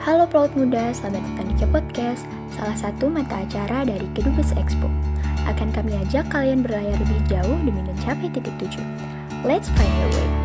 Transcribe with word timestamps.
Halo 0.00 0.24
pelaut 0.24 0.48
muda, 0.56 0.96
selamat 0.96 1.20
datang 1.20 1.52
di 1.52 1.60
Podcast, 1.68 2.24
salah 2.56 2.72
satu 2.72 3.12
mata 3.12 3.44
acara 3.44 3.84
dari 3.84 4.08
Kedubes 4.16 4.56
Expo. 4.56 4.88
Akan 5.44 5.68
kami 5.76 5.92
ajak 5.92 6.24
kalian 6.32 6.64
berlayar 6.64 6.96
lebih 6.96 7.20
jauh 7.28 7.58
demi 7.60 7.84
mencapai 7.84 8.32
titik 8.32 8.56
tujuan. 8.64 8.88
Let's 9.44 9.68
find 9.68 9.92
your 10.00 10.08
way. 10.16 10.39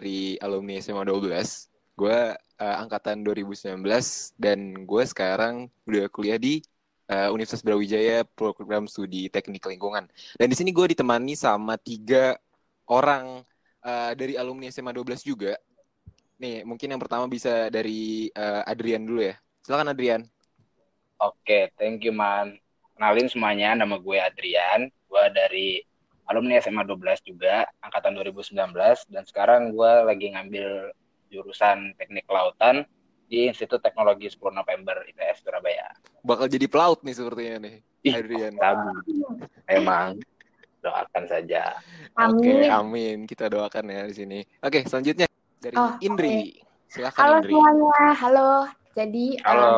Dari 0.00 0.40
alumni 0.40 0.80
SMA 0.80 1.04
12. 1.04 1.68
Gue 1.92 2.32
uh, 2.32 2.76
angkatan 2.80 3.20
2019 3.20 3.76
dan 4.40 4.88
gue 4.88 5.02
sekarang 5.04 5.68
udah 5.84 6.08
kuliah 6.08 6.40
di 6.40 6.64
uh, 7.12 7.28
Universitas 7.28 7.60
Brawijaya 7.60 8.24
program 8.24 8.88
studi 8.88 9.28
teknik 9.28 9.68
lingkungan. 9.68 10.08
Dan 10.40 10.48
di 10.48 10.56
sini 10.56 10.72
gue 10.72 10.96
ditemani 10.96 11.36
sama 11.36 11.76
tiga 11.76 12.40
orang 12.88 13.44
uh, 13.84 14.16
dari 14.16 14.40
alumni 14.40 14.72
SMA 14.72 14.96
12 14.96 15.20
juga. 15.28 15.52
Nih, 16.40 16.64
mungkin 16.64 16.96
yang 16.96 17.02
pertama 17.04 17.28
bisa 17.28 17.68
dari 17.68 18.32
uh, 18.32 18.64
Adrian 18.64 19.04
dulu 19.04 19.20
ya. 19.20 19.36
Silakan 19.60 19.92
Adrian. 19.92 20.24
Oke, 21.20 21.68
thank 21.76 22.00
you 22.00 22.16
man. 22.16 22.56
Kenalin 22.96 23.28
semuanya, 23.28 23.76
nama 23.76 24.00
gue 24.00 24.16
Adrian. 24.16 24.88
Gue 25.04 25.24
dari 25.36 25.84
alumni 26.30 26.62
SMA 26.62 26.86
12 26.86 27.26
juga, 27.26 27.66
angkatan 27.82 28.14
2019. 28.14 28.54
Dan 29.10 29.26
sekarang 29.26 29.74
gue 29.74 29.92
lagi 30.06 30.30
ngambil 30.30 30.94
jurusan 31.28 31.94
teknik 31.98 32.24
kelautan 32.30 32.86
di 33.26 33.50
Institut 33.50 33.82
Teknologi 33.82 34.30
10 34.30 34.38
November 34.54 35.02
ITS 35.10 35.42
Surabaya. 35.42 35.90
Bakal 36.22 36.46
jadi 36.46 36.66
pelaut 36.70 37.02
nih 37.02 37.14
sepertinya 37.14 37.56
nih, 37.66 37.76
Ih, 38.06 38.14
Adrian. 38.14 38.54
Tabu. 38.58 38.90
Emang 39.66 40.18
doakan 40.80 41.24
saja. 41.26 41.78
Oke, 42.16 42.66
Amin. 42.66 42.70
amin. 42.70 43.16
Kita 43.26 43.46
doakan 43.50 43.84
ya 43.90 44.02
di 44.06 44.14
sini. 44.14 44.38
Oke, 44.62 44.86
selanjutnya 44.86 45.26
dari 45.60 45.76
Oh, 45.78 45.94
Indri. 46.00 46.58
Silakan 46.90 47.20
Halo 47.22 47.34
Indri. 47.38 47.52
semuanya, 47.54 47.98
halo. 48.18 48.50
Jadi, 48.90 49.26
um, 49.46 49.46
Halo. 49.46 49.70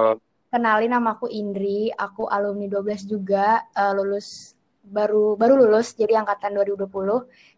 kenalin 0.48 0.90
nama 0.96 1.12
aku 1.12 1.28
Indri, 1.28 1.92
aku 1.92 2.24
alumni 2.32 2.64
12 2.64 3.04
juga, 3.04 3.60
uh, 3.76 3.92
lulus 3.92 4.56
baru 4.82 5.38
baru 5.38 5.54
lulus 5.62 5.94
jadi 5.94 6.18
angkatan 6.20 6.58
2020. 6.58 6.90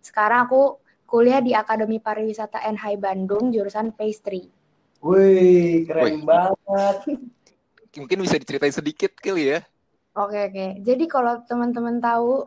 Sekarang 0.05 0.47
aku 0.47 0.79
kuliah 1.09 1.41
di 1.41 1.57
Akademi 1.57 1.99
Pariwisata 1.99 2.61
NHI 2.61 3.01
Bandung 3.01 3.49
jurusan 3.49 3.97
pastry. 3.97 4.49
Wih, 5.05 5.85
keren 5.89 6.21
Wih. 6.21 6.25
banget. 6.25 6.97
Mungkin 8.01 8.19
bisa 8.25 8.37
diceritain 8.41 8.75
sedikit 8.75 9.15
kali 9.17 9.55
ya. 9.57 9.61
Oke 10.15 10.51
oke. 10.51 10.67
Jadi 10.83 11.05
kalau 11.11 11.43
teman-teman 11.47 11.99
tahu 11.99 12.47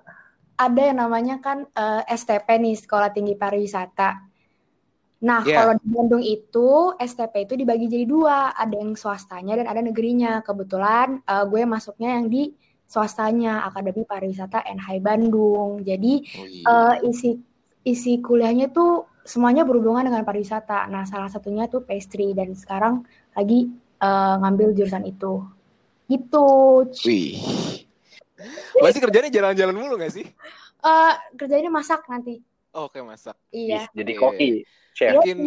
ada 0.57 0.81
yang 0.81 0.97
namanya 1.03 1.37
kan 1.37 1.67
eh, 1.69 2.01
STP 2.11 2.57
nih 2.57 2.75
Sekolah 2.75 3.11
Tinggi 3.13 3.37
Pariwisata. 3.37 4.23
Nah 5.17 5.41
Iya. 5.45 5.55
kalau 5.63 5.73
di 5.77 5.87
Bandung 5.89 6.23
itu 6.23 6.93
STP 6.97 7.49
itu 7.49 7.53
dibagi 7.57 7.89
jadi 7.89 8.05
dua, 8.05 8.53
ada 8.53 8.75
yang 8.77 8.93
swastanya 8.97 9.57
dan 9.63 9.67
ada 9.69 9.81
negerinya. 9.83 10.41
Kebetulan 10.41 11.21
eh, 11.23 11.45
gue 11.47 11.61
masuknya 11.63 12.19
yang 12.19 12.27
di 12.27 12.51
swastanya 12.87 13.67
Akademi 13.67 14.07
Pariwisata 14.07 14.63
NHI 14.63 14.97
Bandung. 15.03 15.83
Jadi 15.83 16.23
Wih. 16.23 16.63
eh, 16.63 16.95
isi 17.05 17.35
isi 17.83 18.19
kuliahnya 18.23 18.71
tuh 18.71 19.05
semuanya 19.27 19.67
berhubungan 19.67 20.07
dengan 20.07 20.23
pariwisata. 20.23 20.87
Nah 20.87 21.03
salah 21.03 21.27
satunya 21.27 21.67
tuh 21.67 21.83
pastry 21.83 22.31
dan 22.31 22.55
sekarang 22.55 23.03
lagi 23.35 23.67
eh, 23.99 24.35
ngambil 24.41 24.71
jurusan 24.73 25.03
itu. 25.03 25.43
Gitu. 26.07 26.47
Wih. 27.03 27.35
Pasti 28.79 28.99
kerjanya 29.03 29.27
jalan-jalan 29.27 29.75
mulu 29.75 29.99
gak 29.99 30.15
sih? 30.15 30.25
Eh 30.81 31.13
kerjanya 31.35 31.67
masak 31.67 32.07
nanti. 32.07 32.39
Oh, 32.71 32.87
Oke, 32.87 33.01
masak. 33.03 33.35
Iya. 33.49 33.89
Jadi 33.91 34.11
koki, 34.13 34.49
chef. 34.93 35.11
Iya 35.11 35.13
Mungkin 35.17 35.37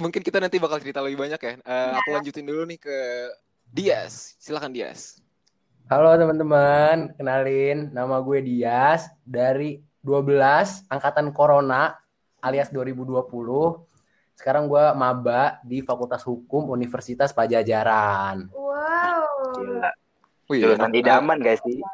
mungkin 0.00 0.22
kita 0.24 0.40
nanti 0.40 0.56
bakal 0.56 0.80
cerita 0.80 1.04
lebih 1.04 1.20
banyak 1.20 1.38
ya. 1.38 1.52
Eh, 1.60 1.92
Aku 2.02 2.10
lanjutin 2.16 2.46
dulu 2.48 2.66
nih 2.66 2.80
ke 2.80 2.98
Dias. 3.68 4.34
Silakan 4.42 4.72
Dias. 4.74 5.21
Halo 5.92 6.16
teman-teman, 6.16 7.12
kenalin 7.20 7.92
nama 7.92 8.24
gue 8.24 8.40
Dias 8.40 9.12
dari 9.28 9.76
12 10.00 10.88
angkatan 10.88 11.36
Corona 11.36 11.92
alias 12.40 12.72
2020. 12.72 13.20
Sekarang 14.32 14.72
gue 14.72 14.84
maba 14.96 15.60
di 15.60 15.84
Fakultas 15.84 16.24
Hukum 16.24 16.72
Universitas 16.72 17.36
Pajajaran. 17.36 18.48
Wow. 18.56 19.52
Gila. 19.52 19.90
Wih, 20.48 20.64
Jurusan 20.64 20.96
enak. 20.96 21.00
idaman 21.04 21.38
guys 21.44 21.60
sih. 21.60 21.84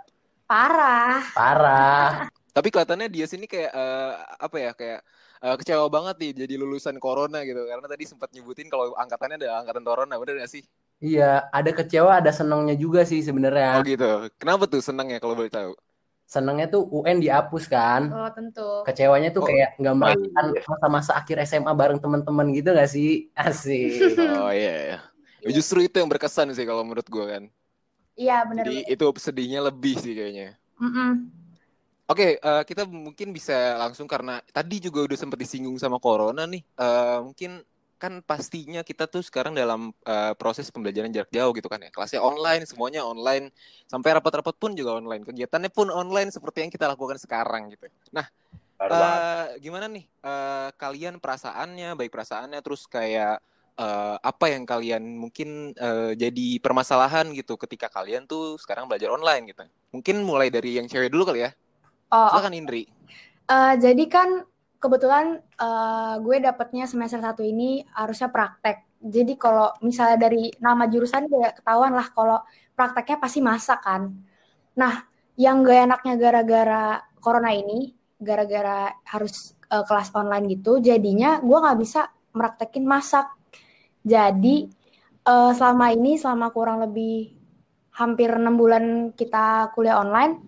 Parah. 0.46 1.18
Parah. 1.34 2.30
Tapi 2.54 2.70
kelihatannya 2.70 3.10
Dias 3.10 3.34
ini 3.34 3.50
kayak 3.50 3.74
eh, 3.74 4.12
apa 4.38 4.56
ya? 4.62 4.70
Kayak 4.78 5.02
eh, 5.42 5.56
kecewa 5.58 5.90
banget 5.90 6.22
nih 6.22 6.46
jadi 6.46 6.54
lulusan 6.54 7.02
corona 7.02 7.42
gitu. 7.42 7.66
Karena 7.66 7.90
tadi 7.90 8.06
sempat 8.06 8.30
nyebutin 8.30 8.70
kalau 8.70 8.94
angkatannya 8.94 9.42
ada 9.42 9.58
angkatan 9.58 9.82
corona, 9.82 10.14
bener 10.22 10.46
gak 10.46 10.54
sih? 10.54 10.62
Iya, 10.98 11.22
ada 11.54 11.70
kecewa, 11.78 12.12
ada 12.20 12.30
senangnya 12.38 12.74
juga 12.82 13.00
sih 13.10 13.20
Oh 13.22 13.26
sebenarnya. 13.28 13.86
gitu. 13.90 14.04
Kenapa 14.40 14.64
tuh 14.72 14.80
senang 14.88 15.06
ya 15.12 15.18
kalau 15.22 15.34
boleh 15.38 15.52
tahu? 15.52 15.70
Senangnya 16.28 16.66
tuh 16.74 16.82
UN 16.92 17.18
dihapus 17.24 17.64
kan. 17.72 18.02
Oh 18.12 18.28
tentu. 18.36 18.60
Kecewanya 18.86 19.28
tuh 19.32 19.42
Oh. 19.42 19.48
kayak 19.48 19.68
nggak 19.80 19.94
merasakan 20.00 20.46
iya. 20.52 20.62
masa-masa 20.72 21.12
akhir 21.20 21.36
SMA 21.48 21.72
bareng 21.72 22.00
teman-teman 22.04 22.46
gitu 22.52 22.68
gak 22.76 22.90
sih? 22.92 23.08
Asik. 23.32 23.88
Oh 24.44 24.50
iya. 24.52 24.72
iya. 24.84 24.98
Ya, 25.40 25.48
Justru 25.56 25.78
itu 25.86 25.96
yang 26.02 26.10
berkesan 26.12 26.52
sih 26.52 26.66
kalau 26.68 26.82
menurut 26.84 27.06
gue 27.08 27.24
kan. 27.32 27.42
Iya 28.20 28.36
benar. 28.50 28.66
Jadi 28.66 28.76
itu 28.92 29.04
sedihnya 29.22 29.60
lebih 29.68 29.94
sih 30.02 30.12
kayaknya. 30.18 30.58
Mm-mm. 30.82 31.30
Oke, 32.08 32.40
eh, 32.40 32.62
kita 32.64 32.88
mungkin 32.88 33.36
bisa 33.36 33.76
langsung 33.76 34.08
karena 34.08 34.40
tadi 34.48 34.80
juga 34.80 35.04
udah 35.04 35.18
sempat 35.20 35.36
disinggung 35.44 35.76
sama 35.76 36.00
corona 36.00 36.48
nih. 36.48 36.64
Eh, 36.64 37.18
mungkin 37.20 37.60
kan 37.98 38.22
pastinya 38.22 38.86
kita 38.86 39.10
tuh 39.10 39.20
sekarang 39.20 39.52
dalam 39.58 39.90
eh, 40.06 40.32
proses 40.38 40.70
pembelajaran 40.70 41.10
jarak 41.10 41.28
jauh 41.34 41.50
gitu 41.52 41.66
kan 41.66 41.82
ya. 41.82 41.90
Kelasnya 41.90 42.22
online, 42.22 42.62
semuanya 42.64 43.02
online. 43.02 43.50
Sampai 43.90 44.14
rapat-rapat 44.14 44.54
pun 44.54 44.72
juga 44.78 44.94
online. 44.96 45.26
Kegiatannya 45.26 45.70
pun 45.74 45.90
online 45.90 46.30
seperti 46.30 46.62
yang 46.62 46.70
kita 46.70 46.86
lakukan 46.86 47.18
sekarang 47.18 47.74
gitu. 47.74 47.90
Nah, 48.14 48.30
eh, 48.78 49.58
gimana 49.58 49.90
nih 49.90 50.06
eh, 50.06 50.68
kalian 50.78 51.18
perasaannya, 51.18 51.98
baik 51.98 52.14
perasaannya, 52.14 52.62
terus 52.62 52.86
kayak 52.86 53.42
eh, 53.74 54.16
apa 54.22 54.46
yang 54.46 54.62
kalian 54.62 55.02
mungkin 55.02 55.74
eh, 55.74 56.14
jadi 56.14 56.62
permasalahan 56.62 57.34
gitu 57.34 57.58
ketika 57.58 57.90
kalian 57.90 58.30
tuh 58.30 58.54
sekarang 58.62 58.86
belajar 58.86 59.10
online 59.10 59.50
gitu. 59.50 59.66
Mungkin 59.90 60.22
mulai 60.22 60.48
dari 60.54 60.78
yang 60.78 60.86
cewek 60.86 61.10
dulu 61.10 61.34
kali 61.34 61.44
ya. 61.44 61.50
Oh, 62.14 62.30
Silakan 62.30 62.54
Indri. 62.54 62.86
eh, 63.48 63.74
jadi 63.76 64.04
kan 64.06 64.46
kebetulan 64.78 65.42
eh, 65.42 66.14
gue 66.22 66.36
dapetnya 66.42 66.86
semester 66.86 67.18
satu 67.22 67.42
ini 67.42 67.82
harusnya 67.94 68.30
praktek. 68.30 68.86
Jadi 68.98 69.38
kalau 69.38 69.70
misalnya 69.82 70.18
dari 70.18 70.50
nama 70.58 70.90
jurusan 70.90 71.30
gue 71.30 71.50
ketahuan 71.54 71.94
lah 71.94 72.10
kalau 72.10 72.42
prakteknya 72.74 73.18
pasti 73.22 73.40
masak 73.42 73.78
kan. 73.82 74.10
Nah, 74.78 74.94
yang 75.38 75.62
gak 75.66 75.86
enaknya 75.86 76.14
gara-gara 76.18 76.84
corona 77.22 77.50
ini, 77.54 77.94
gara-gara 78.18 78.90
harus 79.06 79.54
eh, 79.70 79.84
kelas 79.86 80.14
online 80.14 80.46
gitu, 80.58 80.78
jadinya 80.82 81.38
gue 81.42 81.58
nggak 81.58 81.78
bisa 81.78 82.10
meraktekin 82.34 82.86
masak. 82.86 83.26
Jadi 84.02 84.66
eh, 85.26 85.52
selama 85.54 85.86
ini, 85.94 86.18
selama 86.18 86.50
kurang 86.54 86.82
lebih 86.86 87.34
hampir 87.98 88.30
enam 88.30 88.54
bulan 88.54 89.10
kita 89.14 89.74
kuliah 89.74 89.98
online, 90.02 90.42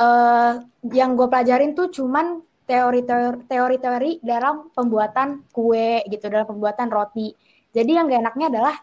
eh, 0.00 0.52
yang 0.92 1.16
gue 1.16 1.28
pelajarin 1.28 1.72
tuh 1.76 1.88
cuman 1.92 2.51
teori-teori 2.72 3.44
teori-teori 3.44 4.10
dalam 4.24 4.72
pembuatan 4.72 5.44
kue 5.52 6.00
gitu, 6.08 6.32
dalam 6.32 6.48
pembuatan 6.48 6.88
roti. 6.88 7.36
Jadi 7.68 7.90
yang 7.92 8.08
gak 8.08 8.24
enaknya 8.24 8.46
adalah 8.48 8.76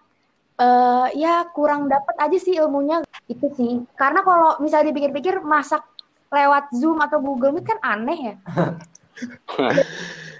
eh, 0.62 1.08
ya 1.18 1.50
kurang 1.50 1.90
dapet 1.90 2.14
aja 2.22 2.38
sih 2.38 2.54
ilmunya 2.62 3.02
itu 3.26 3.50
sih. 3.58 3.82
Karena 3.98 4.22
kalau 4.22 4.62
misalnya 4.62 4.94
dipikir-pikir 4.94 5.42
masak 5.42 5.82
lewat 6.30 6.70
Zoom 6.78 7.02
atau 7.02 7.18
Google 7.18 7.58
Meet 7.58 7.66
kan 7.66 7.80
aneh 7.82 8.20
ya. 8.22 8.36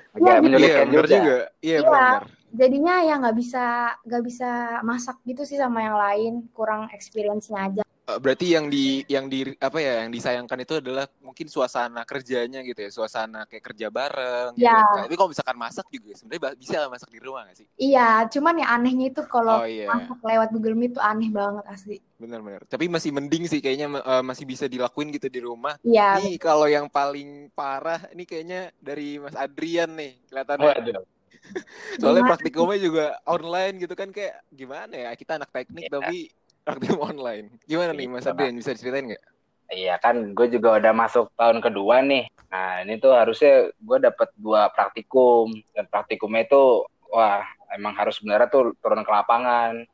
Agak 0.10 0.22
Iya, 0.22 0.34
Iya, 0.34 0.42
menyulitkan 0.42 0.86
benar 0.90 1.06
juga. 1.06 1.16
juga. 1.18 1.38
Iya, 1.62 1.78
Iya. 1.78 1.90
benar. 1.90 2.22
Jadinya 2.50 2.94
ya 3.06 3.14
nggak 3.22 3.38
bisa 3.38 3.66
nggak 4.10 4.24
bisa 4.26 4.50
masak 4.82 5.18
gitu 5.22 5.42
sih 5.46 5.58
sama 5.62 5.86
yang 5.86 5.98
lain, 5.98 6.34
kurang 6.54 6.90
experience-nya 6.90 7.60
aja. 7.70 7.84
Eh, 8.10 8.18
berarti 8.18 8.58
yang 8.58 8.66
di 8.74 9.06
yang 9.06 9.30
di 9.30 9.54
apa 9.62 9.78
ya 9.78 10.02
yang 10.02 10.10
disayangkan 10.10 10.58
itu 10.66 10.82
adalah 10.82 11.06
mungkin 11.22 11.46
suasana 11.46 12.02
kerjanya 12.10 12.66
gitu 12.66 12.82
ya 12.82 12.90
suasana 12.90 13.46
kayak 13.46 13.62
kerja 13.70 13.88
bareng 13.94 14.58
gitu 14.58 14.66
Ya. 14.66 14.82
kan. 14.82 15.06
tapi 15.06 15.14
kalau 15.14 15.30
misalkan 15.30 15.58
masak 15.62 15.86
juga 15.94 16.18
sebenarnya 16.18 16.42
ba- 16.42 16.58
bisa 16.58 16.76
lah 16.82 16.90
masak 16.90 17.10
di 17.14 17.20
rumah 17.22 17.46
gak 17.46 17.58
sih 17.62 17.68
Iya, 17.78 18.26
cuman 18.34 18.56
ya 18.58 18.68
anehnya 18.74 19.06
itu 19.14 19.22
kalau 19.30 19.62
oh 19.62 19.68
iya 19.70 19.86
masak 19.86 20.18
lewat 20.26 20.50
Google 20.50 20.74
Meet 20.74 20.98
tuh 20.98 21.04
aneh 21.06 21.30
banget 21.30 21.66
asli. 21.70 21.98
benar-benar 22.18 22.66
tapi 22.66 22.90
masih 22.90 23.12
mending 23.14 23.46
sih 23.46 23.62
kayaknya 23.62 23.88
eh, 24.02 24.24
masih 24.26 24.46
bisa 24.50 24.66
dilakuin 24.66 25.14
gitu 25.14 25.30
di 25.30 25.40
rumah 25.46 25.78
Iya, 25.86 26.18
nih 26.18 26.42
kalau 26.42 26.66
yang 26.66 26.90
paling 26.90 27.54
parah 27.54 28.10
ini 28.10 28.26
kayaknya 28.26 28.74
dari 28.82 29.22
Mas 29.22 29.38
Adrian 29.38 29.94
nih 29.94 30.18
kelihatannya 30.34 30.66
Waduh. 30.66 31.04
soalnya 32.02 32.24
Gimana? 32.26 32.32
praktikumnya 32.34 32.78
juga 32.82 33.06
online 33.30 33.76
gitu 33.86 33.94
kan 33.94 34.10
kayak 34.10 34.42
gimana 34.50 34.94
ya 34.98 35.10
kita 35.14 35.38
anak 35.38 35.50
teknik 35.54 35.86
Iya. 35.88 35.94
tapi 35.94 36.18
praktikum 36.64 37.02
online 37.02 37.54
gimana 37.66 37.92
nih 37.96 38.08
Mas. 38.10 38.28
Adrian 38.28 38.56
bisa 38.58 38.76
ceritain 38.76 39.10
nggak 39.14 39.24
Iya 39.70 40.02
kan, 40.02 40.34
gue 40.34 40.50
juga 40.50 40.82
udah 40.82 40.94
masuk 40.98 41.30
tahun 41.38 41.62
kedua 41.62 42.02
nih. 42.02 42.26
Nah 42.50 42.82
ini 42.82 42.98
tuh 42.98 43.14
harusnya 43.14 43.70
gue 43.70 43.98
dapet 44.02 44.34
dua 44.34 44.74
praktikum 44.74 45.54
dan 45.78 45.86
praktikumnya 45.86 46.50
itu 46.50 46.90
wah 47.14 47.46
emang 47.78 47.94
harus 47.94 48.18
sebenarnya 48.18 48.50
tuh 48.50 48.74
turun 48.82 49.06
ke 49.06 49.12
lapangan. 49.14 49.86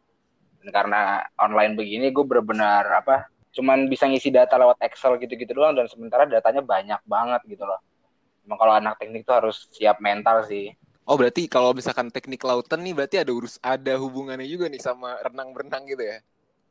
Dan 0.64 0.70
karena 0.72 1.28
online 1.36 1.76
begini 1.76 2.08
gue 2.16 2.24
benar-benar 2.24 2.88
apa? 3.04 3.28
Cuman 3.52 3.92
bisa 3.92 4.08
ngisi 4.08 4.32
data 4.32 4.56
lewat 4.56 4.80
Excel 4.80 5.20
gitu-gitu 5.20 5.52
doang 5.52 5.76
dan 5.76 5.92
sementara 5.92 6.24
datanya 6.24 6.64
banyak 6.64 7.04
banget 7.04 7.44
gitu 7.44 7.68
loh. 7.68 7.84
Emang 8.48 8.56
kalau 8.56 8.80
anak 8.80 8.96
teknik 8.96 9.28
tuh 9.28 9.44
harus 9.44 9.68
siap 9.76 10.00
mental 10.00 10.48
sih. 10.48 10.72
Oh 11.04 11.20
berarti 11.20 11.52
kalau 11.52 11.76
misalkan 11.76 12.10
teknik 12.10 12.42
lautan 12.48 12.80
nih 12.80 12.96
berarti 12.96 13.22
ada 13.22 13.30
urus 13.36 13.60
ada 13.60 14.00
hubungannya 14.00 14.48
juga 14.48 14.72
nih 14.72 14.80
sama 14.80 15.20
renang 15.20 15.52
berenang 15.52 15.84
gitu 15.84 16.02
ya? 16.02 16.24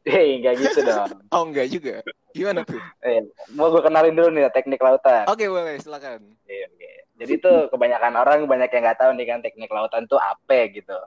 Hei, 0.05 0.45
nggak 0.45 0.55
gitu 0.61 0.79
dong. 0.89 1.09
Oh 1.33 1.43
enggak 1.49 1.69
juga. 1.73 2.05
Gimana 2.37 2.61
tuh? 2.69 2.77
Eh, 3.01 3.25
mau 3.57 3.73
gue 3.73 3.81
kenalin 3.81 4.13
dulu 4.13 4.29
nih 4.37 4.53
teknik 4.53 4.85
lautan. 4.85 5.25
Oke 5.25 5.49
boleh 5.49 5.81
silakan. 5.81 6.21
Oke, 6.45 6.57
oke. 6.69 6.91
Jadi 7.15 7.33
tuh 7.41 7.73
kebanyakan 7.73 8.13
orang 8.21 8.45
banyak 8.45 8.69
yang 8.69 8.83
nggak 8.85 9.01
tahu 9.01 9.11
nih 9.17 9.27
kan 9.33 9.41
teknik 9.41 9.73
lautan 9.73 10.05
tuh 10.05 10.21
apa 10.21 10.69
gitu. 10.69 10.99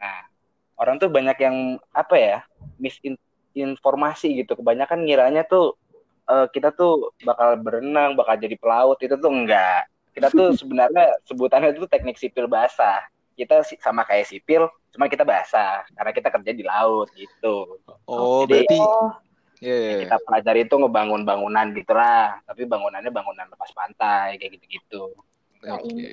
Nah, 0.00 0.24
orang 0.80 0.96
tuh 0.96 1.12
banyak 1.12 1.36
yang 1.44 1.76
apa 1.92 2.16
ya 2.16 2.36
misinformasi 2.80 4.40
gitu. 4.40 4.56
Kebanyakan 4.56 5.04
ngiranya 5.04 5.44
tuh 5.44 5.76
eh, 6.30 6.48
kita 6.48 6.72
tuh 6.72 7.12
bakal 7.28 7.60
berenang, 7.60 8.16
bakal 8.16 8.40
jadi 8.40 8.56
pelaut 8.56 8.96
itu 9.04 9.12
tuh 9.12 9.28
enggak. 9.28 9.84
Kita 10.16 10.32
tuh 10.32 10.54
sebenarnya 10.60 11.20
sebutannya 11.28 11.76
itu 11.76 11.84
teknik 11.84 12.16
sipil 12.16 12.48
basah. 12.48 13.04
Kita 13.36 13.60
sama 13.80 14.08
kayak 14.08 14.28
sipil, 14.28 14.72
cuma 14.92 15.08
kita 15.08 15.24
basah 15.24 15.88
karena 15.96 16.12
kita 16.12 16.28
kerja 16.28 16.52
di 16.52 16.64
laut 16.64 17.08
gitu. 17.16 17.80
Oh 18.04 18.44
Jadi- 18.44 18.68
berarti 18.68 18.78
oh, 18.78 19.10
ya 19.64 19.74
ya, 19.74 19.90
ya. 19.96 19.98
Kita 20.06 20.16
pelajari 20.28 20.60
itu 20.68 20.74
ngebangun 20.76 21.22
bangunan 21.24 21.66
gitulah, 21.72 22.38
tapi 22.44 22.68
bangunannya 22.68 23.08
bangunan 23.08 23.48
lepas 23.48 23.72
pantai 23.72 24.36
kayak 24.36 24.60
gitu-gitu. 24.60 25.16
Oke. 25.64 26.12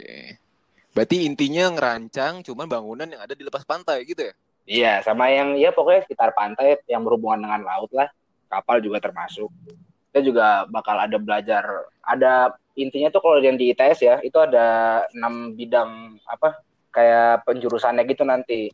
Berarti 0.96 1.28
intinya 1.28 1.70
ngerancang 1.70 2.42
cuman 2.42 2.66
bangunan 2.66 3.08
yang 3.10 3.22
ada 3.22 3.34
di 3.36 3.44
lepas 3.46 3.68
pantai 3.68 4.06
gitu 4.08 4.32
ya? 4.32 4.34
Iya, 4.70 4.94
sama 5.02 5.34
yang 5.34 5.58
ya 5.58 5.74
pokoknya 5.74 6.06
sekitar 6.06 6.34
pantai 6.38 6.78
yang 6.86 7.02
berhubungan 7.02 7.42
dengan 7.50 7.62
laut 7.66 7.90
lah. 7.90 8.10
Kapal 8.50 8.82
juga 8.82 9.02
termasuk. 9.02 9.50
Kita 10.10 10.26
juga 10.26 10.66
bakal 10.70 10.98
ada 10.98 11.18
belajar, 11.22 11.86
ada 12.02 12.58
intinya 12.74 13.14
tuh 13.14 13.22
kalau 13.22 13.38
yang 13.42 13.58
di 13.58 13.70
ITS 13.74 14.00
ya, 14.02 14.16
itu 14.26 14.38
ada 14.42 15.06
enam 15.14 15.54
bidang 15.54 16.18
apa 16.26 16.58
kayak 16.90 17.46
penjurusannya 17.46 18.04
gitu 18.10 18.24
nanti. 18.26 18.70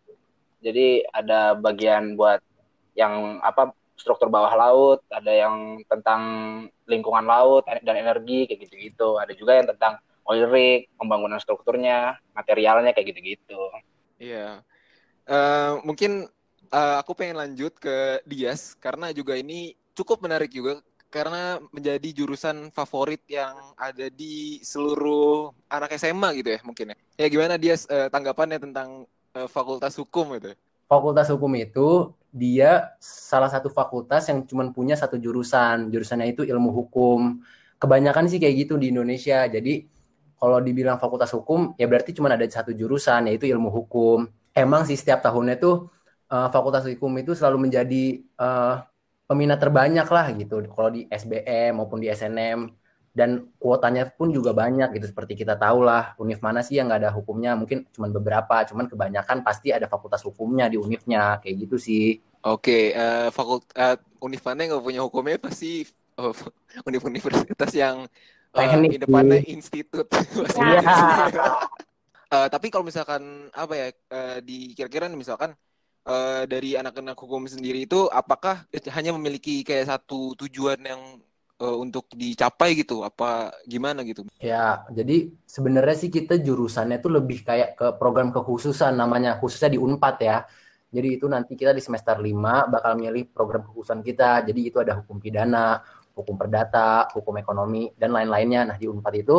Jadi 0.64 1.06
ada 1.14 1.54
bagian 1.54 2.18
buat 2.18 2.42
yang 2.96 3.44
apa 3.44 3.76
struktur 3.96 4.28
bawah 4.28 4.52
laut, 4.56 5.00
ada 5.12 5.32
yang 5.32 5.80
tentang 5.88 6.22
lingkungan 6.88 7.24
laut 7.24 7.64
dan 7.68 7.96
energi 7.96 8.48
kayak 8.48 8.68
gitu-gitu. 8.68 9.20
Ada 9.20 9.34
juga 9.36 9.56
yang 9.60 9.68
tentang 9.72 10.00
oil 10.26 10.50
rig, 10.50 10.90
pembangunan 10.98 11.38
strukturnya, 11.40 12.18
materialnya 12.34 12.92
kayak 12.92 13.14
gitu-gitu. 13.16 13.62
Iya. 14.20 14.66
Eh, 15.26 15.74
mungkin 15.86 16.28
eh, 16.70 16.96
aku 17.00 17.14
pengen 17.14 17.40
lanjut 17.40 17.78
ke 17.78 18.22
Dias 18.26 18.76
karena 18.78 19.14
juga 19.14 19.38
ini 19.38 19.74
cukup 19.96 20.22
menarik 20.22 20.52
juga 20.52 20.82
karena 21.16 21.64
menjadi 21.72 22.12
jurusan 22.12 22.76
favorit 22.76 23.24
yang 23.32 23.56
ada 23.80 24.12
di 24.12 24.60
seluruh 24.60 25.56
anak 25.72 25.96
SMA 25.96 26.44
gitu 26.44 26.52
ya 26.52 26.60
mungkin 26.68 26.92
ya. 26.92 26.98
Ya 27.16 27.28
gimana 27.32 27.56
Dias 27.56 27.88
eh, 27.88 28.12
tanggapannya 28.12 28.60
tentang 28.60 29.08
eh, 29.32 29.48
Fakultas 29.48 29.96
Hukum 29.96 30.36
itu? 30.36 30.52
Fakultas 30.92 31.32
Hukum 31.32 31.56
itu 31.56 32.12
dia 32.36 32.92
salah 33.00 33.48
satu 33.48 33.72
fakultas 33.72 34.28
yang 34.28 34.44
cuma 34.44 34.68
punya 34.76 35.00
satu 35.00 35.16
jurusan. 35.16 35.88
Jurusannya 35.88 36.36
itu 36.36 36.44
ilmu 36.44 36.76
hukum. 36.84 37.40
Kebanyakan 37.80 38.28
sih 38.28 38.44
kayak 38.44 38.68
gitu 38.68 38.76
di 38.76 38.92
Indonesia. 38.92 39.48
Jadi 39.48 39.88
kalau 40.36 40.60
dibilang 40.60 41.00
fakultas 41.00 41.32
hukum 41.32 41.80
ya 41.80 41.88
berarti 41.88 42.12
cuma 42.12 42.28
ada 42.28 42.44
satu 42.44 42.76
jurusan 42.76 43.32
yaitu 43.32 43.48
ilmu 43.48 43.72
hukum. 43.72 44.28
Emang 44.52 44.84
sih 44.84 45.00
setiap 45.00 45.24
tahunnya 45.24 45.64
tuh 45.64 45.88
eh, 46.28 46.48
fakultas 46.52 46.84
hukum 46.92 47.16
itu 47.24 47.32
selalu 47.32 47.72
menjadi 47.72 48.20
eh, 48.20 48.76
peminat 49.26 49.60
terbanyak 49.62 50.08
lah 50.08 50.28
gitu. 50.38 50.62
Kalau 50.70 50.90
di 50.94 51.10
SBM 51.10 51.78
maupun 51.78 52.02
di 52.02 52.08
SNM 52.10 52.70
dan 53.16 53.48
kuotanya 53.58 54.12
pun 54.12 54.30
juga 54.30 54.54
banyak 54.54 54.94
gitu. 54.96 55.10
Seperti 55.10 55.34
kita 55.36 55.58
tahu 55.58 55.86
lah 55.86 56.14
univ 56.22 56.40
mana 56.42 56.62
sih 56.62 56.78
yang 56.78 56.90
nggak 56.90 57.02
ada 57.06 57.12
hukumnya? 57.14 57.58
Mungkin 57.58 57.90
cuma 57.94 58.08
beberapa 58.10 58.62
cuman 58.68 58.86
kebanyakan 58.86 59.42
pasti 59.42 59.74
ada 59.74 59.90
fakultas 59.90 60.22
hukumnya 60.22 60.70
di 60.70 60.78
univnya. 60.78 61.42
Kayak 61.42 61.56
gitu 61.68 61.78
sih. 61.82 62.22
Oke, 62.46 62.94
eh 62.94 63.28
fakult 63.34 63.66
eh, 63.74 63.98
univ 64.22 64.42
mana 64.46 64.60
yang 64.62 64.78
nggak 64.78 64.86
punya 64.86 65.02
hukumnya 65.02 65.38
pasti 65.42 65.90
oh, 66.22 66.30
univ-universitas 66.88 67.72
yang 67.74 68.06
eh, 68.54 68.58
Teknik 68.62 68.90
di 68.94 69.00
depannya 69.02 69.42
institut. 69.50 70.06
Eh, 72.26 72.48
tapi 72.50 72.74
kalau 72.74 72.82
misalkan 72.82 73.48
apa 73.54 73.74
ya 73.78 73.88
eh, 73.94 74.38
di 74.42 74.74
kira-kira 74.74 75.06
misalkan 75.14 75.54
eh, 76.06 76.44
dari 76.46 76.78
anak-anak 76.78 77.18
hukum 77.18 77.50
sendiri 77.50 77.90
itu 77.90 78.08
apakah 78.10 78.64
hanya 78.94 79.12
memiliki 79.18 79.66
kayak 79.66 79.90
satu 79.92 80.38
tujuan 80.46 80.80
yang 80.86 81.02
eh, 81.62 81.78
untuk 81.78 82.08
dicapai 82.14 82.78
gitu? 82.80 83.02
Apa 83.02 83.52
gimana 83.66 84.06
gitu? 84.06 84.24
ya 84.40 84.86
jadi 84.94 85.34
sebenarnya 85.50 85.96
sih 85.98 86.12
kita 86.14 86.38
jurusannya 86.38 87.02
tuh 87.02 87.12
lebih 87.18 87.42
kayak 87.42 87.70
ke 87.74 87.88
program 87.98 88.30
kekhususan 88.30 88.94
namanya 88.94 89.42
khususnya 89.42 89.74
di 89.74 89.80
Unpad 89.82 90.18
ya 90.22 90.38
jadi 90.94 91.08
itu 91.18 91.26
nanti 91.28 91.58
kita 91.58 91.74
di 91.74 91.82
semester 91.82 92.16
5 92.16 92.72
bakal 92.72 92.94
milih 92.96 93.28
program 93.34 93.66
kekhususan 93.66 94.06
kita 94.06 94.46
jadi 94.46 94.62
itu 94.62 94.78
ada 94.80 95.02
hukum 95.02 95.18
pidana 95.18 95.82
hukum 96.16 96.38
perdata 96.38 97.10
hukum 97.12 97.36
ekonomi 97.42 97.92
dan 97.98 98.14
lain-lainnya 98.14 98.62
nah 98.70 98.78
di 98.78 98.86
Unpad 98.86 99.14
itu 99.18 99.38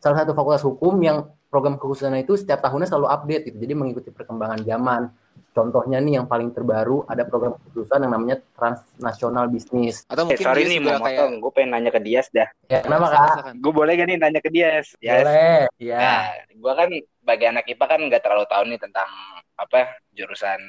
salah 0.00 0.22
satu 0.22 0.32
fakultas 0.32 0.64
hukum 0.64 0.94
yang 1.02 1.26
program 1.48 1.78
kekhususannya 1.80 2.26
itu 2.26 2.34
setiap 2.34 2.60
tahunnya 2.62 2.88
selalu 2.90 3.06
update 3.10 3.42
gitu 3.50 3.56
jadi 3.62 3.74
mengikuti 3.78 4.10
perkembangan 4.10 4.60
zaman 4.66 5.10
contohnya 5.56 5.98
nih 6.04 6.20
yang 6.20 6.26
paling 6.28 6.52
terbaru 6.52 7.08
ada 7.08 7.24
program 7.24 7.56
kekhususan 7.56 8.04
yang 8.04 8.12
namanya 8.12 8.36
transnasional 8.52 9.48
bisnis 9.48 10.04
Atau 10.04 10.28
Eh, 10.28 10.36
mungkin 10.36 10.44
sorry 10.44 10.62
dia 10.68 10.70
nih, 10.76 10.80
mau 10.84 11.00
kayak 11.00 11.16
motong. 11.16 11.32
Gue 11.40 11.52
pengen 11.56 11.70
nanya 11.72 11.90
ke 11.96 12.00
Dias 12.04 12.28
dah. 12.28 12.48
ya 12.68 12.78
kenapa 12.84 13.06
kak. 13.08 13.56
Gue 13.64 13.72
boleh 13.72 13.92
gak 13.96 14.08
nih 14.12 14.18
nanya 14.20 14.40
ke 14.44 14.50
Dias? 14.52 14.92
Yes. 15.00 15.24
boleh 15.24 15.64
ya 15.80 15.96
Nah, 15.96 16.20
gue 16.52 16.72
kan 16.76 16.88
bagi 17.24 17.44
anak 17.48 17.64
IPA 17.72 17.84
kan 17.88 18.00
nggak 18.04 18.22
terlalu 18.22 18.44
tahu 18.52 18.62
nih 18.68 18.80
tentang 18.80 19.08
apa 19.56 19.96
jurusan 20.12 20.60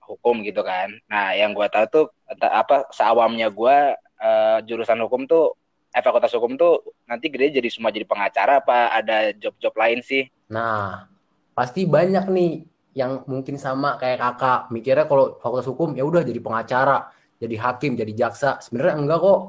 hukum 0.00 0.40
gitu 0.40 0.64
kan. 0.64 0.88
Nah, 1.12 1.36
yang 1.36 1.52
gue 1.52 1.66
tahu 1.68 1.84
tuh 1.92 2.04
apa 2.40 2.88
seawamnya 2.96 3.52
gue 3.52 3.76
eh, 4.24 4.58
jurusan 4.64 5.04
hukum 5.04 5.28
tuh 5.28 5.59
eh, 5.90 6.02
fakultas 6.02 6.32
hukum 6.34 6.54
tuh 6.54 6.94
nanti 7.06 7.26
gede 7.30 7.58
jadi 7.58 7.68
semua 7.70 7.90
jadi 7.90 8.06
pengacara 8.06 8.62
apa 8.62 8.94
ada 8.94 9.34
job-job 9.34 9.74
lain 9.74 10.00
sih? 10.00 10.30
Nah, 10.50 11.06
pasti 11.54 11.86
banyak 11.86 12.26
nih 12.30 12.52
yang 12.94 13.22
mungkin 13.26 13.54
sama 13.54 13.94
kayak 13.98 14.18
kakak 14.18 14.60
mikirnya 14.74 15.06
kalau 15.06 15.38
fakultas 15.38 15.68
hukum 15.70 15.94
ya 15.94 16.02
udah 16.02 16.22
jadi 16.26 16.40
pengacara, 16.42 17.10
jadi 17.38 17.56
hakim, 17.58 17.94
jadi 17.94 18.12
jaksa. 18.26 18.58
Sebenarnya 18.62 18.94
enggak 18.98 19.18
kok. 19.22 19.40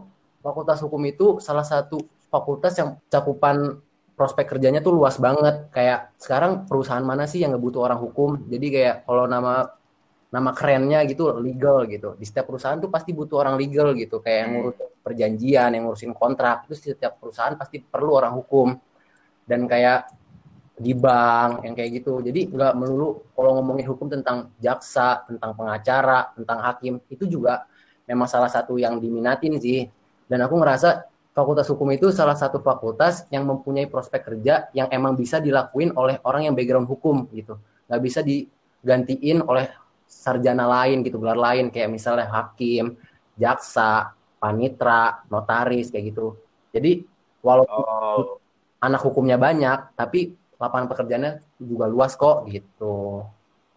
Fakultas 0.42 0.82
hukum 0.82 1.02
itu 1.06 1.38
salah 1.38 1.62
satu 1.62 2.02
fakultas 2.34 2.74
yang 2.82 2.98
cakupan 3.14 3.78
prospek 4.18 4.58
kerjanya 4.58 4.82
tuh 4.82 4.98
luas 4.98 5.22
banget. 5.22 5.70
Kayak 5.70 6.14
sekarang 6.18 6.66
perusahaan 6.66 7.06
mana 7.06 7.30
sih 7.30 7.46
yang 7.46 7.54
nggak 7.54 7.62
butuh 7.62 7.82
orang 7.86 8.02
hukum? 8.02 8.42
Jadi 8.50 8.68
kayak 8.74 8.96
kalau 9.06 9.30
nama 9.30 9.70
nama 10.32 10.56
kerennya 10.56 11.04
gitu 11.12 11.28
legal 11.44 11.84
gitu. 11.92 12.16
Di 12.16 12.24
setiap 12.24 12.48
perusahaan 12.48 12.80
tuh 12.80 12.88
pasti 12.88 13.12
butuh 13.12 13.44
orang 13.44 13.60
legal 13.60 13.92
gitu, 13.92 14.24
kayak 14.24 14.38
yang 14.40 14.50
Hmm. 14.50 14.60
ngurus 14.72 14.78
perjanjian, 15.04 15.70
yang 15.76 15.84
ngurusin 15.86 16.14
kontrak. 16.16 16.66
Itu 16.66 16.74
setiap 16.80 17.20
perusahaan 17.20 17.54
pasti 17.60 17.84
perlu 17.84 18.12
orang 18.16 18.34
hukum. 18.40 18.72
Dan 19.44 19.68
kayak 19.68 20.08
di 20.80 20.96
bank 20.96 21.68
yang 21.68 21.76
kayak 21.76 22.02
gitu. 22.02 22.24
Jadi 22.24 22.48
nggak 22.48 22.74
melulu 22.80 23.28
kalau 23.36 23.60
ngomongin 23.60 23.86
hukum 23.92 24.08
tentang 24.08 24.50
jaksa, 24.58 25.28
tentang 25.28 25.52
pengacara, 25.54 26.32
tentang 26.34 26.60
hakim 26.64 27.04
itu 27.12 27.28
juga 27.28 27.68
memang 28.08 28.26
salah 28.26 28.48
satu 28.48 28.80
yang 28.80 28.98
diminatin 29.04 29.60
sih. 29.60 29.86
Dan 30.32 30.48
aku 30.48 30.56
ngerasa 30.58 31.12
fakultas 31.36 31.68
hukum 31.68 31.92
itu 31.92 32.08
salah 32.16 32.40
satu 32.40 32.64
fakultas 32.64 33.28
yang 33.30 33.44
mempunyai 33.44 33.86
prospek 33.92 34.32
kerja 34.32 34.72
yang 34.72 34.88
emang 34.96 35.20
bisa 35.20 35.44
dilakuin 35.44 35.92
oleh 36.00 36.24
orang 36.24 36.48
yang 36.48 36.56
background 36.56 36.88
hukum 36.88 37.28
gitu. 37.36 37.60
Nggak 37.92 38.02
bisa 38.02 38.20
digantiin 38.24 39.44
oleh 39.44 39.68
sarjana 40.12 40.68
lain 40.68 41.08
gitu, 41.08 41.16
gelar 41.24 41.40
lain 41.40 41.72
kayak 41.72 41.88
misalnya 41.88 42.28
hakim, 42.28 43.00
jaksa, 43.40 44.12
panitra, 44.44 45.24
notaris 45.32 45.88
kayak 45.88 46.12
gitu. 46.12 46.36
Jadi 46.76 47.08
walaupun 47.40 47.80
Oh, 47.82 48.38
anak 48.84 49.02
hukumnya 49.08 49.40
banyak, 49.40 49.96
tapi 49.96 50.36
lapangan 50.60 50.92
pekerjaannya 50.92 51.42
juga 51.64 51.86
luas 51.88 52.14
kok 52.20 52.44
gitu. 52.52 53.24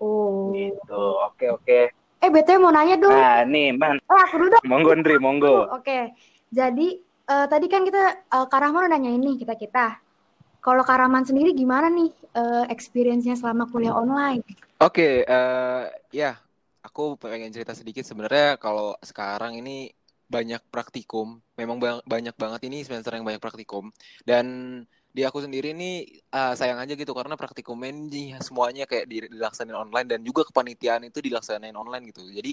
Oh. 0.03 0.53
gitu. 0.53 1.05
Oke, 1.31 1.47
oke. 1.55 1.81
Eh, 2.25 2.31
BTW 2.33 2.57
mau 2.57 2.73
nanya 2.73 2.97
dong. 2.97 3.13
Nah, 3.13 3.45
nih, 3.45 3.77
Man. 3.77 4.01
Eh, 4.01 4.21
aku 4.25 4.41
dulu 4.41 4.49
dong. 4.57 4.65
Monggo, 4.65 4.93
Ndri, 4.97 5.17
monggo. 5.21 5.69
Oke. 5.73 6.17
Jadi, 6.49 6.97
eh, 7.05 7.47
tadi 7.49 7.67
kan 7.69 7.85
kita, 7.85 8.25
eh, 8.27 8.47
Kak 8.49 8.61
Rahman 8.61 8.89
udah 8.89 8.93
nanya 8.97 9.13
ini 9.13 9.37
kita-kita. 9.37 10.01
Kalau 10.65 10.81
Kak 10.81 10.97
Rahman 11.05 11.29
sendiri 11.29 11.53
gimana 11.53 11.93
nih 11.93 12.09
eh, 12.35 12.65
experience-nya 12.73 13.37
selama 13.37 13.69
kuliah 13.69 13.93
online? 13.93 14.41
Oke, 14.85 15.25
eh, 15.25 15.83
ya, 16.21 16.37
aku 16.87 17.17
pengen 17.23 17.49
cerita 17.55 17.73
sedikit 17.73 18.05
sebenarnya 18.05 18.61
kalau 18.61 18.93
sekarang 19.01 19.57
ini 19.61 19.89
banyak 20.29 20.61
praktikum, 20.73 21.41
memang 21.61 21.77
ba- 21.81 22.05
banyak 22.05 22.35
banget 22.43 22.61
ini 22.69 22.77
semester 22.85 23.13
yang 23.17 23.25
banyak 23.29 23.41
praktikum 23.41 23.89
dan 24.29 24.45
di 25.17 25.23
aku 25.29 25.39
sendiri 25.41 25.73
ini 25.73 26.05
eh, 26.37 26.53
sayang 26.59 26.79
aja 26.83 26.93
gitu 27.01 27.13
karena 27.17 27.33
praktikumnya 27.41 27.89
ini 27.97 28.37
semuanya 28.47 28.85
kayak 28.91 29.07
di- 29.09 29.31
dilaksanain 29.33 29.79
online 29.85 30.09
dan 30.13 30.21
juga 30.29 30.43
kepanitiaan 30.49 31.03
itu 31.09 31.19
dilaksanain 31.25 31.77
online 31.83 32.05
gitu. 32.13 32.21
Jadi 32.29 32.53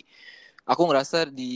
aku 0.71 0.81
ngerasa 0.88 1.17
di 1.39 1.51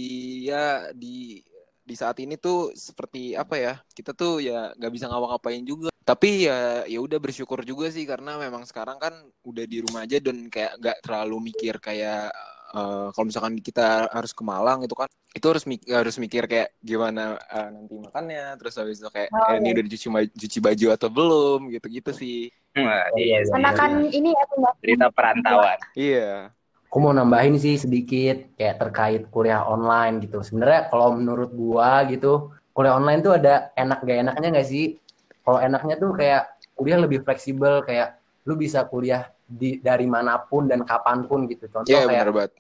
ya 0.50 0.90
di 0.92 1.40
di 1.86 1.96
saat 2.02 2.18
ini 2.24 2.34
tuh 2.42 2.74
seperti 2.74 3.38
apa 3.38 3.56
ya 3.62 3.74
kita 3.98 4.12
tuh 4.18 4.42
ya 4.42 4.74
nggak 4.78 4.92
bisa 4.96 5.06
ngapa-ngapain 5.10 5.62
juga 5.64 5.90
tapi 6.06 6.50
ya 6.50 6.86
ya 6.90 6.98
udah 7.02 7.18
bersyukur 7.22 7.62
juga 7.66 7.90
sih 7.94 8.06
karena 8.10 8.38
memang 8.42 8.64
sekarang 8.70 8.98
kan 9.02 9.14
udah 9.46 9.66
di 9.70 9.78
rumah 9.86 10.02
aja 10.06 10.18
dan 10.22 10.50
kayak 10.54 10.72
nggak 10.82 10.98
terlalu 11.06 11.36
mikir 11.54 11.78
kayak 11.82 12.30
eh, 12.76 13.06
kalau 13.14 13.26
misalkan 13.30 13.56
kita 13.62 14.10
harus 14.10 14.32
ke 14.34 14.44
Malang 14.46 14.80
itu 14.86 14.96
kan 14.98 15.10
itu 15.36 15.46
harus 15.52 15.64
mik- 15.70 15.90
harus 15.90 16.16
mikir 16.18 16.44
kayak 16.52 16.70
gimana 16.82 17.38
eh, 17.54 17.68
nanti 17.74 17.96
makannya 18.02 18.44
terus 18.60 18.74
habis 18.82 18.98
itu 19.02 19.10
kayak 19.14 19.30
Oh, 19.34 19.54
eh, 19.54 19.56
ini 19.62 19.68
iya. 19.70 19.74
udah 19.78 19.84
dicuci 19.86 20.08
cuci 20.42 20.60
baju 20.66 20.86
atau 20.96 21.10
belum 21.14 21.60
gitu-gitu 21.74 22.12
sih 22.22 22.36
Nah, 22.76 23.08
iya, 23.16 23.40
sih. 23.48 23.56
Enakan 23.56 23.92
ini 24.12 24.30
ya, 24.36 24.44
cerita 24.84 25.08
perantauan. 25.16 25.80
iya 26.00 26.52
Aku 26.96 27.04
mau 27.04 27.12
nambahin 27.12 27.60
sih 27.60 27.76
sedikit 27.76 28.56
kayak 28.56 28.80
terkait 28.80 29.22
kuliah 29.28 29.68
online 29.68 30.24
gitu. 30.24 30.40
Sebenarnya 30.40 30.88
kalau 30.88 31.12
menurut 31.12 31.52
gua 31.52 32.08
gitu, 32.08 32.56
kuliah 32.72 32.96
online 32.96 33.20
tuh 33.20 33.36
ada 33.36 33.76
enak 33.76 34.00
gak 34.08 34.20
enaknya 34.24 34.48
nggak 34.56 34.68
sih? 34.72 34.96
Kalau 35.44 35.60
enaknya 35.60 36.00
tuh 36.00 36.16
kayak 36.16 36.56
kuliah 36.72 36.96
lebih 36.96 37.20
fleksibel, 37.28 37.84
kayak 37.84 38.16
lu 38.48 38.56
bisa 38.56 38.88
kuliah 38.88 39.28
di 39.44 39.84
dari 39.84 40.08
mana 40.08 40.40
pun 40.40 40.72
dan 40.72 40.88
kapan 40.88 41.28
pun 41.28 41.44
gitu. 41.52 41.68
Contoh 41.68 41.92
iya 41.92 42.08
kayak 42.08 42.32
benar 42.32 42.32
banget 42.32 42.52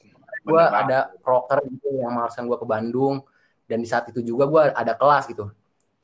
gue 0.45 0.53
Bener 0.53 0.69
banget. 0.69 0.85
ada 0.85 0.99
proker 1.25 1.59
gitu 1.65 1.87
yang 1.97 2.13
mengharuskan 2.13 2.45
gue 2.45 2.57
ke 2.61 2.67
Bandung 2.69 3.15
dan 3.65 3.77
di 3.81 3.87
saat 3.89 4.05
itu 4.13 4.21
juga 4.21 4.45
gue 4.45 4.61
ada 4.77 4.93
kelas 4.93 5.25
gitu 5.25 5.49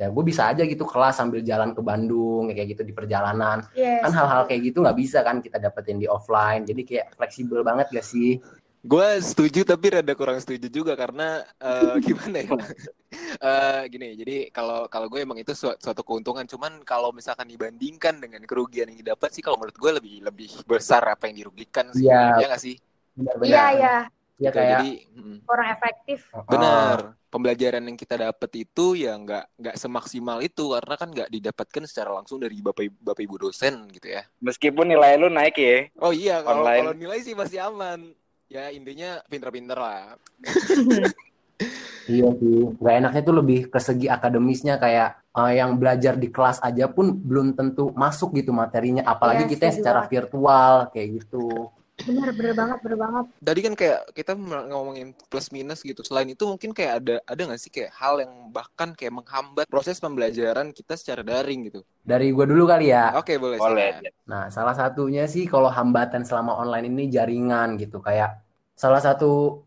ya 0.01 0.08
gue 0.10 0.24
bisa 0.25 0.50
aja 0.50 0.65
gitu 0.65 0.84
kelas 0.89 1.13
sambil 1.22 1.46
jalan 1.46 1.77
ke 1.77 1.81
Bandung 1.86 2.50
ya 2.50 2.53
kayak 2.58 2.70
gitu 2.74 2.84
di 2.89 2.93
perjalanan 2.98 3.62
Yes. 3.77 4.01
kan 4.01 4.12
hal-hal 4.17 4.41
kayak 4.50 4.62
gitu 4.74 4.77
nggak 4.81 4.98
bisa 4.98 5.22
kan 5.22 5.38
kita 5.46 5.62
dapetin 5.62 6.01
di 6.01 6.10
offline 6.10 6.65
jadi 6.65 6.81
kayak 6.81 7.05
fleksibel 7.17 7.62
banget 7.62 7.88
gak 7.93 8.08
sih 8.08 8.41
Gue 8.81 9.22
setuju 9.22 9.62
tapi 9.62 9.93
rada 9.93 10.13
kurang 10.17 10.41
setuju 10.41 10.65
juga 10.65 10.98
karena 10.98 11.46
eh, 11.62 11.96
gimana 12.05 12.38
ya? 12.41 12.50
Eh, 13.38 13.81
gini, 13.93 14.17
jadi 14.17 14.36
kalau 14.50 14.89
kalau 14.89 15.05
gue 15.05 15.22
emang 15.22 15.38
itu 15.38 15.53
su- 15.53 15.77
suatu 15.77 16.01
keuntungan, 16.01 16.48
cuman 16.50 16.81
kalau 16.81 17.13
misalkan 17.13 17.46
dibandingkan 17.46 18.17
dengan 18.17 18.41
kerugian 18.41 18.89
yang 18.89 18.98
didapat 19.05 19.29
sih 19.38 19.46
kalau 19.46 19.62
menurut 19.62 19.77
gue 19.77 19.91
lebih 20.01 20.15
lebih 20.25 20.50
besar 20.65 21.05
apa 21.13 21.29
yang 21.29 21.46
dirugikan 21.46 21.93
sih. 21.93 22.10
Iya. 22.10 22.41
Ya 22.41 22.46
nggak 22.50 22.63
sih? 22.63 22.75
benar-benar 23.13 23.53
Iya, 23.53 23.63
iya. 23.77 23.96
ya 24.41 24.50
Gitu, 24.50 24.58
kayak 24.58 24.70
jadi 24.74 24.89
mm, 25.13 25.38
Kurang 25.46 25.70
efektif. 25.77 26.20
oh, 26.34 26.43
benar. 26.50 27.00
Pembelajaran 27.32 27.88
yang 27.88 27.96
kita 27.96 28.20
dapat 28.20 28.52
itu 28.60 29.00
ya 29.00 29.16
nggak 29.16 29.56
nggak 29.56 29.76
semaksimal 29.80 30.44
itu 30.44 30.76
karena 30.76 30.96
kan 31.00 31.10
nggak 31.16 31.32
didapatkan 31.32 31.84
secara 31.88 32.12
langsung 32.20 32.44
dari 32.44 32.60
bapak 32.60 32.92
bapak 33.00 33.24
ibu 33.24 33.48
dosen 33.48 33.88
gitu 33.88 34.12
ya. 34.12 34.28
Meskipun 34.44 34.92
nilai 34.92 35.16
lu 35.16 35.32
naik 35.32 35.56
ya. 35.56 35.88
Oh 36.04 36.12
iya, 36.12 36.44
kalau 36.44 36.68
Online. 36.68 36.84
kalau 36.84 36.94
nilai 37.00 37.20
sih 37.24 37.32
masih 37.32 37.64
aman. 37.64 38.12
Ya 38.52 38.68
intinya 38.68 39.24
pinter-pinter 39.32 39.80
lah. 39.80 40.20
iya 42.12 42.28
sih 42.36 42.58
nggak 42.76 42.96
enaknya 43.00 43.22
tuh 43.24 43.36
lebih 43.40 43.60
ke 43.72 43.80
segi 43.80 44.08
akademisnya 44.10 44.76
kayak 44.82 45.22
eh, 45.38 45.54
yang 45.56 45.78
belajar 45.78 46.18
di 46.18 46.28
kelas 46.34 46.60
aja 46.60 46.90
pun 46.90 47.14
belum 47.14 47.54
tentu 47.54 47.94
masuk 47.94 48.36
gitu 48.36 48.52
materinya 48.52 49.06
apalagi 49.06 49.48
Iya, 49.48 49.52
kita 49.56 49.66
secara 49.72 50.04
virtual 50.10 50.90
kayak 50.92 51.08
gitu 51.22 51.72
Bener, 52.01 52.29
bener 52.34 52.53
banget, 52.58 52.77
bener 52.81 52.98
banget. 52.98 53.25
tadi 53.39 53.60
kan 53.62 53.74
kayak 53.77 54.00
kita 54.17 54.34
ngomongin 54.72 55.13
plus 55.29 55.53
minus 55.53 55.86
gitu. 55.86 56.01
Selain 56.01 56.25
itu 56.25 56.43
mungkin 56.48 56.74
kayak 56.74 56.93
ada 57.03 57.15
ada 57.24 57.41
nggak 57.46 57.62
sih 57.62 57.70
kayak 57.70 57.91
hal 57.93 58.20
yang 58.24 58.34
bahkan 58.50 58.91
kayak 58.98 59.13
menghambat 59.13 59.65
proses 59.70 60.01
pembelajaran 60.01 60.74
kita 60.74 60.98
secara 60.98 61.22
daring 61.22 61.70
gitu. 61.70 61.81
dari 62.01 62.34
gue 62.34 62.46
dulu 62.50 62.65
kali 62.65 62.89
ya 62.89 63.13
Oke 63.22 63.38
boleh. 63.38 63.62
Boleh. 63.62 64.01
silakan. 64.01 64.13
Nah, 64.25 64.43
salah 64.50 64.74
satunya 64.74 65.29
sih 65.29 65.46
kalau 65.46 65.70
hambatan 65.70 66.25
selama 66.25 66.58
online 66.58 66.89
ini 66.89 67.03
jaringan 67.13 67.77
gitu. 67.77 68.01
Kayak 68.01 68.41
salah 68.74 68.98
satu, 68.98 69.62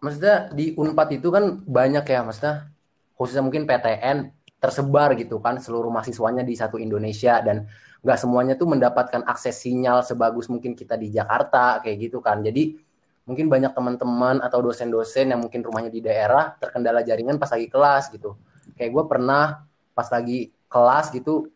maksudnya 0.00 0.48
di 0.56 0.72
Unpad 0.72 1.08
itu 1.20 1.28
kan 1.28 1.60
banyak 1.68 2.04
ya, 2.08 2.20
maksudnya 2.24 2.72
khususnya 3.16 3.44
mungkin 3.44 3.68
PTN 3.68 4.32
tersebar 4.56 5.12
gitu 5.20 5.36
kan 5.44 5.60
seluruh 5.60 5.92
mahasiswanya 5.92 6.40
di 6.40 6.56
satu 6.56 6.80
Indonesia 6.80 7.44
dan 7.44 7.68
nggak 8.06 8.22
semuanya 8.22 8.54
tuh 8.54 8.70
mendapatkan 8.70 9.26
akses 9.26 9.58
sinyal 9.58 10.06
sebagus 10.06 10.46
mungkin 10.46 10.78
kita 10.78 10.94
di 10.94 11.10
Jakarta 11.10 11.82
kayak 11.82 11.96
gitu 12.06 12.22
kan. 12.22 12.38
Jadi 12.38 12.78
mungkin 13.26 13.50
banyak 13.50 13.74
teman-teman 13.74 14.38
atau 14.38 14.62
dosen-dosen 14.62 15.34
yang 15.34 15.42
mungkin 15.42 15.66
rumahnya 15.66 15.90
di 15.90 15.98
daerah 15.98 16.54
terkendala 16.54 17.02
jaringan 17.02 17.34
pas 17.34 17.50
lagi 17.50 17.66
kelas 17.66 18.14
gitu. 18.14 18.38
Kayak 18.78 18.94
gue 18.94 19.04
pernah 19.10 19.66
pas 19.90 20.06
lagi 20.06 20.54
kelas 20.70 21.10
gitu 21.10 21.50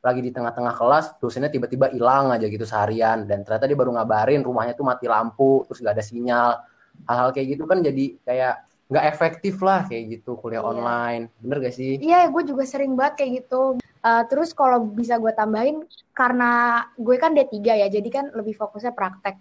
lagi 0.00 0.24
di 0.24 0.32
tengah-tengah 0.32 0.72
kelas 0.80 1.20
dosennya 1.20 1.52
tiba-tiba 1.52 1.92
hilang 1.92 2.32
aja 2.32 2.48
gitu 2.48 2.64
seharian 2.64 3.28
dan 3.28 3.44
ternyata 3.44 3.68
dia 3.68 3.76
baru 3.76 3.92
ngabarin 3.92 4.40
rumahnya 4.40 4.72
tuh 4.72 4.88
mati 4.88 5.04
lampu 5.04 5.68
terus 5.68 5.84
nggak 5.84 5.92
ada 5.92 6.00
sinyal 6.00 6.50
hal-hal 7.04 7.28
kayak 7.36 7.60
gitu 7.60 7.68
kan 7.68 7.84
jadi 7.84 8.16
kayak 8.24 8.54
nggak 8.88 9.04
efektif 9.12 9.60
lah 9.60 9.84
kayak 9.84 10.16
gitu 10.16 10.40
kuliah 10.40 10.64
Iya. 10.64 10.72
online 10.72 11.22
bener 11.44 11.56
gak 11.68 11.74
sih 11.76 12.00
Iya, 12.00 12.32
gue 12.32 12.42
juga 12.48 12.64
sering 12.64 12.96
banget 12.96 13.20
kayak 13.20 13.30
gitu. 13.44 13.76
Eh, 14.00 14.22
terus 14.32 14.56
kalau 14.56 14.80
bisa 14.88 15.20
gue 15.20 15.32
tambahin, 15.36 15.84
karena 16.16 16.82
gue 16.96 17.16
kan 17.20 17.36
D3 17.36 17.76
ya, 17.76 17.88
jadi 17.92 18.08
kan 18.08 18.24
lebih 18.32 18.56
fokusnya 18.56 18.96
praktek. 18.96 19.36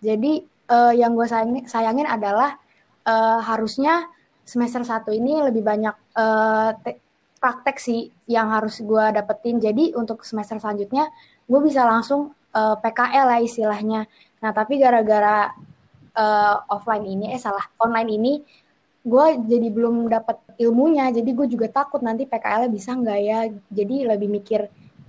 Jadi 0.00 0.32
eh, 0.48 0.92
yang 0.96 1.12
gue 1.12 1.26
sayangin, 1.28 1.64
sayangin 1.68 2.08
adalah 2.08 2.56
eh, 3.04 3.40
harusnya 3.44 4.08
semester 4.48 4.80
1 4.80 5.12
ini 5.12 5.44
lebih 5.44 5.60
banyak 5.60 5.92
te- 6.80 7.00
praktek 7.38 7.76
sih 7.76 8.08
yang 8.26 8.48
harus 8.48 8.80
gue 8.80 9.04
dapetin. 9.12 9.60
Jadi 9.60 9.92
untuk 9.92 10.24
semester 10.24 10.56
selanjutnya, 10.56 11.12
gue 11.44 11.60
bisa 11.60 11.84
langsung 11.84 12.32
eh, 12.56 12.76
PKL 12.80 13.26
lah 13.28 13.40
istilahnya. 13.44 14.08
Nah, 14.40 14.50
tapi 14.56 14.80
gara-gara 14.80 15.52
eh, 16.16 16.56
offline 16.72 17.04
ini, 17.04 17.26
eh 17.36 17.40
salah, 17.40 17.64
online 17.80 18.10
ini, 18.16 18.32
gue 19.02 19.26
jadi 19.46 19.68
belum 19.70 20.10
dapat 20.10 20.42
ilmunya 20.58 21.08
jadi 21.14 21.30
gue 21.30 21.46
juga 21.46 21.66
takut 21.70 22.02
nanti 22.02 22.26
PKL-nya 22.26 22.70
bisa 22.70 22.90
nggak 22.94 23.20
ya? 23.22 23.40
Jadi 23.70 23.96
lebih 24.04 24.28
mikir 24.28 24.60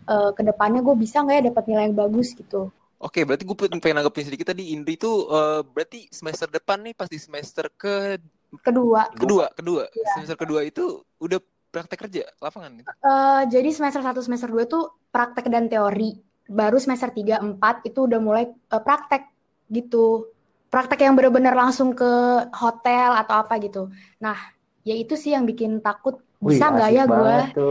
eh, 0.10 0.32
ke 0.36 0.42
depannya 0.46 0.82
gue 0.86 0.96
bisa 0.96 1.22
nggak 1.26 1.36
ya 1.36 1.44
dapat 1.54 1.64
nilai 1.68 1.84
yang 1.90 1.98
bagus 1.98 2.34
gitu. 2.38 2.70
Oke 3.00 3.24
berarti 3.24 3.48
gue 3.48 3.56
pengen 3.56 3.96
nanggepin 4.04 4.28
sedikit 4.28 4.52
tadi 4.52 4.76
Indri 4.76 5.00
itu 5.00 5.28
eh, 5.32 5.62
berarti 5.64 6.12
semester 6.12 6.52
depan 6.52 6.84
nih 6.84 6.94
pas 6.94 7.08
di 7.08 7.20
semester 7.20 7.72
ke 7.74 8.20
kedua. 8.66 9.08
Kedua 9.16 9.46
kedua. 9.56 9.84
Semester 10.16 10.38
kedua 10.38 10.62
itu 10.68 11.02
udah 11.22 11.40
praktek 11.70 12.10
kerja 12.10 12.24
lapangan. 12.42 12.82
eh, 12.82 13.42
jadi 13.46 13.70
semester 13.70 14.02
1 14.02 14.20
semester 14.26 14.50
2 14.50 14.66
tuh 14.66 14.90
praktek 15.14 15.48
dan 15.48 15.70
teori. 15.70 16.18
Baru 16.50 16.82
semester 16.82 17.14
3 17.14 17.40
4 17.40 17.86
itu 17.86 18.00
udah 18.10 18.20
mulai 18.20 18.50
eh, 18.50 18.82
praktek 18.82 19.30
gitu 19.70 20.26
praktek 20.70 21.06
yang 21.06 21.18
benar-benar 21.18 21.54
langsung 21.58 21.94
ke 21.98 22.12
hotel 22.54 23.10
atau 23.18 23.36
apa 23.42 23.58
gitu. 23.62 23.90
Nah 24.22 24.38
ya 24.86 24.96
itu 24.96 25.18
sih 25.18 25.34
yang 25.34 25.44
bikin 25.46 25.82
takut. 25.82 26.22
Bisa 26.40 26.72
nggak 26.72 26.90
ya 26.96 27.04
gue 27.04 27.38
ke 27.52 27.70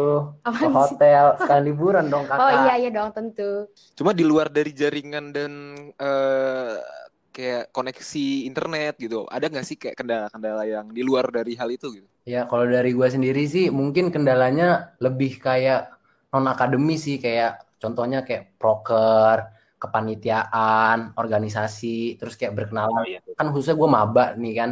sih? 0.60 0.68
hotel 0.68 1.24
sekalian 1.40 1.64
liburan 1.72 2.04
dong 2.12 2.28
kakak 2.28 2.42
oh 2.44 2.50
iya 2.68 2.74
iya 2.76 2.90
dong 2.92 3.10
tentu. 3.16 3.64
Cuma 3.96 4.12
di 4.12 4.28
luar 4.28 4.52
dari 4.52 4.76
jaringan 4.76 5.32
dan 5.32 5.52
eh, 5.96 6.76
kayak 7.32 7.70
koneksi 7.70 8.26
internet 8.50 8.98
gitu, 8.98 9.22
ada 9.30 9.46
nggak 9.46 9.62
sih 9.62 9.78
kayak 9.78 9.94
kendala-kendala 9.94 10.66
yang 10.66 10.90
di 10.90 11.06
luar 11.06 11.30
dari 11.30 11.54
hal 11.54 11.70
itu 11.70 12.02
gitu? 12.02 12.08
Ya, 12.26 12.44
kalau 12.50 12.66
dari 12.68 12.92
gue 12.92 13.08
sendiri 13.08 13.46
sih 13.46 13.70
mungkin 13.70 14.10
kendalanya 14.10 14.98
lebih 15.00 15.38
kayak 15.40 15.88
non 16.34 16.44
akademis 16.44 17.08
sih 17.08 17.16
kayak 17.22 17.62
contohnya 17.80 18.26
kayak 18.26 18.58
proker, 18.60 19.48
kepanitiaan, 19.78 21.14
organisasi, 21.14 22.18
terus 22.18 22.35
kayak 22.35 22.54
berkenalan. 22.58 23.02
Oh 23.02 23.06
iya. 23.06 23.23
Kan 23.38 23.54
khususnya 23.54 23.78
gue 23.78 23.88
maba 23.88 24.35
nih 24.35 24.54
kan, 24.58 24.70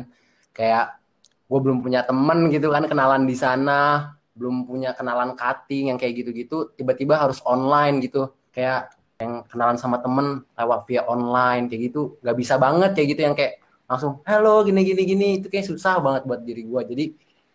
kayak 0.51 0.99
gue 1.47 1.59
belum 1.63 1.79
punya 1.81 2.03
temen 2.03 2.51
gitu 2.51 2.75
kan 2.75 2.91
kenalan 2.91 3.23
di 3.23 3.39
sana, 3.39 4.13
belum 4.35 4.67
punya 4.67 4.93
kenalan 4.99 5.39
cutting 5.39 5.95
yang 5.95 5.99
kayak 5.99 6.27
gitu-gitu, 6.27 6.75
tiba-tiba 6.75 7.23
harus 7.23 7.39
online 7.47 8.03
gitu, 8.03 8.35
kayak 8.51 8.93
yang 9.17 9.47
kenalan 9.49 9.81
sama 9.81 10.03
temen 10.05 10.45
lewat 10.59 10.85
via 10.85 11.07
online 11.09 11.73
kayak 11.73 11.89
gitu, 11.89 12.21
nggak 12.21 12.37
bisa 12.37 12.61
banget 12.61 12.93
kayak 12.93 13.09
gitu 13.17 13.21
yang 13.25 13.33
kayak 13.39 13.65
langsung 13.87 14.21
halo 14.29 14.67
gini 14.67 14.83
gini 14.85 15.03
gini. 15.07 15.29
Itu 15.41 15.49
kayak 15.49 15.67
susah 15.71 16.03
banget 16.03 16.23
buat 16.29 16.43
diri 16.45 16.67
gue 16.67 16.83
jadi 16.85 17.05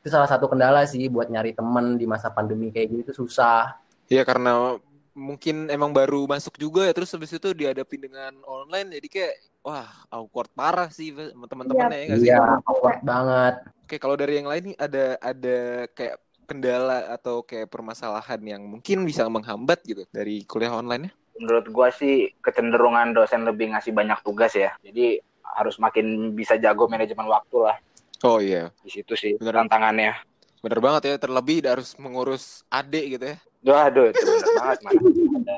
itu 0.01 0.07
salah 0.09 0.25
satu 0.25 0.49
kendala 0.49 0.81
sih 0.89 1.05
buat 1.13 1.29
nyari 1.29 1.53
temen 1.53 2.01
di 2.01 2.09
masa 2.09 2.33
pandemi 2.33 2.73
kayak 2.73 2.87
gini 2.89 3.01
itu 3.05 3.13
susah. 3.13 3.77
Iya 4.09 4.25
karena 4.25 4.81
mungkin 5.11 5.67
emang 5.67 5.91
baru 5.91 6.23
masuk 6.25 6.55
juga 6.55 6.87
ya 6.87 6.93
terus 6.95 7.11
habis 7.11 7.31
itu 7.35 7.49
dihadapi 7.51 7.95
dengan 7.99 8.31
online 8.47 8.95
jadi 8.99 9.07
kayak 9.11 9.33
wah 9.61 9.87
awkward 10.09 10.49
parah 10.55 10.87
sih 10.89 11.11
teman-temannya 11.11 11.97
ya 11.99 12.05
nggak 12.07 12.19
sih? 12.23 12.29
iya 12.31 12.39
awkward 12.65 12.99
banget 13.03 13.55
Oke 13.85 13.99
kalau 13.99 14.15
dari 14.15 14.39
yang 14.39 14.47
lain 14.47 14.71
nih 14.71 14.77
ada 14.79 15.05
ada 15.19 15.57
kayak 15.91 16.15
kendala 16.47 17.11
atau 17.11 17.43
kayak 17.43 17.67
permasalahan 17.67 18.39
yang 18.43 18.63
mungkin 18.63 19.03
bisa 19.03 19.27
menghambat 19.27 19.83
gitu 19.83 20.07
dari 20.15 20.47
kuliah 20.47 20.71
online-nya? 20.71 21.11
Menurut 21.35 21.67
gua 21.71 21.91
sih 21.91 22.31
kecenderungan 22.39 23.11
dosen 23.11 23.43
lebih 23.43 23.75
ngasih 23.75 23.91
banyak 23.91 24.19
tugas 24.23 24.55
ya. 24.55 24.71
Jadi 24.79 25.19
harus 25.43 25.75
makin 25.75 26.31
bisa 26.31 26.55
jago 26.55 26.87
manajemen 26.87 27.27
waktu 27.27 27.57
lah 27.59 27.75
Oh 28.23 28.37
iya 28.37 28.69
di 28.81 28.89
situ 28.89 29.13
sih 29.17 29.33
Bener. 29.35 29.65
tantangannya. 29.65 30.13
bener 30.61 30.77
banget 30.77 31.01
ya 31.09 31.15
terlebih 31.17 31.65
harus 31.65 31.97
mengurus 31.97 32.61
adik 32.69 33.17
gitu 33.17 33.25
ya. 33.33 33.37
Waduh, 33.61 34.09
itu 34.09 34.25
bener 34.25 34.51
banget 34.57 34.79
mana. 34.81 34.99
Ada 35.37 35.55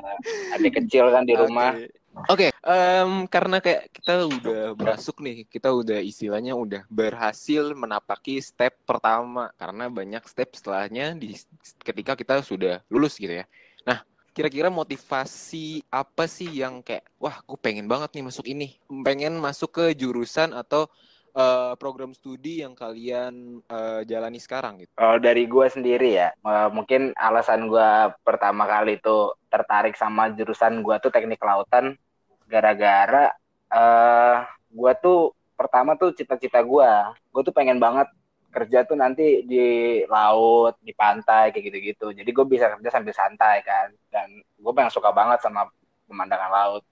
adik 0.60 0.72
kecil 0.84 1.04
kan 1.08 1.22
di 1.24 1.34
rumah. 1.36 1.72
Oke, 1.72 1.88
Oke, 2.30 2.48
em, 2.62 3.26
karena 3.26 3.58
kayak 3.58 3.90
kita 3.90 4.22
udah 4.22 4.62
masuk 4.78 5.18
nih, 5.18 5.44
kita 5.50 5.74
udah 5.74 5.98
istilahnya 5.98 6.54
udah 6.54 6.86
berhasil 6.86 7.74
menapaki 7.74 8.38
step 8.38 8.78
pertama 8.86 9.50
karena 9.58 9.90
banyak 9.90 10.22
step 10.30 10.54
setelahnya 10.54 11.18
di 11.18 11.34
ketika 11.82 12.14
kita 12.14 12.38
sudah 12.46 12.80
lulus 12.86 13.18
gitu 13.18 13.42
ya. 13.42 13.44
Nah, 13.82 14.06
kira-kira 14.30 14.70
motivasi 14.70 15.82
apa 15.90 16.30
sih 16.30 16.62
yang 16.62 16.86
kayak 16.86 17.02
wah, 17.18 17.42
gue 17.42 17.58
pengen 17.58 17.90
banget 17.90 18.14
nih 18.14 18.24
masuk 18.30 18.46
ini, 18.46 18.78
pengen 19.02 19.34
masuk 19.42 19.74
ke 19.74 19.84
jurusan 19.98 20.54
atau 20.54 20.86
eh, 21.34 21.72
program 21.76 22.14
studi 22.14 22.62
yang 22.62 22.72
kalian 22.78 23.60
eh, 23.66 24.00
jalani 24.06 24.38
sekarang 24.38 24.80
gitu. 24.82 24.90
Kalau 24.94 25.18
dari 25.18 25.44
gua 25.50 25.66
sendiri 25.66 26.14
ya, 26.14 26.30
eh, 26.30 26.68
mungkin 26.70 27.10
alasan 27.18 27.66
gua 27.66 28.14
pertama 28.22 28.64
kali 28.64 29.02
tuh 29.02 29.34
tertarik 29.50 29.98
sama 29.98 30.30
jurusan 30.32 30.80
gua 30.80 31.02
tuh 31.02 31.10
teknik 31.10 31.42
kelautan 31.42 31.98
gara-gara 32.46 33.34
eh 33.74 34.38
gua 34.70 34.92
tuh 34.94 35.34
pertama 35.58 35.98
tuh 35.98 36.14
cita-cita 36.14 36.62
gua, 36.62 37.14
gua 37.34 37.42
tuh 37.42 37.54
pengen 37.54 37.82
banget 37.82 38.06
kerja 38.54 38.86
tuh 38.86 38.94
nanti 38.94 39.42
di 39.42 39.66
laut, 40.06 40.78
di 40.78 40.94
pantai 40.94 41.50
kayak 41.50 41.74
gitu-gitu. 41.74 42.14
Jadi 42.14 42.30
gue 42.30 42.46
bisa 42.46 42.70
kerja 42.70 42.86
sambil 42.94 43.10
santai 43.10 43.66
kan. 43.66 43.90
Dan 44.06 44.38
gue 44.38 44.72
pengen 44.72 44.94
suka 44.94 45.10
banget 45.10 45.42
sama 45.42 45.66
pemandangan 46.06 46.50
laut. 46.54 46.82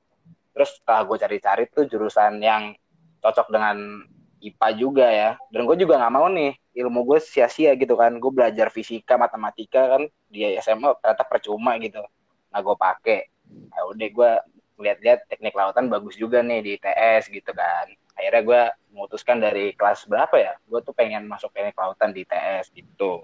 Terus 0.50 0.82
setelah 0.82 1.06
gue 1.06 1.16
cari-cari 1.22 1.62
tuh 1.70 1.86
jurusan 1.86 2.42
yang 2.42 2.74
cocok 3.22 3.46
dengan 3.54 4.02
IPA 4.42 4.68
juga 4.74 5.06
ya. 5.06 5.30
Dan 5.54 5.64
gue 5.70 5.76
juga 5.78 6.02
nggak 6.02 6.14
mau 6.14 6.26
nih 6.26 6.58
ilmu 6.74 7.06
gue 7.06 7.18
sia-sia 7.22 7.78
gitu 7.78 7.94
kan. 7.94 8.18
Gue 8.18 8.34
belajar 8.34 8.68
fisika, 8.74 9.14
matematika 9.14 9.96
kan 9.96 10.02
di 10.26 10.42
SMA 10.58 10.98
ternyata 10.98 11.24
percuma 11.24 11.78
gitu. 11.78 12.02
Nah 12.50 12.60
gue 12.60 12.76
pakai. 12.76 13.30
Nah, 13.70 13.82
udah 13.92 14.08
gue 14.08 14.30
lihat-lihat 14.82 15.30
teknik 15.30 15.54
lautan 15.54 15.86
bagus 15.86 16.18
juga 16.18 16.42
nih 16.42 16.60
di 16.64 16.70
ITS 16.80 17.30
gitu 17.30 17.54
kan. 17.54 17.86
Akhirnya 18.18 18.42
gue 18.42 18.62
memutuskan 18.92 19.38
dari 19.38 19.72
kelas 19.78 20.04
berapa 20.10 20.34
ya? 20.36 20.52
Gue 20.66 20.82
tuh 20.82 20.92
pengen 20.92 21.30
masuk 21.30 21.54
teknik 21.54 21.78
lautan 21.78 22.10
di 22.10 22.26
ITS 22.26 22.74
gitu. 22.74 23.22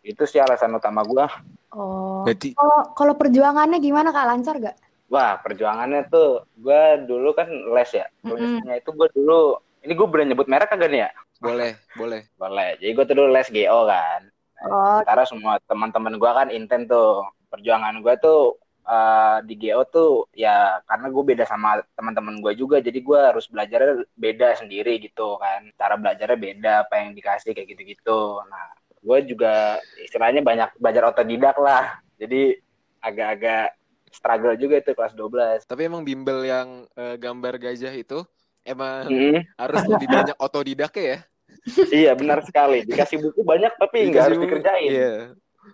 Itu 0.00 0.24
sih 0.24 0.40
alasan 0.40 0.72
utama 0.72 1.02
gue. 1.04 1.26
Oh. 1.74 2.22
Berarti 2.24 2.54
Kalau 2.54 2.94
kalau 2.94 3.14
perjuangannya 3.18 3.82
gimana 3.82 4.14
Kak? 4.14 4.26
Lancar 4.26 4.56
gak? 4.62 4.76
Wah, 5.10 5.42
perjuangannya 5.42 6.06
tuh 6.06 6.46
gue 6.54 6.82
dulu 7.04 7.34
kan 7.34 7.50
les 7.50 7.90
ya. 7.90 8.06
Mm-mm. 8.22 8.62
Lesnya 8.62 8.74
itu 8.78 8.90
gue 8.94 9.08
dulu, 9.10 9.58
ini 9.84 9.92
gue 9.96 10.08
boleh 10.08 10.24
nyebut 10.28 10.46
merek 10.48 10.68
kagak 10.72 10.90
nih 10.92 11.02
ya? 11.08 11.10
boleh, 11.40 11.72
boleh. 11.96 12.20
Boleh. 12.36 12.76
Jadi 12.76 12.92
gue 12.92 13.04
tuh 13.08 13.16
dulu 13.16 13.28
les 13.32 13.48
GO 13.48 13.78
kan. 13.88 14.20
Oh, 14.60 15.00
Sementara 15.00 15.24
semua 15.24 15.54
teman-teman 15.64 16.20
gue 16.20 16.30
kan 16.30 16.48
intent 16.52 16.84
tuh. 16.84 17.24
Perjuangan 17.48 18.04
gue 18.04 18.14
tuh 18.20 18.60
eh, 18.84 19.38
di 19.48 19.54
GO 19.56 19.80
tuh 19.88 20.28
ya 20.36 20.84
karena 20.84 21.08
gue 21.08 21.24
beda 21.24 21.44
sama 21.48 21.80
teman-teman 21.96 22.44
gue 22.44 22.52
juga. 22.60 22.84
Jadi 22.84 23.00
gue 23.00 23.20
harus 23.20 23.48
belajarnya 23.48 24.04
beda 24.20 24.60
sendiri 24.60 25.00
gitu 25.00 25.40
kan. 25.40 25.72
Cara 25.80 25.96
belajarnya 25.96 26.36
beda, 26.36 26.72
apa 26.84 26.94
yang 27.00 27.16
dikasih 27.16 27.56
kayak 27.56 27.72
gitu-gitu. 27.72 28.44
Nah, 28.44 28.76
gue 29.00 29.18
juga 29.24 29.80
istilahnya 29.96 30.44
banyak 30.44 30.76
belajar 30.76 31.08
otodidak 31.08 31.56
lah. 31.56 32.04
Jadi 32.20 32.52
agak-agak 33.00 33.80
struggle 34.12 34.60
juga 34.60 34.76
itu 34.84 34.92
kelas 34.92 35.16
12. 35.16 35.64
Tapi 35.64 35.88
emang 35.88 36.04
bimbel 36.04 36.44
yang 36.44 36.84
eh, 37.00 37.16
gambar 37.16 37.56
gajah 37.56 37.96
itu 37.96 38.20
emang 38.62 39.08
Mm-mm. 39.08 39.40
harus 39.56 39.82
lebih 39.86 40.08
banyak 40.16 40.36
otodidaknya 40.36 41.04
ya. 41.04 41.18
iya 41.90 42.12
benar 42.14 42.40
sekali. 42.46 42.86
Dikasih 42.86 43.18
buku 43.20 43.42
banyak 43.42 43.72
tapi 43.76 44.08
nggak 44.08 44.22
harus 44.22 44.36
Dikasih- 44.38 44.48
dikerjain. 44.48 44.90
Iya. 44.90 45.14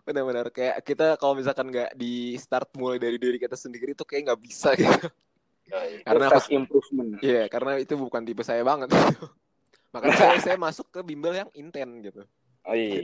Benar-benar 0.03 0.47
kayak 0.51 0.83
kita 0.83 1.15
kalau 1.17 1.39
misalkan 1.39 1.71
nggak 1.71 1.95
di 1.95 2.35
start 2.37 2.69
mulai 2.75 2.99
dari 2.99 3.17
diri 3.17 3.39
kita 3.39 3.55
sendiri 3.55 3.95
itu 3.95 4.03
kayak 4.03 4.33
nggak 4.33 4.41
bisa 4.43 4.75
gitu. 4.75 4.91
Karena 6.07 6.27
Karena 6.27 6.27
self 6.31 6.47
improvement. 6.55 7.11
Iya, 7.19 7.51
karena 7.51 7.75
itu 7.83 7.99
bukan 7.99 8.23
tipe 8.23 8.47
saya 8.47 8.63
banget. 8.63 8.87
Makanya 9.95 10.15
saya, 10.15 10.35
saya 10.39 10.57
masuk 10.59 10.87
ke 10.95 11.03
bimbel 11.03 11.35
yang 11.35 11.51
inten 11.59 12.07
gitu. 12.07 12.23
Oh 12.63 12.75
iya. 12.75 13.03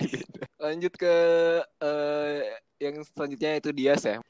Lanjut 0.63 0.95
ke 0.95 1.15
eh, 1.83 2.39
yang 2.79 3.03
selanjutnya 3.03 3.59
itu 3.59 3.71
dia 3.75 3.99
ya. 3.99 4.23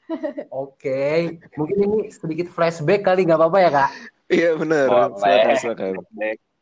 Oke, 0.49 1.37
mungkin 1.53 1.77
ini 1.85 1.99
sedikit 2.09 2.49
flashback 2.49 3.05
kali 3.05 3.25
nggak 3.25 3.37
apa-apa 3.37 3.57
ya 3.61 3.69
kak? 3.69 3.89
Iya 4.33 4.57
benar. 4.57 4.85
Boleh. 4.89 5.09
Silakan, 5.21 5.55
silakan. 5.61 5.93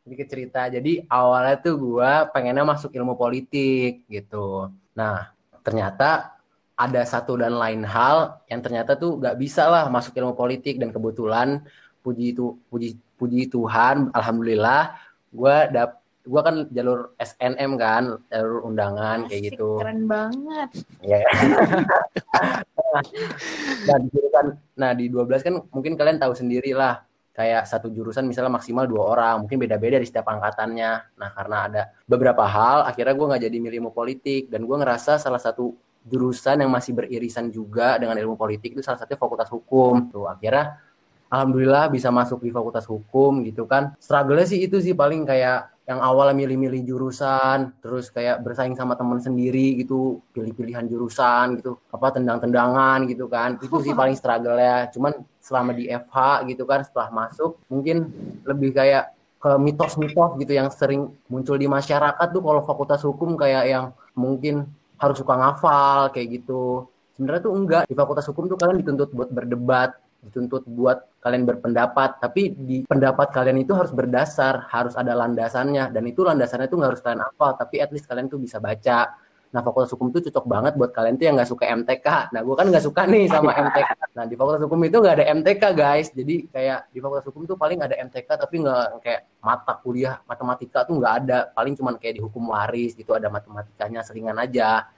Sedikit 0.02 0.26
cerita. 0.28 0.60
Jadi 0.68 1.06
awalnya 1.08 1.56
tuh 1.62 1.74
gua 1.80 2.28
pengennya 2.28 2.66
masuk 2.66 2.92
ilmu 2.92 3.16
politik 3.16 4.04
gitu. 4.06 4.68
Nah 4.92 5.32
ternyata 5.62 6.36
ada 6.76 7.02
satu 7.06 7.38
dan 7.38 7.54
lain 7.54 7.86
hal 7.86 8.42
yang 8.50 8.58
ternyata 8.58 8.98
tuh 8.98 9.22
nggak 9.22 9.38
bisa 9.38 9.70
lah 9.70 9.86
masuk 9.86 10.18
ilmu 10.18 10.34
politik 10.34 10.82
dan 10.82 10.90
kebetulan 10.90 11.62
puji 12.02 12.34
itu 12.34 12.58
puji 12.66 12.98
puji 13.14 13.46
Tuhan, 13.46 14.10
alhamdulillah 14.10 14.98
gua 15.30 15.70
dap 15.70 16.02
gua 16.26 16.42
kan 16.42 16.66
jalur 16.74 17.14
SNM 17.18 17.78
kan, 17.78 18.18
jalur 18.26 18.66
undangan 18.66 19.30
kayak 19.30 19.38
asik, 19.38 19.54
gitu. 19.54 19.78
Keren 19.78 20.10
banget. 20.10 20.68
Ya. 21.02 21.22
nah, 23.86 23.96
di 24.02 24.06
jurusan 24.10 24.46
nah 24.74 24.90
di 24.92 25.06
12 25.06 25.46
kan 25.46 25.54
mungkin 25.70 25.94
kalian 25.94 26.18
tahu 26.18 26.34
sendiri 26.34 26.74
lah 26.74 27.06
kayak 27.32 27.64
satu 27.64 27.88
jurusan 27.88 28.28
misalnya 28.28 28.52
maksimal 28.52 28.84
dua 28.84 29.16
orang 29.16 29.34
mungkin 29.44 29.56
beda-beda 29.56 29.96
di 29.96 30.04
setiap 30.04 30.28
angkatannya. 30.28 31.16
Nah 31.16 31.30
karena 31.32 31.56
ada 31.66 31.82
beberapa 32.04 32.44
hal 32.44 32.84
akhirnya 32.84 33.16
gue 33.16 33.26
nggak 33.32 33.42
jadi 33.48 33.56
milih 33.56 33.76
ilmu 33.82 33.92
politik. 33.96 34.52
Dan 34.52 34.68
gue 34.68 34.76
ngerasa 34.76 35.16
salah 35.16 35.40
satu 35.40 35.72
jurusan 36.04 36.60
yang 36.60 36.70
masih 36.70 36.92
beririsan 36.92 37.48
juga 37.48 37.96
dengan 37.96 38.20
ilmu 38.20 38.36
politik 38.36 38.76
itu 38.76 38.84
salah 38.84 39.00
satunya 39.00 39.16
fakultas 39.16 39.48
hukum. 39.48 40.12
Tuh 40.12 40.28
akhirnya 40.28 40.76
alhamdulillah 41.32 41.88
bisa 41.88 42.12
masuk 42.12 42.44
di 42.44 42.52
fakultas 42.52 42.84
hukum 42.84 43.40
gitu 43.48 43.64
kan. 43.64 43.96
Struggle-nya 43.96 44.44
sih 44.44 44.60
itu 44.60 44.76
sih 44.84 44.92
paling 44.92 45.24
kayak 45.24 45.71
yang 45.82 45.98
awalnya 45.98 46.38
milih-milih 46.46 46.86
jurusan 46.86 47.74
terus 47.82 48.06
kayak 48.14 48.38
bersaing 48.46 48.78
sama 48.78 48.94
teman 48.94 49.18
sendiri 49.18 49.82
gitu 49.82 50.22
pilih-pilihan 50.30 50.86
jurusan 50.86 51.58
gitu 51.58 51.74
apa 51.90 52.14
tendang-tendangan 52.14 53.02
gitu 53.10 53.26
kan. 53.26 53.58
Itu 53.58 53.82
sih 53.82 53.90
paling 53.90 54.14
struggle 54.14 54.54
ya 54.54 54.86
cuman 54.94 55.26
selama 55.42 55.74
di 55.74 55.90
FH 55.90 56.46
gitu 56.46 56.62
kan 56.64 56.86
setelah 56.86 57.10
masuk 57.10 57.58
mungkin 57.66 58.14
lebih 58.46 58.70
kayak 58.78 59.10
ke 59.42 59.50
mitos-mitos 59.58 60.38
gitu 60.38 60.52
yang 60.54 60.70
sering 60.70 61.10
muncul 61.26 61.58
di 61.58 61.66
masyarakat 61.66 62.26
tuh 62.30 62.42
kalau 62.46 62.62
fakultas 62.62 63.02
hukum 63.02 63.34
kayak 63.34 63.66
yang 63.66 63.84
mungkin 64.14 64.70
harus 65.02 65.18
suka 65.18 65.34
ngafal 65.34 66.14
kayak 66.14 66.38
gitu. 66.38 66.86
Sebenarnya 67.18 67.42
tuh 67.42 67.52
enggak. 67.58 67.82
Di 67.90 67.94
fakultas 67.98 68.22
hukum 68.30 68.46
tuh 68.46 68.54
kalian 68.54 68.86
dituntut 68.86 69.10
buat 69.10 69.34
berdebat 69.34 69.98
dituntut 70.22 70.62
buat 70.70 71.02
kalian 71.18 71.44
berpendapat. 71.44 72.22
Tapi 72.22 72.54
di 72.54 72.76
pendapat 72.86 73.34
kalian 73.34 73.58
itu 73.62 73.74
harus 73.74 73.90
berdasar 73.90 74.70
harus 74.70 74.94
ada 74.94 75.12
landasannya. 75.18 75.90
Dan 75.90 76.06
itu 76.06 76.22
landasannya 76.22 76.70
tuh 76.70 76.78
nggak 76.78 76.90
harus 76.94 77.02
kalian 77.02 77.22
hafal 77.26 77.50
tapi 77.58 77.82
at 77.82 77.90
least 77.90 78.06
kalian 78.06 78.30
tuh 78.30 78.38
bisa 78.38 78.62
baca. 78.62 79.18
Nah 79.52 79.60
fakultas 79.60 79.92
hukum 79.92 80.08
tuh 80.08 80.24
cocok 80.24 80.48
banget 80.48 80.72
buat 80.80 80.96
kalian 80.96 81.20
tuh 81.20 81.28
yang 81.28 81.36
nggak 81.36 81.50
suka 81.52 81.68
MTK 81.68 82.32
nah 82.32 82.40
gue 82.40 82.56
kan 82.56 82.72
nggak 82.72 82.88
suka 82.88 83.04
nih 83.04 83.28
sama 83.28 83.52
MTK 83.68 84.16
nah 84.16 84.24
di 84.24 84.32
fakultas 84.32 84.64
hukum 84.64 84.80
itu 84.80 84.96
nggak 84.96 85.16
ada 85.20 85.26
MTK 85.28 85.62
guys. 85.76 86.08
Jadi 86.14 86.48
kayak 86.48 86.88
di 86.88 86.98
fakultas 87.04 87.26
hukum 87.28 87.44
tuh 87.44 87.60
paling 87.60 87.84
ada 87.84 87.98
MTK 87.98 88.28
tapi 88.32 88.64
nggak 88.64 89.04
kayak 89.04 89.20
mata 89.44 89.76
kuliah 89.84 90.22
matematika 90.24 90.88
tuh 90.88 90.96
nggak 90.96 91.14
ada. 91.26 91.38
Paling 91.52 91.76
cuman 91.76 92.00
kayak 92.00 92.16
di 92.16 92.22
hukum 92.24 92.48
waris 92.48 92.96
gitu 92.96 93.12
ada 93.12 93.28
matematikanya 93.28 94.00
seringan 94.00 94.40
aja. 94.40 94.88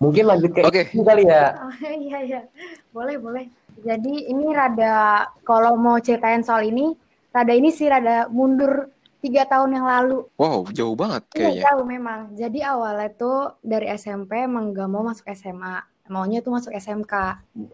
Mungkin 0.00 0.24
lanjut 0.24 0.50
ke 0.56 0.60
Oke. 0.64 0.82
ini 0.96 1.02
kali 1.04 1.22
ya. 1.28 1.60
Oh, 1.60 1.72
iya 1.92 2.18
iya. 2.24 2.40
Boleh 2.88 3.20
boleh. 3.20 3.44
Jadi 3.78 4.28
ini 4.30 4.50
rada 4.50 5.28
kalau 5.46 5.78
mau 5.78 5.96
ceritain 6.02 6.42
soal 6.42 6.66
ini, 6.66 6.92
rada 7.30 7.52
ini 7.54 7.70
sih 7.70 7.86
rada 7.86 8.26
mundur 8.28 8.90
tiga 9.20 9.44
tahun 9.46 9.76
yang 9.76 9.86
lalu. 9.86 10.24
Wow, 10.40 10.66
jauh 10.72 10.96
banget 10.96 11.22
Iya 11.36 11.52
kayaknya. 11.52 11.62
jauh 11.70 11.84
memang. 11.86 12.20
Jadi 12.34 12.58
awalnya 12.64 13.08
tuh 13.14 13.38
dari 13.60 13.86
SMP 13.94 14.48
emang 14.48 14.72
gak 14.72 14.88
mau 14.88 15.04
masuk 15.04 15.28
SMA. 15.36 15.84
Maunya 16.10 16.42
tuh 16.42 16.50
masuk 16.50 16.74
SMK. 16.74 17.14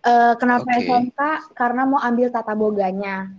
Eh, 0.04 0.34
kenapa 0.36 0.68
Oke. 0.68 0.84
SMK? 0.84 1.20
Karena 1.56 1.88
mau 1.88 1.96
ambil 2.04 2.28
tata 2.28 2.52
boganya. 2.52 3.32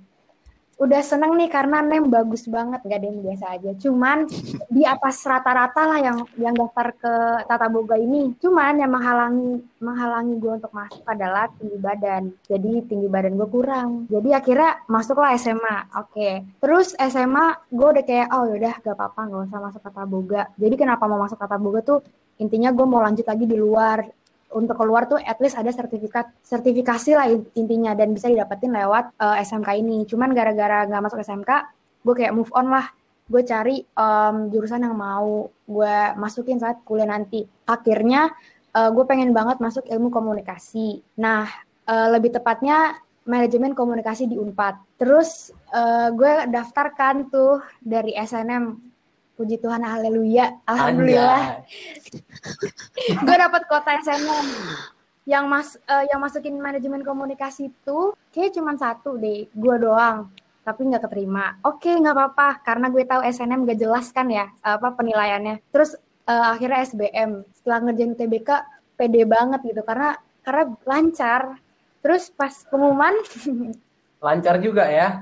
Udah 0.78 1.02
seneng 1.02 1.34
nih 1.36 1.50
karena 1.50 1.82
nem 1.82 2.06
bagus 2.06 2.46
banget. 2.46 2.86
Gak 2.86 3.02
ada 3.02 3.08
yang 3.10 3.22
biasa 3.26 3.46
aja. 3.58 3.72
Cuman 3.82 4.30
di 4.70 4.86
atas 4.86 5.26
rata-rata 5.26 5.82
lah 5.90 6.00
yang 6.00 6.18
yang 6.38 6.54
daftar 6.54 6.94
ke 6.94 7.13
tata 7.50 7.68
boga 7.68 7.98
ini. 7.98 8.38
Cuman 8.38 8.78
yang 8.78 8.94
menghalangi 8.94 9.66
menghalangi 9.82 10.34
gue 10.38 10.54
untuk 10.62 10.74
masuk 10.74 11.04
adalah 11.10 11.50
tinggi 11.58 11.78
badan. 11.82 12.24
Jadi 12.46 12.86
tinggi 12.86 13.08
badan 13.10 13.36
gue 13.36 13.50
kurang. 13.50 13.90
Jadi 14.08 14.30
akhirnya 14.32 14.86
masuklah 14.86 15.34
SMA 15.36 15.78
oke. 15.98 16.30
Terus 16.62 16.94
SMA 16.98 17.48
gue 17.74 17.88
udah 17.98 18.04
kayak 18.06 18.28
oh 18.32 18.46
yaudah 18.54 18.76
gak 18.86 18.96
apa-apa 18.96 19.22
gak 19.34 19.44
usah 19.50 19.60
masuk 19.60 19.82
tata 19.82 20.04
boga. 20.06 20.44
Jadi 20.56 20.76
kenapa 20.78 21.10
mau 21.10 21.18
masuk 21.18 21.42
tata 21.42 21.58
boga 21.58 21.82
tuh 21.82 22.00
intinya 22.38 22.70
gue 22.70 22.86
mau 22.86 23.02
lanjut 23.02 23.26
lagi 23.26 23.50
di 23.50 23.58
luar 23.58 24.06
untuk 24.55 24.79
keluar 24.79 25.10
tuh 25.12 25.19
at 25.19 25.36
least 25.43 25.60
ada 25.60 25.71
sertifikat 25.75 26.31
sertifikasi 26.39 27.12
lah 27.17 27.27
intinya 27.55 27.91
dan 27.91 28.15
bisa 28.15 28.31
didapetin 28.31 28.71
lewat 28.71 29.12
uh, 29.19 29.36
eh, 29.36 29.43
SMK 29.43 29.69
ini. 29.79 30.07
Cuman 30.07 30.31
gara-gara 30.31 30.88
nggak 30.88 31.03
masuk 31.03 31.19
SMK, 31.19 31.51
gue 32.03 32.13
kayak 32.15 32.33
move 32.36 32.51
on 32.55 32.71
lah. 32.71 32.88
Gue 33.27 33.43
cari 33.43 33.83
um, 33.99 34.47
jurusan 34.47 34.88
yang 34.88 34.95
mau 34.95 35.51
gue 35.51 35.95
masukin 36.15 36.63
saat 36.63 36.79
kuliah 36.88 37.10
nanti. 37.10 37.43
Akhirnya 37.67 38.31
uh, 38.71 38.89
gue 38.95 39.03
pengen 39.03 39.36
banget 39.36 39.60
masuk 39.60 39.83
ilmu 39.83 40.07
komunikasi. 40.07 41.03
Nah, 41.19 41.43
uh, 41.91 42.07
lebih 42.15 42.31
tepatnya 42.39 42.95
manajemen 43.27 43.75
komunikasi 43.75 44.31
di 44.31 44.39
Unpad. 44.39 44.79
Terus 44.95 45.51
uh, 45.75 46.07
gue 46.15 46.47
daftarkan 46.47 47.27
tuh 47.27 47.60
dari 47.83 48.15
SNM 48.15 48.87
Puji 49.38 49.62
Tuhan, 49.62 49.86
haleluya. 49.86 50.65
Alhamdulillah. 50.65 51.62
gue 53.21 53.36
dapat 53.38 53.62
kota 53.69 53.93
SNM. 54.02 54.47
Yang 55.30 55.45
mas 55.45 55.69
uh, 55.86 56.02
yang 56.10 56.17
masukin 56.17 56.58
manajemen 56.58 57.06
komunikasi 57.06 57.69
itu 57.69 58.17
kayak 58.34 58.58
cuma 58.58 58.73
satu 58.73 59.13
deh, 59.21 59.45
gue 59.45 59.76
doang. 59.78 60.34
Tapi 60.65 60.89
nggak 60.89 61.06
keterima. 61.06 61.62
Oke, 61.62 61.93
nggak 61.93 62.17
apa-apa 62.17 62.65
karena 62.65 62.89
gue 62.89 63.06
tahu 63.06 63.21
SNM 63.30 63.69
gak 63.69 63.78
jelas 63.78 64.10
kan 64.10 64.26
ya 64.26 64.50
apa 64.65 64.97
penilaiannya. 64.97 65.62
Terus 65.69 65.93
uh, 66.26 66.58
akhirnya 66.58 66.82
SBM. 66.89 67.45
Setelah 67.54 67.78
ngerjain 67.86 68.17
UTBK 68.17 68.50
pede 68.97 69.21
banget 69.30 69.62
gitu 69.69 69.86
karena 69.86 70.17
karena 70.41 70.73
lancar. 70.82 71.62
Terus 72.02 72.34
pas 72.34 72.65
pengumuman 72.73 73.13
lancar 74.26 74.58
juga 74.58 74.89
ya. 74.89 75.21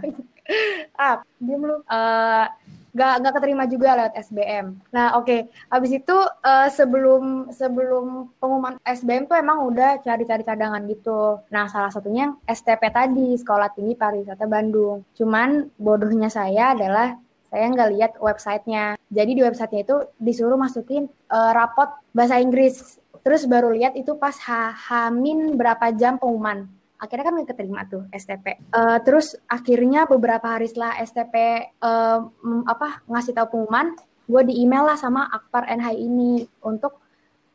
ah, 0.95 1.19
diem 1.41 1.61
lu. 1.67 1.83
Uh, 1.83 2.47
nggak 2.95 3.13
nggak 3.19 3.33
keterima 3.35 3.63
juga 3.67 3.89
lewat 3.99 4.13
SBM. 4.15 4.65
Nah 4.95 5.19
oke, 5.19 5.27
okay. 5.27 5.39
habis 5.67 5.91
itu 5.91 6.15
uh, 6.47 6.71
sebelum 6.71 7.51
sebelum 7.51 8.31
pengumuman 8.39 8.79
SBM 8.87 9.27
tuh 9.27 9.35
emang 9.35 9.67
udah 9.67 9.99
cari-cari 9.99 10.47
cadangan 10.47 10.79
gitu. 10.87 11.43
Nah 11.51 11.67
salah 11.67 11.91
satunya 11.91 12.31
STP 12.47 12.87
tadi 12.87 13.35
Sekolah 13.35 13.67
Tinggi 13.75 13.99
Pariwisata 13.99 14.47
Bandung. 14.47 15.03
Cuman 15.11 15.67
bodohnya 15.75 16.31
saya 16.31 16.71
adalah 16.71 17.19
saya 17.51 17.67
nggak 17.67 17.91
lihat 17.99 18.11
websitenya. 18.23 18.95
Jadi 19.11 19.31
di 19.35 19.41
websitenya 19.43 19.83
itu 19.83 19.97
disuruh 20.15 20.55
masukin 20.55 21.11
uh, 21.27 21.51
rapot 21.51 21.91
bahasa 22.15 22.39
Inggris. 22.39 22.95
Terus 23.27 23.43
baru 23.43 23.75
lihat 23.75 23.99
itu 23.99 24.15
pas 24.15 24.39
ha 24.47 24.71
hamin 24.71 25.59
berapa 25.59 25.91
jam 25.91 26.15
pengumuman 26.15 26.71
akhirnya 26.99 27.25
kan 27.27 27.33
nggak 27.35 27.49
keterima 27.55 27.79
tuh 27.87 28.03
STP. 28.11 28.59
Uh, 28.71 28.95
eh, 28.95 28.97
terus 29.03 29.35
akhirnya 29.47 30.07
beberapa 30.07 30.45
hari 30.57 30.69
setelah 30.69 30.95
STP 31.03 31.35
uh, 31.83 32.19
eh, 32.25 32.61
apa 32.67 33.03
ngasih 33.09 33.33
tahu 33.35 33.47
pengumuman, 33.51 33.95
gue 34.25 34.41
di 34.47 34.53
email 34.63 34.87
lah 34.87 34.97
sama 34.97 35.27
Akpar 35.29 35.67
NH 35.67 35.87
ini 35.95 36.47
untuk 36.63 36.99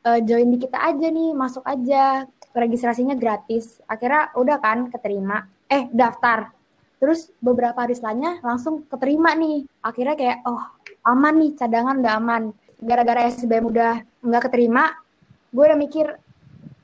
uh, 0.05 0.21
join 0.21 0.49
di 0.53 0.59
kita 0.61 0.79
aja 0.79 1.07
nih, 1.09 1.33
masuk 1.33 1.65
aja, 1.65 2.29
registrasinya 2.53 3.17
gratis. 3.17 3.81
Akhirnya 3.89 4.31
udah 4.37 4.57
kan 4.61 4.93
keterima, 4.93 5.49
eh 5.71 5.89
daftar. 5.91 6.53
Terus 7.01 7.33
beberapa 7.41 7.81
hari 7.81 7.97
setelahnya 7.97 8.45
langsung 8.45 8.85
keterima 8.85 9.33
nih. 9.33 9.65
Akhirnya 9.81 10.15
kayak 10.21 10.39
oh 10.45 10.61
aman 11.09 11.35
nih 11.41 11.51
cadangan 11.57 11.97
udah 11.97 12.15
aman. 12.21 12.43
Gara-gara 12.81 13.29
SBM 13.29 13.73
udah 13.73 13.93
nggak 14.25 14.43
keterima, 14.49 14.93
gue 15.53 15.65
udah 15.65 15.79
mikir 15.81 16.07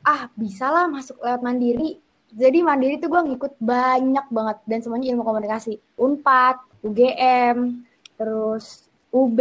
ah 0.07 0.31
bisa 0.39 0.71
lah 0.71 0.87
masuk 0.87 1.19
lewat 1.19 1.43
mandiri 1.43 1.99
jadi 2.37 2.59
mandiri 2.61 3.01
tuh 3.01 3.09
gue 3.09 3.23
ngikut 3.33 3.57
banyak 3.65 4.27
banget 4.29 4.57
dan 4.69 4.79
semuanya 4.85 5.17
ilmu 5.17 5.25
komunikasi. 5.25 5.81
Unpad 5.97 6.61
UGM 6.85 7.81
terus 8.21 8.93
UB 9.09 9.41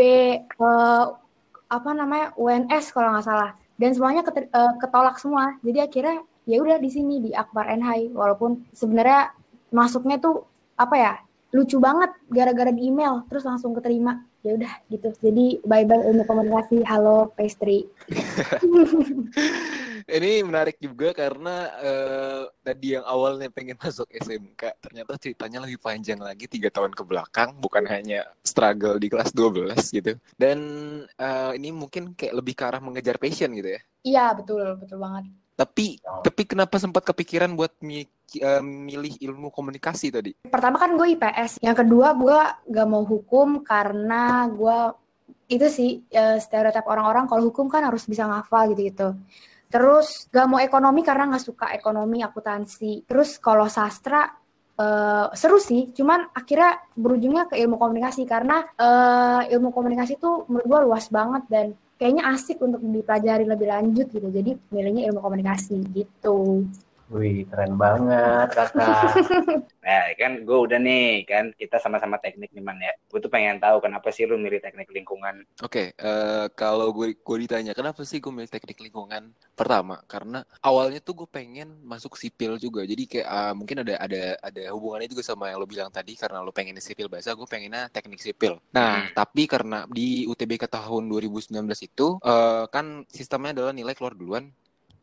uh, 0.64 1.20
apa 1.68 1.90
namanya 1.92 2.32
UNS 2.40 2.96
kalau 2.96 3.12
nggak 3.12 3.28
salah. 3.28 3.52
Dan 3.76 3.92
semuanya 3.92 4.24
ket, 4.24 4.48
uh, 4.48 4.80
ketolak 4.80 5.20
semua. 5.20 5.60
Jadi 5.60 5.84
akhirnya 5.84 6.24
ya 6.48 6.64
udah 6.64 6.80
di 6.80 6.88
sini 6.88 7.20
di 7.20 7.32
Akbar 7.36 7.68
NHI 7.68 8.16
walaupun 8.16 8.64
sebenarnya 8.72 9.36
masuknya 9.76 10.16
tuh 10.16 10.48
apa 10.80 10.96
ya 10.96 11.14
lucu 11.52 11.76
banget 11.84 12.16
gara-gara 12.32 12.72
di 12.72 12.88
email 12.88 13.28
terus 13.28 13.44
langsung 13.44 13.76
keterima. 13.76 14.24
Ya 14.40 14.56
udah 14.56 14.72
gitu. 14.88 15.12
Jadi 15.20 15.60
bye 15.68 15.84
bye 15.84 16.00
ilmu 16.00 16.24
komunikasi. 16.24 16.80
Halo 16.88 17.36
pastry 17.36 17.92
ini 20.06 20.46
menarik 20.46 20.78
juga 20.78 21.18
karena 21.18 21.74
uh, 21.82 22.44
tadi 22.62 22.94
yang 22.94 23.06
awalnya 23.10 23.50
pengen 23.50 23.74
masuk 23.82 24.06
SMK 24.14 24.78
ternyata 24.78 25.18
ceritanya 25.18 25.66
lebih 25.66 25.82
panjang 25.82 26.22
lagi 26.22 26.46
tiga 26.46 26.70
tahun 26.70 26.94
ke 26.94 27.02
belakang 27.02 27.58
bukan 27.58 27.90
hanya 27.90 28.30
struggle 28.46 29.02
di 29.02 29.10
kelas 29.10 29.34
12 29.34 29.74
gitu. 29.98 30.14
Dan 30.38 30.60
uh, 31.18 31.52
ini 31.58 31.74
mungkin 31.74 32.14
kayak 32.14 32.38
lebih 32.38 32.54
ke 32.54 32.64
arah 32.70 32.82
mengejar 32.82 33.18
passion 33.18 33.50
gitu 33.58 33.74
ya? 33.74 33.82
Iya 34.06 34.26
betul 34.38 34.78
betul 34.78 35.02
banget. 35.02 35.26
Tapi 35.56 35.98
tapi 36.22 36.42
kenapa 36.46 36.76
sempat 36.78 37.02
kepikiran 37.08 37.56
buat 37.58 37.74
mi, 37.82 38.06
uh, 38.46 38.62
milih 38.62 39.18
ilmu 39.26 39.50
komunikasi 39.50 40.14
tadi? 40.14 40.38
Pertama 40.46 40.78
kan 40.78 40.94
gue 40.94 41.18
IPS 41.18 41.66
yang 41.66 41.74
kedua 41.74 42.14
gue 42.14 42.40
gak 42.70 42.88
mau 42.88 43.02
hukum 43.02 43.66
karena 43.66 44.46
gue 44.54 44.78
itu 45.50 45.66
sih 45.70 45.92
uh, 46.14 46.38
stereotip 46.38 46.86
orang-orang 46.86 47.26
kalau 47.30 47.50
hukum 47.50 47.70
kan 47.70 47.86
harus 47.86 48.06
bisa 48.06 48.26
ngafal 48.26 48.70
gitu 48.74 48.82
gitu 48.90 49.10
Terus 49.76 50.32
gak 50.32 50.48
mau 50.48 50.64
ekonomi 50.64 51.04
karena 51.04 51.36
gak 51.36 51.44
suka 51.44 51.68
ekonomi 51.76 52.24
akuntansi. 52.24 53.04
Terus 53.04 53.44
kalau 53.44 53.68
sastra 53.68 54.24
uh, 54.80 55.28
seru 55.36 55.60
sih, 55.60 55.92
cuman 55.92 56.32
akhirnya 56.32 56.80
berujungnya 56.96 57.52
ke 57.52 57.60
ilmu 57.60 57.76
komunikasi 57.76 58.24
karena 58.24 58.64
uh, 58.80 59.44
ilmu 59.44 59.76
komunikasi 59.76 60.16
itu 60.16 60.48
menurut 60.48 60.68
gue 60.72 60.80
luas 60.88 61.06
banget 61.12 61.44
dan 61.52 61.66
kayaknya 62.00 62.24
asik 62.32 62.64
untuk 62.64 62.80
dipelajari 62.80 63.44
lebih 63.44 63.68
lanjut 63.68 64.08
gitu. 64.08 64.28
Jadi 64.32 64.56
milihnya 64.72 65.12
ilmu 65.12 65.20
komunikasi 65.20 65.76
gitu. 65.92 66.64
Wih, 67.14 67.46
keren 67.46 67.78
banget 67.78 68.50
kakak. 68.58 69.14
nah, 69.86 70.04
kan 70.18 70.42
gue 70.42 70.58
udah 70.58 70.82
nih, 70.82 71.22
kan 71.30 71.54
kita 71.54 71.78
sama-sama 71.78 72.18
teknik 72.18 72.50
nih 72.50 72.66
man 72.66 72.82
ya. 72.82 72.98
Gue 73.14 73.22
tuh 73.22 73.30
pengen 73.30 73.62
tahu 73.62 73.78
kenapa 73.78 74.10
sih 74.10 74.26
lu 74.26 74.42
milih 74.42 74.58
teknik 74.58 74.90
lingkungan. 74.90 75.46
Oke, 75.62 75.94
okay, 75.94 76.02
uh, 76.02 76.10
eh, 76.10 76.46
kalau 76.58 76.90
gue 76.90 77.14
gue 77.14 77.38
ditanya 77.46 77.78
kenapa 77.78 78.02
sih 78.02 78.18
gue 78.18 78.34
milih 78.34 78.50
teknik 78.50 78.82
lingkungan? 78.82 79.30
Pertama, 79.54 80.02
karena 80.10 80.42
awalnya 80.66 80.98
tuh 80.98 81.14
gue 81.14 81.30
pengen 81.30 81.78
masuk 81.86 82.18
sipil 82.18 82.58
juga. 82.58 82.82
Jadi 82.82 83.06
kayak 83.06 83.28
uh, 83.30 83.54
mungkin 83.54 83.86
ada 83.86 84.02
ada 84.02 84.24
ada 84.42 84.64
hubungannya 84.74 85.06
juga 85.06 85.22
sama 85.22 85.54
yang 85.54 85.62
lo 85.62 85.70
bilang 85.70 85.94
tadi 85.94 86.18
karena 86.18 86.42
lo 86.42 86.50
pengen 86.50 86.82
sipil 86.82 87.06
bahasa, 87.06 87.38
gue 87.38 87.46
pengennya 87.46 87.86
teknik 87.94 88.18
sipil. 88.18 88.58
Nah, 88.74 89.06
hmm. 89.06 89.14
tapi 89.14 89.46
karena 89.46 89.86
di 89.94 90.26
UTBK 90.26 90.66
tahun 90.74 91.06
2019 91.06 91.54
itu 91.86 92.18
uh, 92.26 92.66
kan 92.66 93.06
sistemnya 93.14 93.62
adalah 93.62 93.78
nilai 93.78 93.94
keluar 93.94 94.18
duluan, 94.18 94.50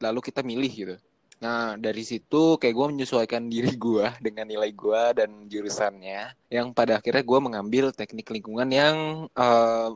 lalu 0.03 0.19
kita 0.19 0.43
milih 0.43 0.75
gitu. 0.75 0.97
Nah, 1.43 1.75
dari 1.75 2.07
situ 2.07 2.55
kayak 2.55 2.71
gue 2.71 2.87
menyesuaikan 2.95 3.51
diri 3.51 3.75
gue 3.75 4.07
dengan 4.27 4.47
nilai 4.47 4.71
gue 4.71 5.03
dan 5.19 5.31
jurusannya. 5.51 6.39
Yang 6.47 6.67
pada 6.71 7.03
akhirnya 7.03 7.27
gue 7.27 7.39
mengambil 7.43 7.91
teknik 7.91 8.31
lingkungan 8.31 8.71
yang 8.71 8.97
uh, 9.35 9.91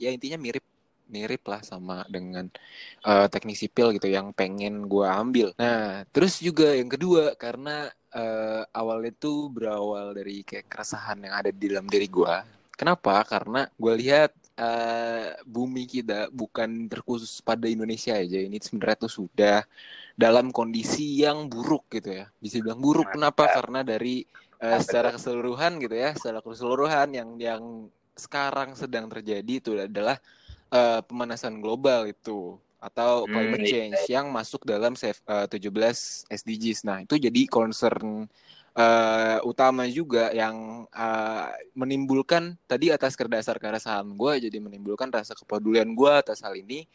ya 0.00 0.08
intinya 0.08 0.40
mirip 0.40 0.64
mirip 1.10 1.42
lah 1.50 1.60
sama 1.60 2.06
dengan 2.06 2.46
uh, 3.02 3.26
teknik 3.26 3.58
sipil 3.58 3.92
gitu 3.92 4.08
yang 4.08 4.32
pengen 4.32 4.88
gue 4.88 5.04
ambil. 5.04 5.52
Nah, 5.60 6.06
terus 6.14 6.40
juga 6.40 6.72
yang 6.72 6.88
kedua 6.88 7.34
karena 7.36 7.90
uh, 8.14 8.62
awalnya 8.72 9.12
tuh 9.18 9.50
berawal 9.52 10.14
dari 10.16 10.46
kayak 10.46 10.70
keresahan 10.70 11.18
yang 11.20 11.34
ada 11.34 11.50
di 11.52 11.66
dalam 11.68 11.90
diri 11.90 12.06
gue. 12.06 12.34
Kenapa? 12.78 13.20
Karena 13.28 13.68
gue 13.76 13.94
lihat 14.00 14.32
uh, 14.60 15.32
bumi 15.48 15.88
kita 15.88 16.28
bukan 16.28 16.86
terkhusus 16.86 17.40
pada 17.40 17.64
Indonesia 17.66 18.12
aja. 18.12 18.36
Ini 18.36 18.60
sebenarnya 18.60 19.08
tuh 19.08 19.12
sudah 19.24 19.64
dalam 20.14 20.52
kondisi 20.52 21.24
yang 21.24 21.48
buruk 21.48 21.88
gitu 21.88 22.20
ya. 22.20 22.24
Bisa 22.36 22.60
bilang 22.60 22.84
buruk 22.84 23.16
kenapa? 23.16 23.48
Karena 23.48 23.80
dari 23.80 24.28
uh, 24.60 24.78
secara 24.78 25.16
keseluruhan 25.16 25.80
gitu 25.80 25.96
ya, 25.96 26.12
secara 26.12 26.44
keseluruhan 26.44 27.08
yang 27.16 27.30
yang 27.40 27.62
sekarang 28.14 28.76
sedang 28.76 29.08
terjadi 29.08 29.52
itu 29.56 29.72
adalah 29.80 30.20
uh, 30.68 31.00
pemanasan 31.00 31.64
global 31.64 32.04
itu 32.04 32.60
atau 32.80 33.24
hmm, 33.24 33.32
climate 33.32 33.66
change 33.68 34.00
yang 34.08 34.32
masuk 34.32 34.64
dalam 34.64 34.96
uh, 34.96 35.46
17 35.48 35.68
SDGs. 36.28 36.84
Nah, 36.88 37.04
itu 37.04 37.20
jadi 37.20 37.44
concern 37.48 38.28
uh, 38.74 39.38
utama 39.46 39.86
juga 39.90 40.30
yang 40.34 40.86
uh, 40.90 41.48
menimbulkan 41.74 42.58
tadi 42.66 42.90
atas 42.90 43.14
dasar 43.16 43.56
keresahan 43.58 44.06
gue 44.06 44.50
jadi 44.50 44.58
menimbulkan 44.60 45.10
rasa 45.10 45.34
kepedulian 45.34 45.90
gue 45.94 46.12
atas 46.12 46.42
hal 46.42 46.54
ini 46.58 46.86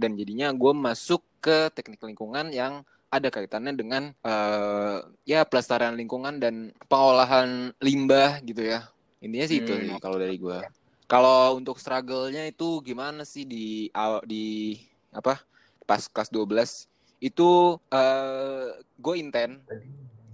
dan 0.00 0.16
jadinya 0.16 0.50
gue 0.54 0.72
masuk 0.72 1.20
ke 1.44 1.68
teknik 1.76 2.00
lingkungan 2.00 2.48
yang 2.52 2.84
ada 3.10 3.26
kaitannya 3.26 3.74
dengan 3.74 4.14
uh, 4.22 5.02
ya 5.26 5.42
pelestarian 5.42 5.98
lingkungan 5.98 6.38
dan 6.38 6.70
pengolahan 6.86 7.74
limbah 7.82 8.38
gitu 8.46 8.62
ya. 8.62 8.86
Intinya 9.18 9.46
sih 9.50 9.58
itu 9.60 9.72
Hmm. 9.74 9.82
sih 9.82 9.96
kalau 9.98 10.16
dari 10.16 10.38
gua. 10.38 10.62
Kalau 11.10 11.58
untuk 11.58 11.82
struggle-nya 11.82 12.46
itu 12.46 12.78
gimana 12.86 13.26
sih 13.26 13.42
di 13.42 13.90
di 14.30 14.78
apa? 15.10 15.42
Pas 15.82 16.06
kelas 16.06 16.30
12 16.30 16.86
itu 17.18 17.76
eh 17.90 18.78
gue 18.96 19.14
inten 19.18 19.58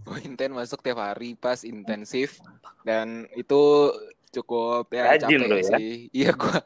gue 0.07 0.19
inten 0.23 0.55
masuk 0.55 0.81
tiap 0.81 1.03
hari 1.03 1.35
pas 1.35 1.67
intensif 1.67 2.39
dan 2.87 3.27
itu 3.35 3.91
cukup 4.31 4.87
ya 4.95 5.19
Rajin 5.19 5.41
capek 5.43 5.59
ya. 5.59 5.69
sih 5.75 5.91
iya 6.15 6.31
gue 6.31 6.57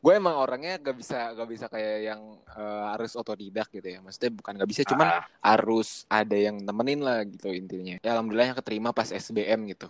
gue 0.00 0.12
emang 0.16 0.36
orangnya 0.36 0.80
gak 0.80 0.96
bisa 0.96 1.32
gak 1.32 1.48
bisa 1.48 1.66
kayak 1.68 2.12
yang 2.12 2.20
eh, 2.56 2.84
harus 2.92 3.12
otodidak 3.14 3.68
gitu 3.68 3.84
ya 3.84 4.00
maksudnya 4.00 4.32
bukan 4.32 4.52
gak 4.56 4.70
bisa 4.70 4.82
cuman 4.84 5.08
Ah, 5.08 5.24
harus 5.44 6.04
ada 6.08 6.36
yang 6.36 6.60
temenin 6.60 7.00
lah 7.00 7.24
gitu 7.24 7.48
intinya 7.52 7.96
ya 8.00 8.10
alhamdulillah 8.12 8.52
yang 8.52 8.58
keterima 8.58 8.90
pas 8.92 9.08
SBM 9.08 9.64
gitu 9.72 9.88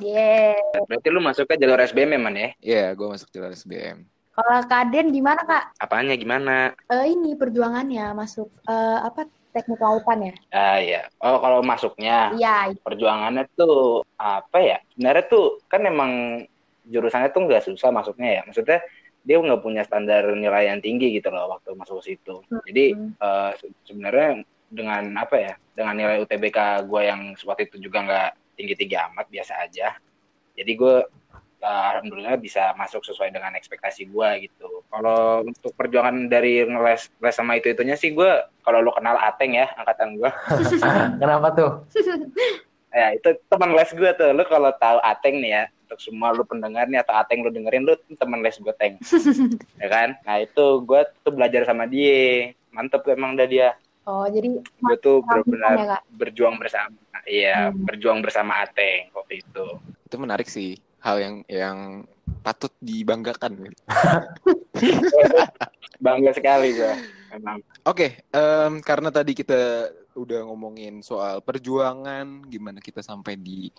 Yeah. 0.00 0.56
berarti 0.88 1.12
lu 1.12 1.20
masuk 1.20 1.44
ke 1.44 1.60
jalur 1.60 1.76
SBM 1.76 2.16
emang 2.16 2.32
ya? 2.32 2.48
Iya 2.64 2.96
gue 2.96 3.12
masuk 3.12 3.28
jalur 3.28 3.52
SBM 3.52 4.08
Kalau 4.32 4.64
Kak 4.64 4.88
Aden 4.88 5.12
gimana 5.12 5.44
Kak? 5.44 5.76
Apanya 5.76 6.16
gimana? 6.16 6.72
Eh, 6.88 7.12
ini 7.12 7.36
perjuangannya 7.36 8.16
masuk 8.16 8.48
eh, 8.64 8.98
apa 9.04 9.28
teknik 9.52 9.80
lautan 9.80 10.18
ya? 10.32 10.34
Ah 10.52 10.78
iya. 10.80 11.00
Oh 11.20 11.38
kalau 11.40 11.60
masuknya 11.60 12.32
Iya, 12.36 12.72
perjuangannya 12.80 13.44
tuh 13.54 14.02
apa 14.16 14.58
ya? 14.60 14.78
Sebenarnya 14.92 15.24
tuh 15.28 15.60
kan 15.68 15.84
emang 15.84 16.12
jurusannya 16.88 17.30
tuh 17.30 17.46
nggak 17.46 17.62
susah 17.68 17.92
masuknya 17.94 18.40
ya. 18.40 18.42
Maksudnya 18.48 18.80
dia 19.22 19.36
nggak 19.38 19.62
punya 19.62 19.86
standar 19.86 20.26
nilai 20.34 20.66
yang 20.72 20.80
tinggi 20.82 21.14
gitu 21.14 21.30
loh 21.30 21.46
waktu 21.54 21.76
masuk 21.78 22.02
ke 22.02 22.16
situ. 22.16 22.42
Jadi 22.66 22.84
Hmm. 22.96 23.12
eh, 23.20 23.50
se- 23.60 23.76
sebenarnya 23.86 24.42
dengan 24.72 25.02
apa 25.20 25.36
ya? 25.38 25.54
Dengan 25.76 25.94
nilai 25.94 26.16
UTBK 26.24 26.88
gue 26.88 27.00
yang 27.06 27.20
waktu 27.46 27.68
itu 27.70 27.76
juga 27.86 27.98
nggak 28.02 28.30
tinggi-tinggi 28.58 28.96
amat, 29.12 29.26
biasa 29.30 29.52
aja. 29.62 29.94
Jadi 30.52 30.72
gue 30.76 30.96
eh, 31.62 31.82
alhamdulillah 31.88 32.34
bisa 32.36 32.74
masuk 32.74 33.00
sesuai 33.02 33.30
dengan 33.30 33.54
ekspektasi 33.54 34.06
gue 34.06 34.28
gitu. 34.42 34.82
Kalau 34.84 35.40
untuk 35.42 35.72
perjuangan 35.72 36.26
dari 36.26 36.60
ngeles 36.60 37.08
les 37.16 37.32
sama 37.32 37.54
itu 37.54 37.70
itunya 37.70 37.94
sih 37.94 38.10
gue 38.10 38.30
kalau 38.60 38.78
lo 38.80 38.92
kenal 38.92 39.16
Ateng 39.16 39.54
ya 39.54 39.70
angkatan 39.72 40.18
gue 40.18 40.30
Kenapa 41.22 41.48
tuh? 41.52 41.70
Ya, 42.92 43.16
itu 43.16 43.24
teman 43.48 43.72
les 43.72 43.88
gue 43.88 44.10
tuh. 44.12 44.36
Lu 44.36 44.44
kalau 44.44 44.68
tahu 44.76 45.00
Ateng 45.00 45.40
nih 45.40 45.48
ya, 45.50 45.62
untuk 45.88 45.96
semua 45.96 46.28
lu 46.28 46.44
pendengar 46.44 46.84
nih 46.84 47.00
atau 47.00 47.16
Ateng 47.16 47.40
lu 47.40 47.48
dengerin, 47.48 47.88
lu 47.88 47.96
teman 48.12 48.44
les 48.44 48.52
gue, 48.52 48.68
Teng. 48.76 49.00
ya 49.80 49.88
kan? 49.88 50.12
Nah, 50.28 50.44
itu 50.44 50.60
gue 50.84 51.00
tuh 51.24 51.32
belajar 51.32 51.64
sama 51.64 51.88
dia. 51.88 52.52
Mantep 52.68 53.00
emang 53.08 53.32
dah 53.32 53.48
dia. 53.48 53.80
Oh, 54.04 54.28
jadi 54.28 54.60
Gue 54.60 54.96
tuh 55.00 55.24
ya, 55.24 55.40
benar-benar 55.40 55.72
Kak? 55.88 56.02
berjuang 56.20 56.60
bersama. 56.60 56.92
Iya, 57.24 57.72
Hmm. 57.72 57.80
berjuang 57.80 58.20
bersama 58.20 58.60
Ateng 58.60 59.08
waktu 59.16 59.40
itu. 59.40 59.66
itu 60.04 60.16
menarik 60.20 60.44
sih 60.44 60.76
hal 61.02 61.16
yang 61.18 61.36
yang 61.50 61.78
patut 62.46 62.70
dibanggakan. 62.78 63.58
Bangga 66.04 66.32
sekali 66.34 66.78
gue. 66.78 66.94
Oke, 67.86 68.22
em, 68.30 68.78
karena 68.84 69.08
tadi 69.10 69.32
kita 69.34 69.90
udah 70.12 70.44
ngomongin 70.44 71.00
soal 71.00 71.40
perjuangan, 71.40 72.44
gimana 72.46 72.78
kita 72.78 73.00
sampai 73.00 73.34
di 73.40 73.72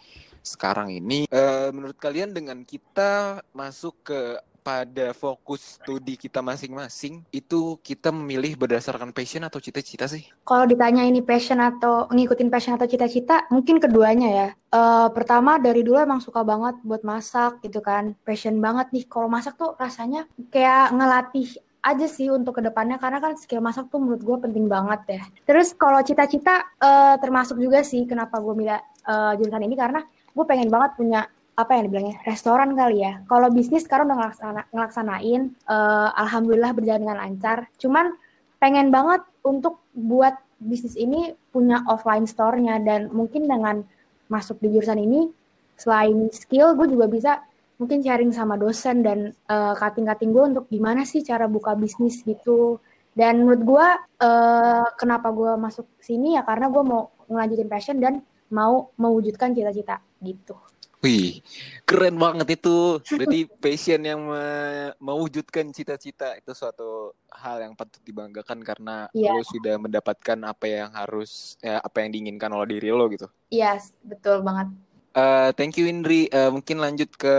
sekarang 0.44 0.92
ini. 0.92 1.30
eh, 1.30 1.70
menurut 1.72 1.96
kalian 1.96 2.34
dengan 2.34 2.66
kita 2.66 3.40
masuk 3.54 3.96
ke 4.04 4.20
pada 4.64 5.12
fokus 5.12 5.78
studi 5.78 6.16
kita 6.16 6.40
masing-masing, 6.40 7.28
itu 7.36 7.76
kita 7.84 8.16
memilih 8.16 8.56
berdasarkan 8.56 9.12
passion 9.12 9.44
atau 9.44 9.60
cita-cita 9.60 10.08
sih? 10.08 10.24
kalau 10.48 10.64
ditanya 10.64 11.04
ini 11.04 11.20
passion 11.20 11.60
atau 11.60 12.08
ngikutin 12.08 12.48
passion 12.48 12.80
atau 12.80 12.88
cita-cita, 12.88 13.44
mungkin 13.52 13.84
keduanya 13.84 14.30
ya. 14.32 14.48
Eh, 14.54 15.08
pertama 15.12 15.60
dari 15.60 15.84
dulu 15.84 16.00
emang 16.00 16.24
suka 16.24 16.42
banget 16.42 16.80
buat 16.88 17.04
masak 17.04 17.60
gitu 17.66 17.84
kan, 17.84 18.16
passion 18.24 18.58
banget 18.64 18.90
nih. 18.96 19.06
Kalau 19.12 19.28
masak 19.28 19.60
tuh 19.60 19.76
rasanya 19.76 20.24
kayak 20.54 20.96
ngelatih 20.96 21.50
aja 21.84 22.08
sih 22.08 22.32
untuk 22.32 22.56
ke 22.58 22.62
depannya 22.64 22.96
karena 22.96 23.20
kan 23.20 23.36
skill 23.36 23.60
masak 23.60 23.92
tuh 23.92 24.00
menurut 24.00 24.24
gue 24.24 24.38
penting 24.40 24.72
banget 24.72 25.20
ya. 25.20 25.24
Terus 25.44 25.76
kalau 25.76 26.00
cita-cita 26.00 26.64
eh, 26.80 27.16
termasuk 27.20 27.60
juga 27.60 27.84
sih 27.84 28.08
kenapa 28.08 28.40
gue 28.40 28.56
milih 28.56 28.80
eh, 28.80 29.34
jurusan 29.42 29.64
ini 29.68 29.76
karena 29.76 30.00
gue 30.34 30.46
pengen 30.48 30.72
banget 30.72 30.92
punya 30.96 31.22
apa 31.54 31.78
yang 31.78 31.90
dibilangnya 31.90 32.18
restoran 32.26 32.74
kali 32.74 33.06
ya. 33.06 33.22
Kalau 33.30 33.48
bisnis 33.54 33.86
sekarang 33.86 34.10
udah 34.10 34.18
ngelaksana, 34.26 34.62
ngelaksanain, 34.74 35.42
eh, 35.54 36.10
alhamdulillah 36.18 36.72
berjalan 36.74 37.02
dengan 37.06 37.20
lancar. 37.22 37.58
Cuman 37.78 38.18
pengen 38.58 38.90
banget 38.90 39.22
untuk 39.46 39.84
buat 39.94 40.34
bisnis 40.58 40.96
ini 40.96 41.36
punya 41.52 41.84
offline 41.92 42.24
store-nya 42.24 42.80
dan 42.80 43.12
mungkin 43.12 43.46
dengan 43.46 43.84
masuk 44.32 44.58
di 44.64 44.72
jurusan 44.72 45.04
ini 45.04 45.30
selain 45.76 46.32
skill 46.32 46.74
gue 46.80 46.88
juga 46.88 47.06
bisa 47.12 47.32
mungkin 47.76 48.00
sharing 48.00 48.32
sama 48.32 48.56
dosen 48.56 49.04
dan 49.04 49.36
eh, 49.36 49.74
kating-kating 49.76 50.32
gue 50.32 50.44
untuk 50.56 50.66
gimana 50.72 51.04
sih 51.04 51.20
cara 51.22 51.52
buka 51.52 51.76
bisnis 51.76 52.24
gitu 52.24 52.80
dan 53.14 53.44
menurut 53.44 53.62
gue 53.68 53.88
eh, 54.24 54.88
kenapa 54.96 55.36
gue 55.36 55.52
masuk 55.60 55.86
sini 56.00 56.40
ya 56.40 56.48
karena 56.48 56.72
gue 56.72 56.84
mau 56.88 57.12
ngelanjutin 57.28 57.70
passion 57.70 57.98
dan 58.00 58.24
mau 58.54 58.94
mewujudkan 58.96 59.52
cita-cita 59.52 60.00
gitu 60.24 60.56
Wih, 61.04 61.44
keren 61.84 62.16
banget 62.16 62.56
itu. 62.64 63.04
Berarti 63.04 63.40
passion 63.60 64.00
yang 64.08 64.24
me- 64.24 64.96
mewujudkan 65.04 65.68
cita-cita 65.76 66.32
itu 66.40 66.56
suatu 66.56 67.12
hal 67.28 67.60
yang 67.60 67.76
patut 67.76 68.00
dibanggakan 68.08 68.64
karena 68.64 69.12
Iya. 69.12 69.36
lo 69.36 69.44
sudah 69.44 69.76
mendapatkan 69.76 70.40
apa 70.48 70.64
yang 70.64 70.90
harus, 70.96 71.60
ya, 71.60 71.84
apa 71.84 72.08
yang 72.08 72.10
diinginkan 72.16 72.48
oleh 72.56 72.80
diri 72.80 72.88
lo 72.96 73.12
gitu. 73.12 73.28
iya 73.52 73.76
betul 74.02 74.42
banget 74.48 74.72
Eh, 75.14 75.50
thank 75.60 75.78
you 75.78 75.86
Indri. 75.86 76.26
Eh, 76.32 76.50
mungkin 76.50 76.80
lanjut 76.82 77.12
ke 77.14 77.36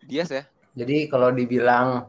Dias 0.00 0.30
ya. 0.32 0.46
Jadi 0.78 1.10
kalau 1.10 1.28
dibilang 1.34 2.06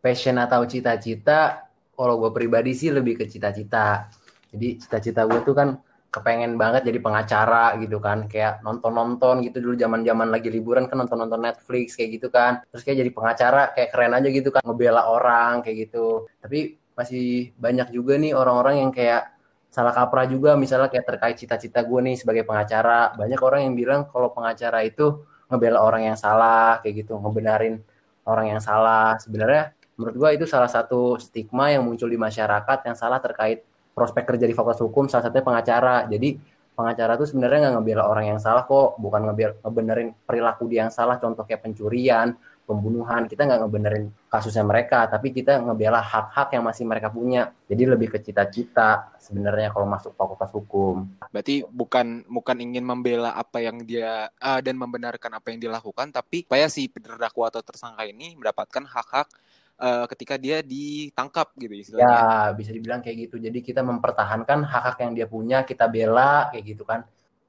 passion 0.00 0.40
atau 0.40 0.64
cita-cita, 0.66 1.68
kalau 1.94 2.18
gue 2.18 2.30
pribadi 2.34 2.72
sih 2.74 2.90
lebih 2.90 3.14
ke 3.20 3.30
cita-cita. 3.30 4.08
Jadi 4.50 4.80
cita-cita 4.82 5.22
gue 5.28 5.38
tuh 5.46 5.54
kan 5.54 5.68
kepengen 6.14 6.54
banget 6.54 6.86
jadi 6.86 7.02
pengacara 7.02 7.74
gitu 7.82 7.98
kan. 7.98 8.30
Kayak 8.30 8.62
nonton-nonton 8.62 9.42
gitu 9.42 9.58
dulu 9.58 9.74
zaman-zaman 9.74 10.30
lagi 10.30 10.46
liburan 10.54 10.86
kan 10.86 11.02
nonton-nonton 11.02 11.42
Netflix 11.42 11.98
kayak 11.98 12.10
gitu 12.22 12.28
kan. 12.30 12.62
Terus 12.70 12.86
kayak 12.86 13.02
jadi 13.02 13.10
pengacara 13.10 13.62
kayak 13.74 13.88
keren 13.90 14.14
aja 14.14 14.28
gitu 14.30 14.54
kan. 14.54 14.62
Ngebela 14.62 15.10
orang 15.10 15.66
kayak 15.66 15.90
gitu. 15.90 16.30
Tapi 16.38 16.78
masih 16.94 17.50
banyak 17.58 17.90
juga 17.90 18.14
nih 18.14 18.38
orang-orang 18.38 18.86
yang 18.86 18.90
kayak 18.94 19.34
salah 19.74 19.90
kaprah 19.90 20.30
juga 20.30 20.54
misalnya 20.54 20.86
kayak 20.86 21.02
terkait 21.02 21.34
cita-cita 21.34 21.82
gue 21.82 22.00
nih 22.06 22.14
sebagai 22.14 22.46
pengacara. 22.46 23.10
Banyak 23.18 23.40
orang 23.42 23.60
yang 23.66 23.74
bilang 23.74 24.00
kalau 24.06 24.30
pengacara 24.30 24.86
itu 24.86 25.26
ngebela 25.50 25.82
orang 25.82 26.14
yang 26.14 26.16
salah 26.16 26.78
kayak 26.80 27.04
gitu, 27.04 27.18
ngebenarin 27.18 27.82
orang 28.24 28.56
yang 28.56 28.62
salah. 28.62 29.18
Sebenarnya 29.20 29.74
menurut 29.94 30.14
gua 30.18 30.30
itu 30.34 30.46
salah 30.48 30.66
satu 30.66 31.20
stigma 31.22 31.70
yang 31.70 31.86
muncul 31.86 32.10
di 32.10 32.18
masyarakat 32.18 32.78
yang 32.86 32.96
salah 32.98 33.22
terkait 33.22 33.62
prospek 33.94 34.34
kerja 34.34 34.44
di 34.44 34.52
fakultas 34.52 34.82
hukum 34.82 35.06
salah 35.06 35.30
satunya 35.30 35.46
pengacara. 35.46 35.96
Jadi 36.10 36.36
pengacara 36.74 37.14
tuh 37.14 37.30
sebenarnya 37.30 37.70
nggak 37.70 37.74
ngebela 37.80 38.04
orang 38.10 38.34
yang 38.34 38.40
salah 38.42 38.66
kok, 38.66 38.98
bukan 38.98 39.30
ngebela, 39.30 39.54
ngebenerin 39.62 40.08
perilaku 40.26 40.66
dia 40.66 40.86
yang 40.86 40.92
salah, 40.92 41.22
contoh 41.22 41.46
kayak 41.46 41.62
pencurian, 41.62 42.34
pembunuhan. 42.66 43.30
Kita 43.30 43.46
nggak 43.46 43.60
ngebenerin 43.62 44.04
kasusnya 44.26 44.66
mereka, 44.66 45.06
tapi 45.06 45.30
kita 45.30 45.62
ngebela 45.62 46.02
hak-hak 46.02 46.58
yang 46.58 46.66
masih 46.66 46.82
mereka 46.82 47.14
punya. 47.14 47.54
Jadi 47.70 47.82
lebih 47.86 48.10
ke 48.10 48.18
cita-cita 48.18 49.14
sebenarnya 49.22 49.70
kalau 49.70 49.86
masuk 49.86 50.18
fakultas 50.18 50.50
hukum. 50.50 51.06
Berarti 51.30 51.62
bukan 51.70 52.26
bukan 52.26 52.56
ingin 52.58 52.82
membela 52.82 53.38
apa 53.38 53.62
yang 53.62 53.78
dia 53.86 54.28
ah, 54.42 54.58
dan 54.58 54.74
membenarkan 54.74 55.38
apa 55.38 55.54
yang 55.54 55.62
dilakukan, 55.62 56.10
tapi 56.10 56.42
supaya 56.42 56.66
si 56.66 56.90
terdakwa 56.90 57.54
atau 57.54 57.62
tersangka 57.62 58.02
ini 58.02 58.34
mendapatkan 58.34 58.82
hak-hak 58.82 59.30
eh, 59.78 60.06
ketika 60.10 60.34
dia 60.38 60.62
ditangkap 60.62 61.50
gitu 61.58 61.74
istilahnya. 61.74 62.06
Ya, 62.06 62.52
bisa 62.54 62.70
dibilang 62.70 63.00
kayak 63.02 63.28
gitu. 63.28 63.36
Jadi 63.42 63.58
kita 63.62 63.80
mempertahankan 63.82 64.62
hak-hak 64.62 64.96
yang 65.02 65.12
dia 65.14 65.26
punya, 65.26 65.62
kita 65.66 65.90
bela 65.90 66.50
kayak 66.52 66.64
gitu 66.64 66.84
kan. 66.86 67.02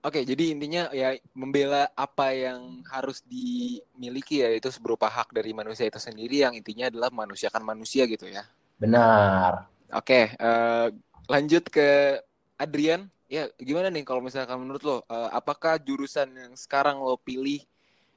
Oke, 0.06 0.22
jadi 0.22 0.54
intinya 0.54 0.94
ya 0.94 1.18
membela 1.34 1.90
apa 1.98 2.30
yang 2.30 2.86
harus 2.94 3.26
dimiliki 3.26 4.46
ya 4.46 4.54
itu 4.54 4.70
berupa 4.78 5.10
hak 5.10 5.34
dari 5.34 5.50
manusia 5.50 5.90
itu 5.90 5.98
sendiri 5.98 6.46
yang 6.46 6.54
intinya 6.54 6.94
adalah 6.94 7.10
manusiakan 7.10 7.66
manusia 7.66 8.06
gitu 8.06 8.30
ya. 8.30 8.46
Benar. 8.78 9.66
Oke, 9.90 10.30
eh, 10.30 10.88
lanjut 11.26 11.66
ke 11.74 12.22
Adrian. 12.62 13.10
Ya, 13.26 13.50
gimana 13.58 13.90
nih 13.90 14.06
kalau 14.06 14.22
misalkan 14.22 14.62
menurut 14.62 14.86
lo, 14.86 14.98
eh, 15.10 15.30
apakah 15.34 15.82
jurusan 15.82 16.30
yang 16.38 16.54
sekarang 16.54 17.02
lo 17.02 17.18
pilih 17.18 17.66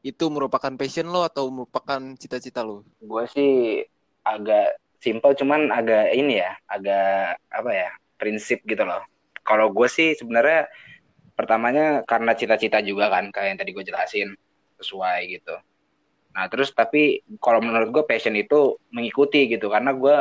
itu 0.05 0.25
merupakan 0.29 0.71
passion 0.77 1.09
lo 1.09 1.25
atau 1.25 1.49
merupakan 1.49 2.01
cita-cita 2.21 2.61
lo? 2.61 2.85
Gue 3.01 3.25
sih 3.33 3.81
agak 4.29 4.77
simpel, 5.01 5.33
cuman 5.33 5.73
agak 5.73 6.13
ini 6.13 6.45
ya, 6.45 6.53
agak 6.69 7.41
apa 7.49 7.71
ya, 7.73 7.91
prinsip 8.21 8.61
gitu 8.69 8.85
loh. 8.85 9.01
Kalau 9.41 9.73
gue 9.73 9.89
sih 9.89 10.13
sebenarnya 10.13 10.69
pertamanya 11.33 12.05
karena 12.05 12.37
cita-cita 12.37 12.85
juga 12.85 13.09
kan, 13.09 13.33
kayak 13.33 13.57
yang 13.57 13.59
tadi 13.59 13.71
gue 13.73 13.85
jelasin, 13.89 14.29
sesuai 14.77 15.19
gitu. 15.33 15.57
Nah 16.37 16.45
terus 16.53 16.71
tapi 16.77 17.25
kalau 17.41 17.65
menurut 17.65 17.89
gue 17.89 18.05
passion 18.05 18.37
itu 18.37 18.77
mengikuti 18.93 19.49
gitu, 19.49 19.73
karena 19.73 19.97
gue 19.97 20.17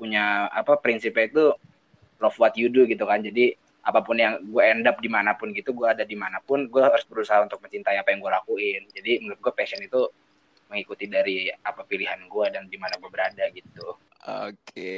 punya 0.00 0.48
apa 0.48 0.80
prinsipnya 0.80 1.28
itu 1.28 1.44
love 2.18 2.38
what 2.40 2.56
you 2.56 2.72
do 2.72 2.88
gitu 2.88 3.04
kan. 3.04 3.20
Jadi 3.20 3.54
apa 3.84 4.00
pun 4.00 4.16
yang 4.16 4.40
gue 4.40 4.62
end 4.64 4.88
up 4.88 4.96
di 4.96 5.12
mana 5.12 5.36
pun 5.36 5.52
gitu 5.52 5.76
gue 5.76 5.84
ada 5.84 6.08
di 6.08 6.16
mana 6.16 6.40
pun 6.40 6.72
gue 6.72 6.80
harus 6.80 7.04
berusaha 7.04 7.44
untuk 7.44 7.60
mencintai 7.60 8.00
apa 8.00 8.16
yang 8.16 8.24
gue 8.24 8.32
lakuin 8.32 8.82
jadi 8.96 9.20
menurut 9.20 9.40
gue 9.44 9.52
passion 9.52 9.76
itu 9.84 10.08
mengikuti 10.70 11.06
dari 11.10 11.48
apa 11.50 11.84
pilihan 11.84 12.24
gue 12.26 12.46
dan 12.52 12.64
di 12.66 12.78
mana 12.80 12.96
gue 12.98 13.10
berada 13.10 13.44
gitu 13.52 13.96
oke 14.24 14.94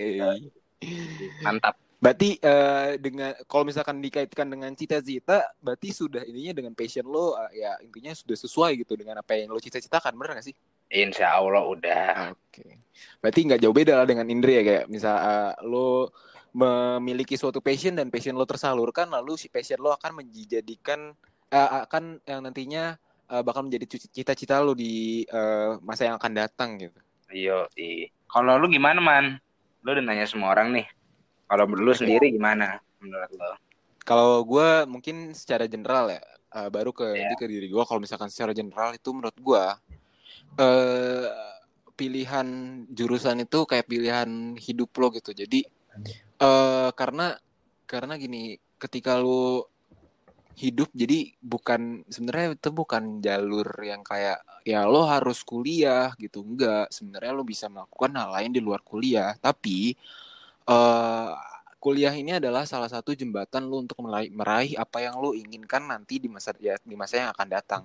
mantap 1.43 1.75
berarti 1.97 2.37
uh, 2.45 3.01
dengan 3.01 3.33
kalau 3.49 3.65
misalkan 3.67 3.99
dikaitkan 4.05 4.47
dengan 4.47 4.71
cita-cita 4.77 5.43
berarti 5.59 5.91
sudah 5.91 6.23
ininya 6.29 6.61
dengan 6.61 6.73
passion 6.77 7.09
lo 7.09 7.35
uh, 7.35 7.51
ya 7.51 7.81
intinya 7.81 8.13
sudah 8.13 8.37
sesuai 8.37 8.85
gitu 8.85 8.95
dengan 9.01 9.25
apa 9.25 9.35
yang 9.35 9.49
lo 9.49 9.59
cita-citakan 9.59 10.13
benar 10.13 10.39
gak 10.39 10.53
sih 10.53 10.57
Insya 10.87 11.35
Allah 11.35 11.67
udah. 11.67 12.31
Oke. 12.31 12.63
Okay. 12.63 12.73
Berarti 13.19 13.41
nggak 13.43 13.61
jauh 13.63 13.75
beda 13.75 13.99
lah 13.99 14.07
dengan 14.07 14.27
Indri 14.31 14.55
ya 14.55 14.63
kayak 14.63 14.85
misal 14.87 15.19
uh, 15.19 15.53
lo 15.67 16.15
memiliki 16.57 17.37
suatu 17.37 17.61
passion 17.61 17.99
dan 17.99 18.09
passion 18.09 18.39
lo 18.39 18.49
tersalurkan 18.49 19.13
lalu 19.13 19.37
si 19.37 19.53
passion 19.53 19.83
lo 19.83 19.93
akan 19.93 20.25
menjadikan 20.25 21.13
uh, 21.53 21.85
akan 21.85 22.23
yang 22.25 22.41
nantinya 22.47 22.97
uh, 23.31 23.43
bakal 23.43 23.67
menjadi 23.67 23.99
cita-cita 23.99 24.59
lo 24.63 24.73
di 24.73 25.25
uh, 25.31 25.79
masa 25.83 26.09
yang 26.11 26.17
akan 26.19 26.33
datang 26.35 26.79
gitu. 26.81 26.99
Iya, 27.27 27.67
Kalau 28.31 28.55
lu 28.59 28.71
gimana, 28.71 29.03
Man? 29.03 29.39
Lu 29.83 29.95
udah 29.95 30.05
nanya 30.05 30.27
semua 30.27 30.55
orang 30.55 30.75
nih. 30.75 30.87
Kalau 31.47 31.67
lu 31.67 31.93
sendiri 31.95 32.35
gimana 32.35 32.79
menurut 33.03 33.31
lo? 33.35 33.55
Kalau 34.07 34.43
gue 34.47 34.87
mungkin 34.87 35.35
secara 35.35 35.67
general 35.67 36.11
ya, 36.11 36.23
uh, 36.55 36.71
baru 36.71 36.95
ke 36.95 37.07
yeah. 37.15 37.35
ke 37.35 37.47
diri 37.47 37.67
gue. 37.67 37.83
Kalau 37.87 37.99
misalkan 37.99 38.31
secara 38.31 38.55
general 38.55 38.95
itu 38.95 39.11
menurut 39.11 39.35
gue 39.39 39.65
uh, 40.63 41.27
pilihan 41.99 42.47
jurusan 42.91 43.43
itu 43.43 43.67
kayak 43.67 43.87
pilihan 43.91 44.55
hidup 44.55 44.91
lo 44.99 45.11
gitu. 45.11 45.35
Jadi 45.35 45.67
Uh, 46.37 46.93
karena 46.93 47.41
karena 47.89 48.21
gini, 48.21 48.61
ketika 48.77 49.17
lu 49.17 49.65
hidup 50.57 50.89
jadi 50.97 51.37
bukan 51.45 52.01
sebenarnya 52.09 52.57
itu 52.57 52.71
bukan 52.73 53.21
jalur 53.21 53.69
yang 53.85 54.01
kayak 54.01 54.41
ya 54.65 54.89
lo 54.89 55.05
harus 55.05 55.45
kuliah 55.45 56.17
gitu 56.17 56.41
enggak 56.41 56.89
sebenarnya 56.89 57.33
lo 57.37 57.45
bisa 57.45 57.69
melakukan 57.69 58.17
hal 58.17 58.33
lain 58.33 58.51
di 58.57 58.61
luar 58.65 58.81
kuliah 58.81 59.37
tapi 59.37 59.93
uh, 60.65 61.37
kuliah 61.77 62.11
ini 62.17 62.41
adalah 62.41 62.65
salah 62.65 62.89
satu 62.89 63.13
jembatan 63.13 63.69
lo 63.69 63.85
untuk 63.85 64.01
meraih, 64.01 64.33
meraih 64.33 64.73
apa 64.81 65.05
yang 65.05 65.21
lo 65.21 65.37
inginkan 65.37 65.85
nanti 65.85 66.17
di 66.17 66.27
masa 66.33 66.57
ya 66.57 66.81
di 66.81 66.97
masa 66.97 67.21
yang 67.21 67.31
akan 67.37 67.49
datang 67.53 67.83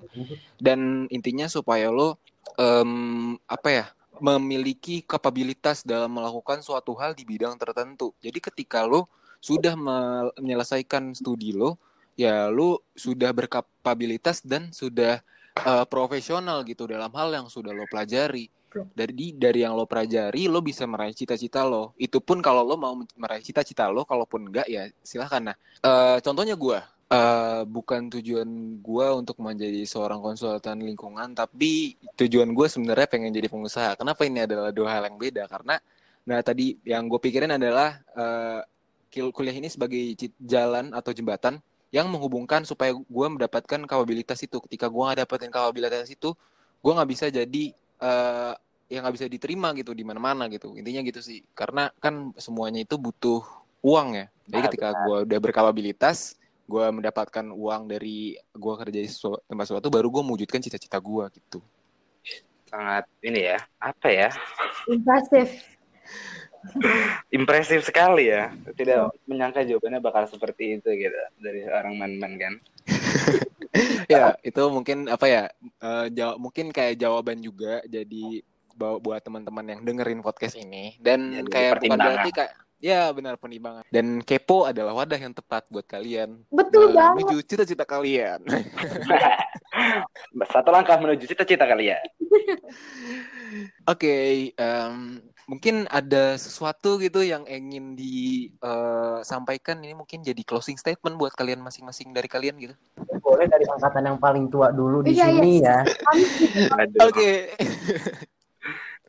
dan 0.55 1.11
intinya 1.11 1.51
supaya 1.51 1.91
lo 1.91 2.15
um, 2.55 3.35
apa 3.51 3.69
ya 3.69 3.85
memiliki 4.21 5.01
kapabilitas 5.01 5.81
dalam 5.81 6.13
melakukan 6.13 6.61
suatu 6.61 6.93
hal 6.93 7.17
di 7.17 7.25
bidang 7.25 7.57
tertentu. 7.57 8.13
Jadi 8.21 8.37
ketika 8.37 8.85
lo 8.85 9.09
sudah 9.41 9.73
menyelesaikan 9.73 11.17
studi 11.17 11.57
lo, 11.57 11.81
ya 12.15 12.47
lo 12.51 12.83
sudah 12.93 13.31
berkapabilitas 13.33 14.43
dan 14.43 14.69
sudah 14.71 15.23
uh, 15.63 15.85
profesional 15.87 16.63
gitu 16.63 16.87
dalam 16.87 17.11
hal 17.13 17.29
yang 17.33 17.47
sudah 17.51 17.71
lo 17.75 17.85
pelajari. 17.89 18.47
Dari 18.71 19.35
dari 19.35 19.67
yang 19.67 19.75
lo 19.75 19.83
pelajari, 19.83 20.47
lo 20.47 20.63
bisa 20.63 20.87
meraih 20.87 21.11
cita-cita 21.11 21.67
lo. 21.67 21.91
Itu 21.99 22.23
pun 22.23 22.39
kalau 22.39 22.63
lo 22.63 22.79
mau 22.79 22.95
meraih 23.19 23.43
cita-cita 23.43 23.91
lo, 23.91 24.07
kalaupun 24.07 24.47
enggak 24.47 24.63
ya 24.71 24.87
silahkan. 25.03 25.51
Nah, 25.51 25.55
uh, 25.83 26.23
contohnya 26.23 26.55
gue 26.55 26.79
uh, 27.11 27.61
bukan 27.67 28.07
tujuan 28.15 28.47
gue 28.79 29.07
untuk 29.11 29.35
menjadi 29.43 29.83
seorang 29.83 30.23
konsultan 30.23 30.79
lingkungan, 30.87 31.35
tapi 31.35 31.99
tujuan 32.15 32.55
gue 32.55 32.67
sebenarnya 32.71 33.11
pengen 33.11 33.35
jadi 33.35 33.51
pengusaha. 33.51 33.99
Kenapa 33.99 34.23
ini 34.23 34.47
adalah 34.47 34.71
dua 34.71 34.87
hal 34.87 35.11
yang 35.11 35.19
beda? 35.19 35.51
Karena, 35.51 35.75
nah 36.23 36.39
tadi 36.39 36.79
yang 36.87 37.11
gue 37.11 37.19
pikirin 37.19 37.51
adalah 37.51 37.99
uh, 38.15 38.63
kuliah 39.11 39.51
ini 39.51 39.67
sebagai 39.67 40.15
jalan 40.39 40.95
atau 40.95 41.11
jembatan 41.11 41.59
yang 41.91 42.07
menghubungkan 42.07 42.63
supaya 42.63 42.95
gue 42.95 43.27
mendapatkan 43.27 43.83
kapabilitas 43.83 44.39
itu. 44.41 44.57
Ketika 44.63 44.87
gue 44.87 45.01
nggak 45.03 45.19
dapetin 45.27 45.51
kapabilitas 45.51 46.07
itu, 46.07 46.31
gue 46.79 46.91
nggak 46.91 47.09
bisa 47.11 47.25
jadi 47.27 47.63
uh, 47.99 48.55
yang 48.87 49.03
nggak 49.07 49.15
bisa 49.15 49.27
diterima 49.27 49.75
gitu 49.75 49.91
di 49.91 50.07
mana-mana 50.07 50.47
gitu. 50.47 50.73
Intinya 50.79 51.03
gitu 51.03 51.19
sih. 51.19 51.43
Karena 51.51 51.91
kan 51.99 52.31
semuanya 52.39 52.83
itu 52.83 52.95
butuh 52.95 53.43
uang 53.83 54.15
ya. 54.15 54.25
Jadi 54.47 54.59
ketika 54.71 54.89
gue 55.03 55.17
udah 55.27 55.39
berkapabilitas, 55.43 56.39
gue 56.71 56.85
mendapatkan 56.87 57.45
uang 57.51 57.91
dari 57.91 58.39
gue 58.39 58.73
kerja 58.79 58.99
di 59.03 59.11
tempat 59.51 59.65
sesuatu 59.67 59.91
baru 59.91 60.07
gue 60.07 60.23
mewujudkan 60.23 60.63
cita-cita 60.63 60.95
gue 61.03 61.25
gitu 61.35 61.59
sangat 62.71 63.03
ini 63.19 63.51
ya 63.51 63.59
apa 63.83 64.07
ya 64.07 64.29
impresif 64.87 65.51
impresif 67.33 67.85
sekali 67.85 68.29
ya 68.29 68.53
tidak 68.77 69.11
menyangka 69.25 69.65
jawabannya 69.65 69.99
bakal 70.01 70.23
seperti 70.29 70.77
itu 70.79 70.89
gitu 70.93 71.21
dari 71.41 71.65
seorang 71.65 71.97
man-man 71.97 72.33
kan 72.37 72.53
ya 74.13 74.35
itu 74.45 74.61
mungkin 74.69 75.09
apa 75.09 75.25
ya 75.25 75.43
uh, 75.81 76.05
jawab 76.11 76.37
mungkin 76.37 76.69
kayak 76.69 77.01
jawaban 77.01 77.41
juga 77.41 77.81
jadi 77.89 78.45
buat 78.81 79.21
teman-teman 79.21 79.77
yang 79.77 79.81
dengerin 79.85 80.25
podcast 80.25 80.57
ini 80.57 80.97
dan 80.97 81.33
ya, 81.33 81.41
kayak 81.45 81.85
bukan 81.85 81.99
berarti 82.01 82.31
kayak 82.33 82.53
Ya 82.81 83.13
benar 83.13 83.37
penimbangan. 83.37 83.85
Dan 83.93 84.25
kepo 84.25 84.65
adalah 84.65 84.97
wadah 84.97 85.21
yang 85.21 85.37
tepat 85.37 85.69
buat 85.69 85.85
kalian. 85.85 86.41
Betul 86.49 86.97
banget. 86.97 87.29
Menuju 87.29 87.37
cita-cita 87.45 87.85
kalian. 87.85 88.41
Satu 90.53 90.73
langkah 90.73 90.97
menuju 90.97 91.29
cita-cita 91.29 91.69
kalian. 91.69 92.01
Oke, 93.85 94.01
okay, 94.01 94.29
um, 94.57 95.21
mungkin 95.51 95.83
ada 95.91 96.39
sesuatu 96.39 96.95
gitu 97.03 97.19
yang 97.27 97.43
ingin 97.43 97.99
disampaikan. 97.99 99.83
Uh, 99.83 99.91
ini 99.91 99.91
mungkin 99.99 100.23
jadi 100.23 100.39
closing 100.47 100.79
statement 100.79 101.19
buat 101.19 101.35
kalian 101.35 101.59
masing-masing 101.59 102.15
dari 102.15 102.31
kalian 102.31 102.55
gitu. 102.55 102.71
Boleh 103.19 103.51
dari 103.51 103.67
angkatan 103.67 104.07
yang 104.07 104.15
paling 104.15 104.47
tua 104.47 104.71
dulu 104.71 105.03
di 105.03 105.11
iya, 105.11 105.27
iya. 105.27 105.35
sini 105.35 105.59
iya. 105.59 105.83
ya. 105.83 105.83
Oke. 107.03 107.11
Okay. 107.11 107.35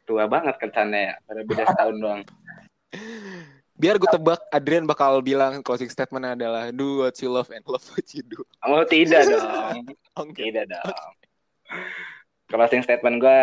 tua 0.03 0.27
banget 0.27 0.59
kesannya 0.59 1.15
ya, 1.15 1.23
pada 1.23 1.41
beda 1.47 1.63
setahun 1.63 1.97
doang. 2.03 2.27
Biar 3.79 4.03
gue 4.03 4.11
tebak 4.11 4.43
Adrian 4.51 4.83
bakal 4.83 5.23
bilang 5.23 5.63
closing 5.63 5.87
statement 5.95 6.27
adalah 6.27 6.75
do 6.75 7.07
what 7.07 7.15
you 7.23 7.31
love 7.31 7.55
and 7.55 7.63
love 7.71 7.87
what 7.95 8.07
you 8.11 8.27
do. 8.27 8.43
Oh 8.67 8.83
tidak 8.83 9.31
dong. 9.31 9.95
okay. 10.27 10.51
Tidak 10.51 10.67
dong. 10.67 10.91
Okay. 10.91 11.23
Closing 12.51 12.83
statement 12.83 13.23
gue 13.23 13.39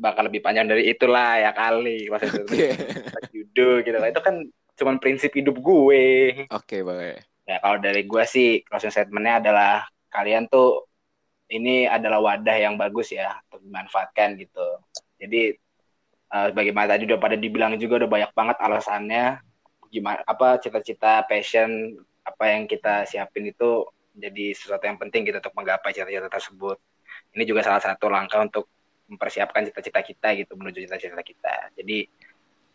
bakal 0.00 0.26
lebih 0.26 0.40
panjang 0.40 0.66
dari 0.66 0.88
itulah 0.88 1.36
ya 1.36 1.52
kali. 1.52 2.08
Closing 2.08 2.30
statement 2.32 2.56
okay. 2.56 2.72
what 3.12 3.28
you 3.36 3.44
do 3.52 3.84
gitu 3.84 3.96
lah. 4.00 4.08
Itu 4.08 4.24
kan 4.24 4.48
cuma 4.80 4.96
prinsip 4.96 5.36
hidup 5.36 5.60
gue. 5.60 6.04
Oke 6.48 6.80
okay, 6.80 6.80
boleh. 6.80 7.20
Ya 7.44 7.60
kalau 7.60 7.76
dari 7.78 8.08
gue 8.08 8.24
sih 8.24 8.64
closing 8.64 8.90
statementnya 8.90 9.44
adalah 9.44 9.84
kalian 10.08 10.48
tuh 10.48 10.88
ini 11.52 11.84
adalah 11.84 12.22
wadah 12.22 12.56
yang 12.56 12.80
bagus 12.80 13.12
ya 13.12 13.36
untuk 13.52 13.60
dimanfaatkan 13.68 14.40
gitu. 14.40 14.66
Jadi 15.20 15.52
uh, 16.32 16.48
bagaimana 16.54 16.96
tadi 16.96 17.04
udah 17.10 17.20
pada 17.20 17.36
dibilang 17.36 17.76
juga 17.76 18.06
udah 18.06 18.10
banyak 18.10 18.30
banget 18.32 18.56
alasannya 18.62 19.24
gimana 19.90 20.22
apa 20.22 20.62
cita-cita 20.62 21.26
passion 21.26 21.98
apa 22.22 22.44
yang 22.46 22.70
kita 22.70 23.02
siapin 23.10 23.50
itu 23.50 23.82
jadi 24.14 24.54
sesuatu 24.54 24.86
yang 24.86 25.02
penting 25.02 25.26
gitu 25.26 25.42
untuk 25.42 25.54
menggapai 25.58 25.90
cita-cita 25.90 26.30
tersebut 26.30 26.78
ini 27.34 27.42
juga 27.42 27.66
salah 27.66 27.82
satu 27.82 28.06
langkah 28.06 28.38
untuk 28.38 28.70
mempersiapkan 29.10 29.66
cita-cita 29.66 30.00
kita 30.00 30.28
gitu 30.38 30.54
menuju 30.54 30.86
cita-cita 30.86 31.20
kita. 31.20 31.74
Jadi 31.74 32.06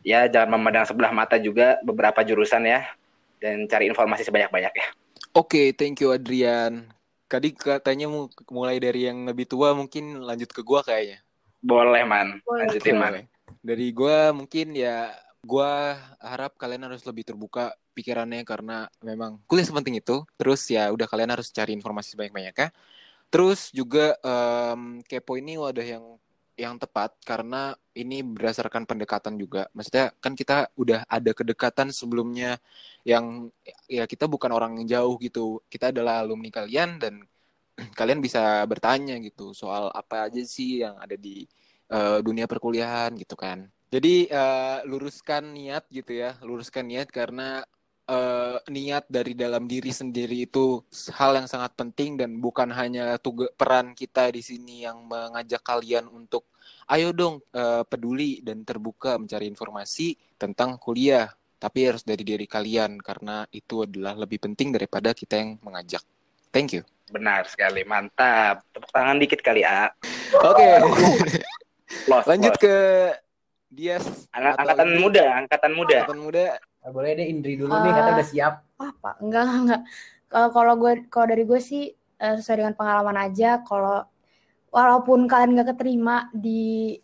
ya 0.05 0.27
jangan 0.27 0.59
memandang 0.59 0.85
sebelah 0.85 1.15
mata 1.15 1.39
juga 1.39 1.79
beberapa 1.81 2.21
jurusan 2.21 2.67
ya 2.67 2.85
dan 3.39 3.65
cari 3.65 3.87
informasi 3.87 4.27
sebanyak-banyak 4.27 4.73
ya. 4.75 4.87
Oke 5.31 5.47
okay, 5.47 5.67
thank 5.71 6.03
you 6.03 6.11
Adrian. 6.11 6.91
Tadi 7.25 7.55
katanya 7.55 8.05
mulai 8.51 8.77
dari 8.77 9.09
yang 9.09 9.25
lebih 9.25 9.49
tua 9.49 9.73
mungkin 9.73 10.21
lanjut 10.21 10.51
ke 10.53 10.61
gua 10.61 10.85
kayaknya. 10.85 11.23
Boleh 11.63 12.05
man. 12.05 12.43
Lanjutin 12.45 12.99
man. 12.99 13.25
Dari 13.65 13.89
gua 13.89 14.29
mungkin 14.29 14.77
ya 14.77 15.09
gue 15.45 15.71
harap 16.25 16.57
kalian 16.57 16.89
harus 16.89 17.05
lebih 17.05 17.21
terbuka 17.21 17.77
pikirannya 17.93 18.41
karena 18.41 18.89
memang 19.05 19.37
kuliah 19.45 19.63
sepenting 19.69 20.01
itu. 20.01 20.25
Terus 20.35 20.65
ya 20.67 20.89
udah 20.89 21.05
kalian 21.05 21.31
harus 21.37 21.53
cari 21.53 21.71
informasi 21.77 22.17
sebanyak-banyaknya. 22.17 22.73
Terus 23.29 23.69
juga 23.69 24.17
um, 24.25 25.05
kepo 25.05 25.37
ini 25.37 25.55
wadah 25.61 25.85
yang 25.85 26.05
yang 26.55 26.79
tepat 26.79 27.15
karena 27.27 27.75
ini 27.95 28.23
berdasarkan 28.23 28.87
pendekatan 28.87 29.35
juga. 29.35 29.67
Maksudnya 29.75 30.15
kan 30.23 30.33
kita 30.33 30.71
udah 30.79 31.03
ada 31.07 31.31
kedekatan 31.35 31.91
sebelumnya 31.91 32.59
yang 33.03 33.51
ya 33.91 34.07
kita 34.07 34.25
bukan 34.25 34.51
orang 34.55 34.79
yang 34.81 34.87
jauh 34.99 35.15
gitu. 35.19 35.59
Kita 35.67 35.91
adalah 35.91 36.23
alumni 36.23 36.47
kalian 36.51 36.99
dan 36.99 37.23
kalian 37.99 38.23
bisa 38.23 38.63
bertanya 38.65 39.19
gitu 39.19 39.51
soal 39.51 39.91
apa 39.91 40.31
aja 40.31 40.41
sih 40.47 40.83
yang 40.83 40.95
ada 40.99 41.19
di 41.19 41.43
uh, 41.91 42.23
dunia 42.23 42.47
perkuliahan 42.47 43.13
gitu 43.19 43.35
kan. 43.35 43.67
Jadi 43.93 44.27
uh, 44.27 44.81
luruskan 44.87 45.55
niat 45.55 45.85
gitu 45.93 46.11
ya, 46.19 46.35
luruskan 46.43 46.83
niat 46.89 47.07
karena 47.13 47.63
uh, 48.09 48.57
niat 48.69 49.05
dari 49.09 49.33
dalam 49.33 49.65
diri 49.65 49.89
sendiri 49.89 50.45
itu 50.45 50.81
hal 51.13 51.37
yang 51.37 51.47
sangat 51.49 51.73
penting 51.73 52.17
dan 52.17 52.37
bukan 52.37 52.69
hanya 52.73 53.17
tugas 53.21 53.49
peran 53.53 53.93
kita 53.97 54.29
di 54.33 54.41
sini 54.41 54.85
yang 54.85 55.05
mengajak 55.05 55.61
kalian 55.61 56.09
untuk 56.09 56.45
ayo 56.89 57.13
dong 57.13 57.41
uh, 57.53 57.81
peduli 57.85 58.41
dan 58.45 58.61
terbuka 58.61 59.17
mencari 59.17 59.49
informasi 59.49 60.17
tentang 60.37 60.77
kuliah. 60.77 61.29
tapi 61.55 61.87
harus 61.87 62.05
dari 62.05 62.21
diri 62.21 62.45
kalian 62.45 62.99
karena 63.01 63.47
itu 63.49 63.87
adalah 63.87 64.13
lebih 64.13 64.37
penting 64.37 64.75
daripada 64.75 65.17
kita 65.17 65.39
yang 65.39 65.57
mengajak. 65.65 66.03
Thank 66.53 66.77
you. 66.77 66.85
Benar 67.09 67.45
sekali, 67.49 67.81
mantap. 67.87 68.61
Tepuk 68.69 68.91
tangan 68.93 69.17
dikit 69.17 69.41
kali, 69.41 69.65
A. 69.65 69.89
Oke. 70.45 70.69
Los, 72.11 72.25
Lanjut 72.25 72.53
los. 72.53 72.61
ke 72.61 72.75
Dias. 73.69 74.05
Angkatan 74.35 74.99
muda, 74.99 75.23
angkatan 75.41 75.71
muda. 75.73 75.97
Angkatan 76.05 76.21
muda. 76.21 76.45
Nah, 76.85 76.91
boleh 76.93 77.11
deh 77.17 77.25
Indri 77.25 77.57
dulu 77.57 77.73
nih, 77.81 77.91
kata 77.91 78.09
Ah. 78.11 78.15
udah 78.15 78.27
siap. 78.29 78.53
apa 78.77 79.09
enggak 79.23 79.41
enggak, 79.47 79.59
enggak. 79.63 79.81
Kalau 80.27 80.49
kalau 80.51 80.73
gue 80.75 80.91
kalau 81.07 81.25
dari 81.31 81.43
gue 81.47 81.59
sih 81.63 81.83
eh, 81.95 82.35
sesuai 82.37 82.57
dengan 82.61 82.75
pengalaman 82.75 83.17
aja 83.25 83.63
kalau 83.63 84.03
walaupun 84.69 85.25
kalian 85.31 85.55
nggak 85.55 85.69
keterima 85.75 86.27
di 86.35 86.95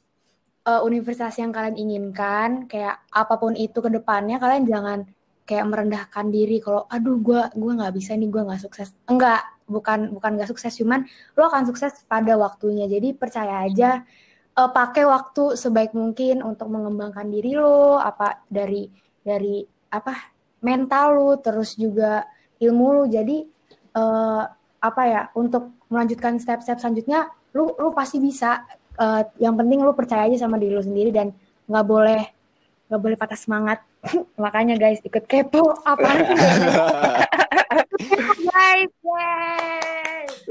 eh, 0.68 0.82
universitas 0.84 1.34
yang 1.42 1.52
kalian 1.56 1.76
inginkan 1.80 2.50
kayak 2.70 3.02
apa 3.12 3.34
pun 3.42 3.54
itu 3.58 3.80
ke 3.82 3.90
depannya 3.90 4.38
kalian 4.38 4.64
jangan 4.68 5.00
kayak 5.48 5.66
merendahkan 5.68 6.28
diri 6.30 6.62
kalau 6.62 6.86
aduh 6.88 7.18
gue 7.20 7.42
gue 7.56 7.72
nggak 7.78 7.94
bisa 7.98 8.12
nih 8.20 8.30
gue 8.30 8.42
nggak 8.48 8.62
sukses 8.62 8.94
enggak 9.10 9.42
bukan 9.68 10.12
bukan 10.16 10.32
nggak 10.38 10.50
sukses 10.52 10.76
cuman 10.78 11.08
lo 11.40 11.48
akan 11.50 11.64
sukses 11.70 12.04
pada 12.06 12.36
waktunya 12.38 12.86
jadi 12.92 13.16
percaya 13.16 13.66
aja 13.68 14.04
eh, 14.60 14.70
pakai 14.76 15.04
waktu 15.08 15.56
sebaik 15.58 15.92
mungkin 15.98 16.44
untuk 16.46 16.68
mengembangkan 16.72 17.28
diri 17.32 17.56
lo 17.58 17.98
apa 18.00 18.44
dari 18.52 18.88
dari 19.22 19.66
apa 19.92 20.34
mental 20.62 21.18
lu 21.18 21.30
terus 21.42 21.78
juga 21.78 22.26
ilmu 22.62 23.02
lu 23.02 23.04
jadi 23.10 23.38
eh, 23.98 24.44
apa 24.82 25.02
ya 25.06 25.22
untuk 25.38 25.72
melanjutkan 25.88 26.42
step-step 26.42 26.82
selanjutnya 26.82 27.30
lu 27.54 27.76
lu 27.78 27.92
pasti 27.92 28.18
bisa 28.18 28.66
Eh, 29.02 29.22
yang 29.42 29.56
penting 29.56 29.82
lu 29.82 29.96
percaya 29.96 30.30
aja 30.30 30.46
sama 30.46 30.62
diri 30.62 30.76
lu 30.76 30.84
sendiri 30.84 31.10
dan 31.10 31.34
nggak 31.66 31.86
boleh 31.88 32.22
nggak 32.92 33.02
boleh 33.02 33.18
patah 33.18 33.40
semangat 33.40 33.80
makanya 34.44 34.78
guys 34.78 35.02
ikut 35.02 35.26
kepo 35.26 35.74
apaan 35.88 36.22
sih 36.22 36.38
guys 38.52 38.92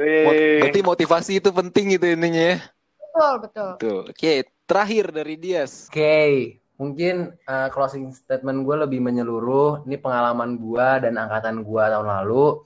Wih. 0.00 0.64
Berarti 0.64 0.80
motivasi 0.80 1.32
itu 1.38 1.52
penting 1.52 1.98
gitu 1.98 2.06
intinya 2.08 2.56
ya. 2.56 2.58
betul 3.12 3.34
betul 3.44 3.70
Tuh. 3.76 4.00
Oke, 4.08 4.48
terakhir 4.64 5.12
dari 5.12 5.36
Dias. 5.36 5.90
Oke, 5.90 6.62
mungkin 6.80 7.36
uh, 7.44 7.68
closing 7.68 8.08
statement 8.08 8.64
gue 8.64 8.76
lebih 8.88 9.04
menyeluruh. 9.04 9.84
Ini 9.84 10.00
pengalaman 10.00 10.56
gue 10.56 10.88
dan 11.04 11.20
angkatan 11.20 11.60
gue 11.60 11.84
tahun 11.84 12.08
lalu. 12.08 12.64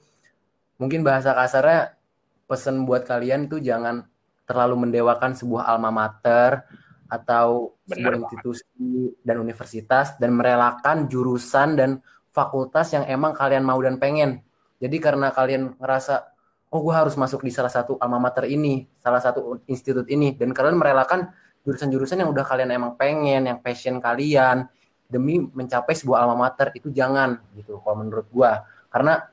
Mungkin 0.79 1.03
bahasa 1.03 1.35
kasarnya 1.35 1.99
pesan 2.47 2.87
buat 2.87 3.03
kalian 3.03 3.51
tuh 3.51 3.59
jangan 3.59 4.07
terlalu 4.47 4.87
mendewakan 4.87 5.35
sebuah 5.35 5.67
alma 5.67 5.91
mater 5.91 6.63
atau 7.11 7.75
Benar 7.83 7.91
sebuah 7.91 8.07
banget. 8.15 8.23
institusi 8.23 9.11
dan 9.27 9.35
universitas 9.43 10.15
dan 10.15 10.31
merelakan 10.31 11.11
jurusan 11.11 11.75
dan 11.75 11.89
fakultas 12.31 12.95
yang 12.95 13.03
emang 13.11 13.35
kalian 13.35 13.67
mau 13.67 13.77
dan 13.83 13.99
pengen. 13.99 14.39
Jadi 14.79 14.97
karena 15.03 15.35
kalian 15.35 15.75
ngerasa 15.75 16.31
oh 16.71 16.79
gue 16.83 16.95
harus 16.95 17.15
masuk 17.19 17.43
di 17.43 17.51
salah 17.51 17.71
satu 17.71 17.99
alma 17.99 18.19
mater 18.19 18.47
ini, 18.47 18.87
salah 18.99 19.19
satu 19.19 19.63
institut 19.67 20.07
ini 20.07 20.35
dan 20.35 20.55
kalian 20.55 20.79
merelakan 20.79 21.31
jurusan-jurusan 21.65 22.21
yang 22.21 22.29
udah 22.29 22.45
kalian 22.45 22.69
emang 22.71 22.93
pengen, 22.93 23.49
yang 23.49 23.59
passion 23.59 23.97
kalian 23.97 24.69
demi 25.09 25.37
mencapai 25.41 25.93
sebuah 25.93 26.25
alma 26.25 26.49
mater 26.49 26.73
itu 26.77 26.89
jangan 26.93 27.41
gitu 27.57 27.81
kalau 27.81 28.05
menurut 28.05 28.25
gua. 28.29 28.63
Karena 28.93 29.25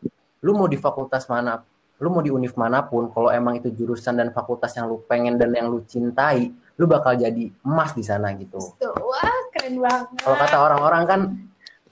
lu 0.42 0.56
mau 0.56 0.66
di 0.66 0.80
fakultas 0.80 1.28
mana, 1.28 1.60
lu 2.00 2.08
mau 2.08 2.24
di 2.24 2.32
univ 2.32 2.56
mana 2.56 2.82
pun, 2.82 3.12
kalau 3.12 3.28
emang 3.30 3.60
itu 3.60 3.70
jurusan 3.70 4.18
dan 4.18 4.32
fakultas 4.32 4.74
yang 4.74 4.88
lu 4.88 5.04
pengen 5.04 5.36
dan 5.36 5.52
yang 5.52 5.68
lu 5.70 5.84
cintai, 5.84 6.50
lu 6.80 6.88
bakal 6.88 7.14
jadi 7.14 7.52
emas 7.62 7.92
di 7.92 8.02
sana 8.02 8.32
gitu. 8.34 8.58
Wah 8.80 9.38
keren 9.52 9.78
banget 9.78 10.24
Kalau 10.24 10.36
kata 10.40 10.56
orang-orang 10.56 11.02
kan 11.06 11.20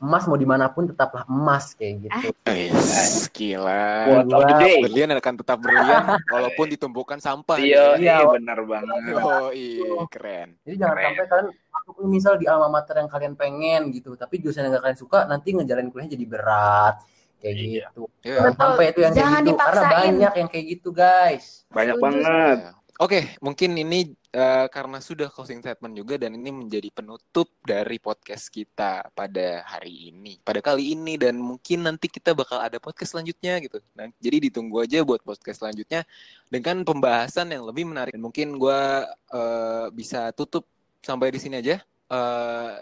emas 0.00 0.24
mau 0.24 0.34
di 0.34 0.44
mana 0.44 0.66
pun 0.66 0.84
tetaplah 0.84 1.22
emas 1.24 1.72
kayak 1.72 1.94
gitu. 2.02 2.32
Wis, 2.42 3.28
gila. 3.30 4.08
Quote 4.24 4.32
of 4.32 4.42
the 4.42 4.54
day. 4.58 4.78
Berlian 4.80 5.12
akan 5.12 5.34
tetap 5.36 5.58
berlian 5.58 6.04
walaupun 6.34 6.66
ditumbuhkan 6.66 7.18
sampah. 7.18 7.56
Iya, 7.56 7.94
Iya. 7.94 8.16
iya 8.16 8.16
benar 8.26 8.58
banget. 8.62 8.96
Oh, 9.14 9.52
iya, 9.52 9.92
keren. 10.08 10.56
Jadi 10.62 10.76
jangan 10.76 10.96
Keren. 10.96 11.06
sampai 11.06 11.24
kalian 11.26 11.46
masuk 11.70 11.94
misal 12.06 12.32
di 12.34 12.46
alma 12.46 12.68
mater 12.70 12.96
yang 12.96 13.06
kalian 13.06 13.34
pengen 13.34 13.80
gitu, 13.90 14.14
tapi 14.14 14.38
jurusan 14.38 14.64
yang 14.64 14.74
gak 14.74 14.84
kalian 14.84 14.98
suka 14.98 15.18
nanti 15.24 15.52
ngejalanin 15.52 15.88
kuliahnya 15.88 16.16
jadi 16.16 16.26
berat 16.26 16.96
kayak 17.36 17.54
Iya. 17.54 17.64
gitu. 17.88 18.02
Ya. 18.20 18.34
Jangan 18.36 18.54
sampai 18.54 18.84
itu 18.86 19.00
yang 19.00 19.12
Jangan 19.12 19.28
kayak 19.30 19.44
gitu 19.46 19.56
karena 19.56 19.80
dipaksain. 19.80 20.00
banyak 20.10 20.32
yang 20.34 20.48
kayak 20.48 20.66
gitu 20.70 20.88
guys. 20.90 21.44
Banyak 21.68 21.94
Setuju. 21.94 22.04
banget. 22.04 22.58
Oke, 23.00 23.32
mungkin 23.40 23.72
ini 23.80 24.12
eh, 24.12 24.66
karena 24.68 25.00
sudah 25.00 25.32
closing 25.32 25.64
statement 25.64 25.96
juga 25.96 26.20
dan 26.20 26.36
ini 26.36 26.52
menjadi 26.52 26.92
penutup 26.92 27.48
dari 27.64 27.96
podcast 27.96 28.52
kita 28.52 29.08
pada 29.16 29.64
hari 29.64 30.12
ini, 30.12 30.36
pada 30.44 30.60
kali 30.60 30.92
ini 30.92 31.16
dan 31.16 31.40
mungkin 31.40 31.88
nanti 31.88 32.12
kita 32.12 32.36
bakal 32.36 32.60
ada 32.60 32.76
podcast 32.76 33.16
selanjutnya 33.16 33.56
gitu. 33.64 33.80
Nah, 33.96 34.12
jadi 34.20 34.52
ditunggu 34.52 34.84
aja 34.84 35.00
buat 35.00 35.24
podcast 35.24 35.64
selanjutnya 35.64 36.04
dengan 36.52 36.84
pembahasan 36.84 37.48
yang 37.48 37.64
lebih 37.64 37.88
menarik. 37.88 38.12
Dan 38.12 38.20
mungkin 38.20 38.60
gua 38.60 39.08
eh, 39.32 39.86
bisa 39.96 40.28
tutup 40.36 40.68
sampai 41.00 41.32
di 41.32 41.40
sini 41.40 41.56
aja. 41.56 41.80
Eh, 42.12 42.72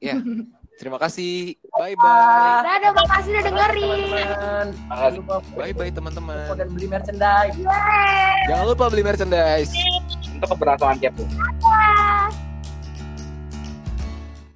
ya, 0.00 0.16
terima 0.76 0.98
kasih. 1.00 1.56
Bye 1.74 1.96
bye. 1.96 2.62
dadah 2.64 2.92
makasih 2.92 3.30
udah 3.32 3.44
dengerin 3.44 4.68
Bye 5.56 5.72
bye 5.72 5.90
teman-teman. 5.90 6.56
dan 6.56 6.68
beli 6.72 6.86
merchandise. 6.88 7.56
Jangan 8.48 8.64
lupa 8.70 8.84
beli 8.92 9.02
merchandise. 9.04 9.72
Untuk 10.36 10.48
keberlangsungan 10.52 10.96
kepo. 11.00 11.24
Dadah. 11.26 12.28